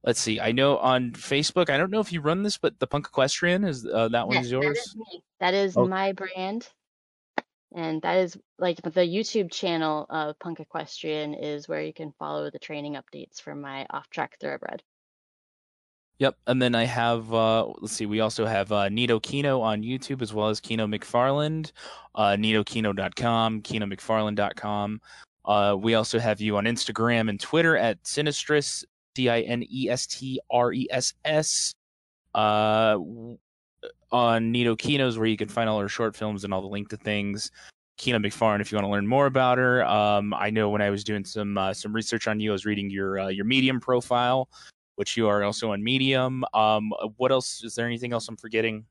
let's 0.05 0.21
see 0.21 0.41
i 0.41 0.51
know 0.51 0.79
on 0.79 1.11
facebook 1.13 1.69
i 1.71 1.77
don't 1.77 1.91
know 1.91 2.01
if 2.01 2.13
you 2.13 2.21
run 2.21 2.43
this 2.43 2.59
but 2.59 2.79
the 2.81 2.87
punk 2.87 3.07
equestrian 3.07 3.65
is 3.65 3.87
uh, 3.87 4.09
that 4.09 4.27
one 4.27 4.37
Yes, 4.37 4.47
is 4.47 4.51
that 4.51 4.63
yours 4.63 4.79
is 4.79 4.97
me. 4.97 5.23
That 5.41 5.55
is 5.55 5.77
Oh. 5.77 5.87
my 5.87 6.13
brand. 6.13 6.69
And 7.77 8.01
that 8.03 8.19
is 8.19 8.39
like 8.61 8.81
the 8.83 9.01
YouTube 9.01 9.51
channel 9.51 10.07
of 10.09 10.39
Punk 10.39 10.61
Equestrian 10.61 11.35
is 11.35 11.67
where 11.69 11.83
you 11.83 11.93
can 11.93 12.13
follow 12.21 12.49
the 12.49 12.59
training 12.61 12.95
updates 12.95 13.41
for 13.43 13.53
my 13.57 13.85
off 13.91 14.09
track 14.11 14.37
thoroughbred. 14.41 14.81
Yep, 16.21 16.37
and 16.47 16.63
then 16.63 16.77
I 16.77 16.85
have 16.85 17.35
uh 17.35 17.67
let's 17.81 17.93
see, 17.95 18.07
we 18.07 18.21
also 18.21 18.47
have 18.47 18.71
uh 18.71 18.89
Nito 18.91 19.19
Kino 19.19 19.61
on 19.61 19.83
YouTube 19.83 20.23
as 20.23 20.33
well 20.33 20.49
as 20.51 20.61
Kino 20.61 20.87
McFarland, 20.87 21.73
uh 22.15 22.37
NitoKino.com, 22.39 23.63
KinoMcFarland.com. 23.63 25.01
Uh 25.45 25.77
we 25.79 25.95
also 25.95 26.19
have 26.19 26.41
you 26.41 26.57
on 26.57 26.65
Instagram 26.65 27.29
and 27.29 27.39
Twitter 27.41 27.77
at 27.77 28.03
Cinestress, 28.05 28.85
D 29.15 29.29
I 29.29 29.41
N 29.41 29.65
E 29.71 29.89
S 29.89 30.07
T 30.07 30.41
R 30.51 30.73
E 30.73 30.87
S 30.91 31.15
S. 31.25 31.75
Uh 32.35 32.99
on 34.11 34.53
Nito 34.53 34.77
Kino's 34.77 35.19
where 35.19 35.27
you 35.27 35.37
can 35.37 35.49
find 35.49 35.69
all 35.69 35.81
her 35.81 35.89
short 35.89 36.17
films 36.17 36.45
and 36.45 36.55
all 36.55 36.63
the 36.63 36.69
link 36.69 36.89
to 36.89 36.97
things. 36.97 37.51
Kino 37.97 38.19
McFarland, 38.19 38.61
if 38.61 38.73
you 38.73 38.77
want 38.77 38.87
to 38.87 38.91
learn 38.91 39.07
more 39.07 39.27
about 39.27 39.59
her. 39.59 39.85
Um, 39.85 40.35
I 40.35 40.51
know 40.51 40.69
when 40.69 40.83
I 40.83 40.91
was 40.91 41.05
doing 41.05 41.25
some 41.25 41.57
uh, 41.57 41.73
some 41.73 41.93
research 41.93 42.27
on 42.27 42.41
you, 42.41 42.51
I 42.51 42.53
was 42.53 42.67
reading 42.67 42.91
your 42.91 43.19
uh, 43.21 43.29
your 43.29 43.45
Medium 43.45 43.81
profile, 43.81 44.49
which 44.97 45.17
you 45.17 45.29
are 45.29 45.43
also 45.45 45.73
on 45.73 45.83
Medium. 45.83 46.45
Um, 46.55 46.93
what 47.17 47.31
else? 47.31 47.63
Is 47.63 47.75
there 47.75 47.87
anything 47.87 48.13
else 48.13 48.29
I'm 48.29 48.37
forgetting? 48.37 48.85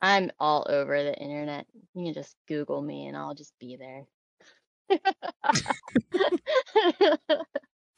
I'm 0.00 0.30
all 0.38 0.66
over 0.68 1.02
the 1.02 1.14
internet. 1.18 1.66
You 1.94 2.06
can 2.06 2.14
just 2.14 2.36
Google 2.46 2.82
me 2.82 3.06
and 3.06 3.16
I'll 3.16 3.34
just 3.34 3.52
be 3.58 3.76
there. 3.76 4.04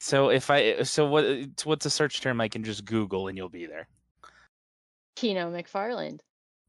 So 0.01 0.29
if 0.29 0.49
I 0.49 0.81
so 0.81 1.05
what 1.05 1.25
what's 1.63 1.85
a 1.85 1.89
search 1.91 2.21
term 2.21 2.41
I 2.41 2.47
can 2.47 2.63
just 2.63 2.85
Google 2.85 3.27
and 3.27 3.37
you'll 3.37 3.49
be 3.49 3.67
there. 3.67 3.87
Kino 5.15 5.51
McFarland. 5.51 6.21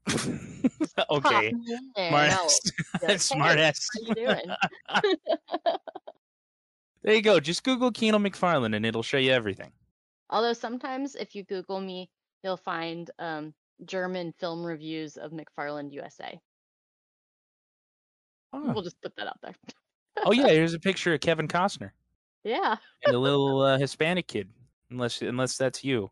Okay, 1.09 1.51
me 1.51 1.73
in 1.73 1.91
there 1.95 2.09
smart 2.09 2.29
ass. 2.29 2.59
like, 3.01 3.19
smart 3.19 3.57
"Hey, 3.57 3.63
ass. 3.63 3.87
You? 4.15 4.35
There 7.01 7.15
you 7.15 7.21
go. 7.21 7.39
Just 7.39 7.63
Google 7.63 7.91
Kino 7.91 8.17
McFarland 8.17 8.75
and 8.75 8.85
it'll 8.85 9.03
show 9.03 9.17
you 9.17 9.31
everything. 9.31 9.71
Although 10.29 10.53
sometimes 10.53 11.15
if 11.15 11.35
you 11.35 11.43
Google 11.43 11.81
me, 11.81 12.09
you'll 12.43 12.55
find 12.55 13.09
um, 13.19 13.53
German 13.85 14.31
film 14.39 14.63
reviews 14.63 15.17
of 15.17 15.31
McFarland 15.31 15.91
USA. 15.91 16.39
Oh, 18.53 18.71
We'll 18.71 18.83
just 18.83 19.01
put 19.01 19.15
that 19.17 19.27
out 19.27 19.39
there. 19.41 19.55
Oh 20.25 20.31
yeah, 20.31 20.47
here's 20.47 20.73
a 20.73 20.79
picture 20.79 21.13
of 21.13 21.21
Kevin 21.21 21.47
Costner 21.47 21.91
Yeah. 22.43 22.75
and 23.05 23.15
a 23.15 23.19
little 23.19 23.61
uh, 23.61 23.77
Hispanic 23.77 24.27
kid. 24.27 24.49
Unless 24.91 25.21
unless 25.21 25.57
that's 25.57 25.83
you, 25.83 26.11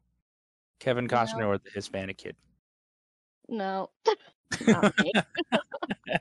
Kevin 0.79 1.07
Costner 1.07 1.39
No. 1.39 1.47
or 1.49 1.57
the 1.59 1.69
Hispanic 1.73 2.17
kid. 2.17 2.35
No. 3.47 3.89
Not 4.67 4.93
me. 4.99 5.11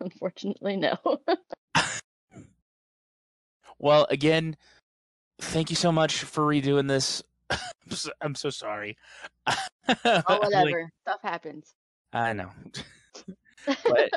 Unfortunately, 0.00 0.76
no. 0.76 0.96
Well, 3.78 4.06
again, 4.10 4.56
thank 5.40 5.70
you 5.70 5.76
so 5.76 5.90
much 5.90 6.22
for 6.24 6.44
redoing 6.44 6.86
this. 6.88 7.22
I'm 7.50 7.58
so, 7.90 8.10
I'm 8.20 8.34
so 8.34 8.50
sorry. 8.50 8.96
oh, 9.46 9.54
Like, 10.04 10.28
whatever. 10.28 10.90
Stuff 11.02 11.20
happens. 11.22 11.74
I 12.12 12.32
know. 12.34 12.50
but 13.66 14.10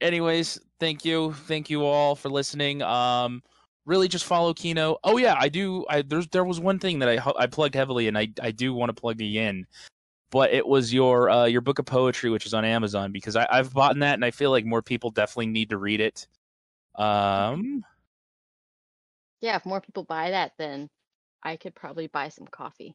anyways, 0.00 0.60
thank 0.78 1.04
you. 1.04 1.32
Thank 1.32 1.70
you 1.70 1.84
all 1.84 2.14
for 2.14 2.28
listening. 2.28 2.82
Um 2.82 3.42
really 3.86 4.08
just 4.08 4.24
follow 4.24 4.54
Kino. 4.54 4.98
Oh 5.04 5.16
yeah, 5.16 5.36
I 5.38 5.48
do 5.48 5.84
I 5.88 6.02
there's 6.02 6.28
there 6.28 6.44
was 6.44 6.60
one 6.60 6.78
thing 6.78 6.98
that 7.00 7.08
I 7.08 7.32
I 7.38 7.46
plugged 7.46 7.74
heavily 7.74 8.08
and 8.08 8.16
I 8.16 8.28
I 8.40 8.50
do 8.50 8.74
want 8.74 8.90
to 8.90 9.00
plug 9.00 9.20
again. 9.20 9.66
But 10.30 10.52
it 10.52 10.66
was 10.66 10.92
your 10.92 11.30
uh 11.30 11.46
your 11.46 11.60
book 11.60 11.78
of 11.78 11.86
poetry 11.86 12.30
which 12.30 12.46
is 12.46 12.54
on 12.54 12.64
Amazon 12.64 13.12
because 13.12 13.36
I 13.36 13.46
I've 13.50 13.72
bought 13.72 13.98
that 13.98 14.14
and 14.14 14.24
I 14.24 14.30
feel 14.30 14.50
like 14.50 14.64
more 14.64 14.82
people 14.82 15.10
definitely 15.10 15.46
need 15.46 15.70
to 15.70 15.78
read 15.78 16.00
it. 16.00 16.26
Um 16.96 17.84
Yeah, 19.40 19.56
if 19.56 19.66
more 19.66 19.80
people 19.80 20.04
buy 20.04 20.30
that, 20.30 20.52
then 20.58 20.88
I 21.42 21.56
could 21.56 21.74
probably 21.74 22.06
buy 22.06 22.28
some 22.28 22.46
coffee. 22.46 22.94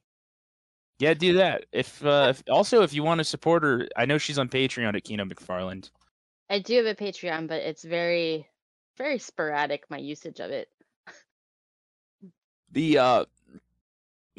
Yeah, 1.00 1.14
do 1.14 1.34
that. 1.34 1.66
If, 1.72 2.06
uh, 2.06 2.28
if 2.30 2.44
also 2.50 2.82
if 2.82 2.94
you 2.94 3.04
want 3.04 3.20
to 3.20 3.26
support 3.26 3.64
her, 3.64 3.88
I 3.98 4.06
know 4.06 4.18
she's 4.18 4.40
on 4.40 4.48
Patreon 4.48 4.96
at 4.96 5.04
Kino 5.04 5.26
McFarland. 5.26 5.90
I 6.50 6.60
do 6.60 6.78
have 6.78 6.86
a 6.86 6.96
Patreon, 6.96 7.48
but 7.48 7.62
it's 7.62 7.84
very, 7.84 8.48
very 8.98 9.20
sporadic, 9.20 9.84
my 9.90 9.98
usage 9.98 10.40
of 10.40 10.52
it. 10.52 10.68
The 12.72 12.98
uh, 12.98 13.26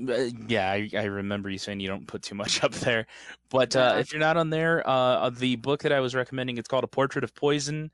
uh, 0.08 0.24
yeah, 0.46 0.70
I, 0.70 0.90
I 0.94 1.04
remember 1.04 1.48
you 1.48 1.58
saying 1.58 1.80
you 1.80 1.88
don't 1.88 2.06
put 2.06 2.22
too 2.22 2.34
much 2.34 2.62
up 2.64 2.72
there, 2.72 3.06
but 3.50 3.74
uh, 3.74 3.94
No. 3.94 3.98
if 3.98 4.12
you're 4.12 4.20
not 4.20 4.36
on 4.36 4.50
there, 4.50 4.86
uh, 4.88 5.30
the 5.30 5.56
book 5.56 5.82
that 5.82 5.92
I 5.92 6.00
was 6.00 6.14
recommending 6.14 6.58
it's 6.58 6.68
called 6.68 6.84
A 6.84 6.88
Portrait 6.88 7.24
of 7.24 7.34
Poison. 7.34 7.90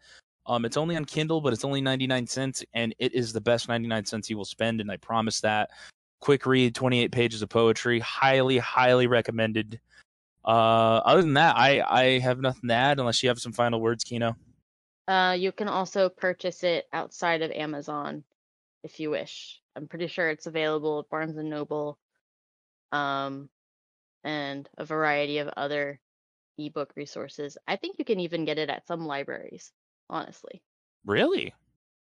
Um, 0.46 0.64
it's 0.64 0.76
only 0.76 0.96
on 0.96 1.04
Kindle, 1.04 1.40
but 1.40 1.52
it's 1.52 1.64
only 1.64 1.80
99 1.80 2.26
cents, 2.26 2.64
and 2.74 2.94
it 2.98 3.14
is 3.14 3.32
the 3.32 3.40
best 3.40 3.68
99 3.68 4.04
cents 4.06 4.28
you 4.28 4.36
will 4.36 4.44
spend, 4.44 4.80
and 4.80 4.90
I 4.90 4.96
promise 4.96 5.40
that. 5.42 5.70
Quick 6.20 6.46
read, 6.46 6.74
28 6.74 7.12
pages 7.12 7.42
of 7.42 7.48
poetry, 7.48 8.00
highly, 8.00 8.58
highly 8.58 9.06
recommended. 9.06 9.80
Uh, 10.44 11.00
other 11.04 11.22
than 11.22 11.34
that, 11.34 11.56
I 11.56 11.80
I 11.82 12.18
have 12.18 12.40
nothing 12.40 12.68
to 12.68 12.74
add 12.74 12.98
unless 12.98 13.22
you 13.22 13.28
have 13.28 13.38
some 13.38 13.52
final 13.52 13.80
words, 13.80 14.04
Kino. 14.04 14.36
Uh, 15.08 15.36
you 15.38 15.52
can 15.52 15.68
also 15.68 16.08
purchase 16.08 16.62
it 16.64 16.86
outside 16.92 17.42
of 17.42 17.50
Amazon 17.50 18.24
if 18.84 18.98
you 19.00 19.10
wish. 19.10 19.60
I'm 19.76 19.88
pretty 19.88 20.06
sure 20.06 20.28
it's 20.30 20.46
available 20.46 21.00
at 21.00 21.08
Barnes 21.08 21.36
and 21.36 21.48
Noble, 21.50 21.98
um, 22.92 23.48
and 24.24 24.68
a 24.78 24.84
variety 24.84 25.38
of 25.38 25.48
other 25.56 25.98
ebook 26.58 26.92
resources. 26.96 27.56
I 27.66 27.76
think 27.76 27.96
you 27.98 28.04
can 28.04 28.20
even 28.20 28.44
get 28.44 28.58
it 28.58 28.68
at 28.70 28.86
some 28.86 29.06
libraries. 29.06 29.72
Honestly, 30.10 30.62
Really? 31.06 31.54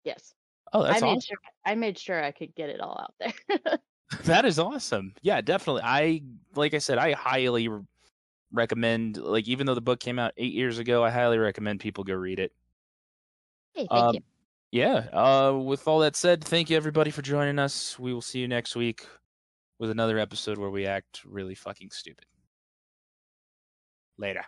yes. 0.03 0.33
Oh, 0.73 0.83
that's 0.83 1.01
I 1.01 1.05
made 1.05 1.17
awesome. 1.17 1.21
sure 1.21 1.37
I 1.65 1.75
made 1.75 1.97
sure 1.99 2.21
I 2.21 2.31
could 2.31 2.53
get 2.55 2.69
it 2.69 2.81
all 2.81 2.99
out 2.99 3.13
there. 3.19 3.79
That 4.25 4.45
is 4.45 4.59
awesome. 4.59 5.13
Yeah, 5.21 5.41
definitely. 5.41 5.81
I 5.85 6.21
like 6.55 6.73
I 6.73 6.77
said, 6.79 6.97
I 6.99 7.13
highly 7.13 7.67
recommend. 8.53 9.17
Like, 9.17 9.47
even 9.47 9.65
though 9.67 9.75
the 9.75 9.81
book 9.81 9.99
came 9.99 10.17
out 10.19 10.31
eight 10.37 10.53
years 10.53 10.79
ago, 10.79 11.03
I 11.03 11.09
highly 11.09 11.37
recommend 11.37 11.81
people 11.81 12.03
go 12.05 12.13
read 12.13 12.39
it. 12.39 12.53
hey, 13.73 13.87
thank 13.89 13.91
Um, 13.91 14.15
you. 14.15 14.21
Yeah. 14.71 15.07
Uh, 15.11 15.57
with 15.57 15.87
all 15.87 15.99
that 15.99 16.15
said, 16.15 16.43
thank 16.43 16.69
you 16.69 16.77
everybody 16.77 17.11
for 17.11 17.21
joining 17.21 17.59
us. 17.59 17.99
We 17.99 18.13
will 18.13 18.21
see 18.21 18.39
you 18.39 18.47
next 18.47 18.75
week 18.75 19.05
with 19.79 19.89
another 19.89 20.17
episode 20.17 20.57
where 20.57 20.69
we 20.69 20.85
act 20.85 21.21
really 21.25 21.55
fucking 21.55 21.91
stupid. 21.91 22.25
Later. 24.17 24.45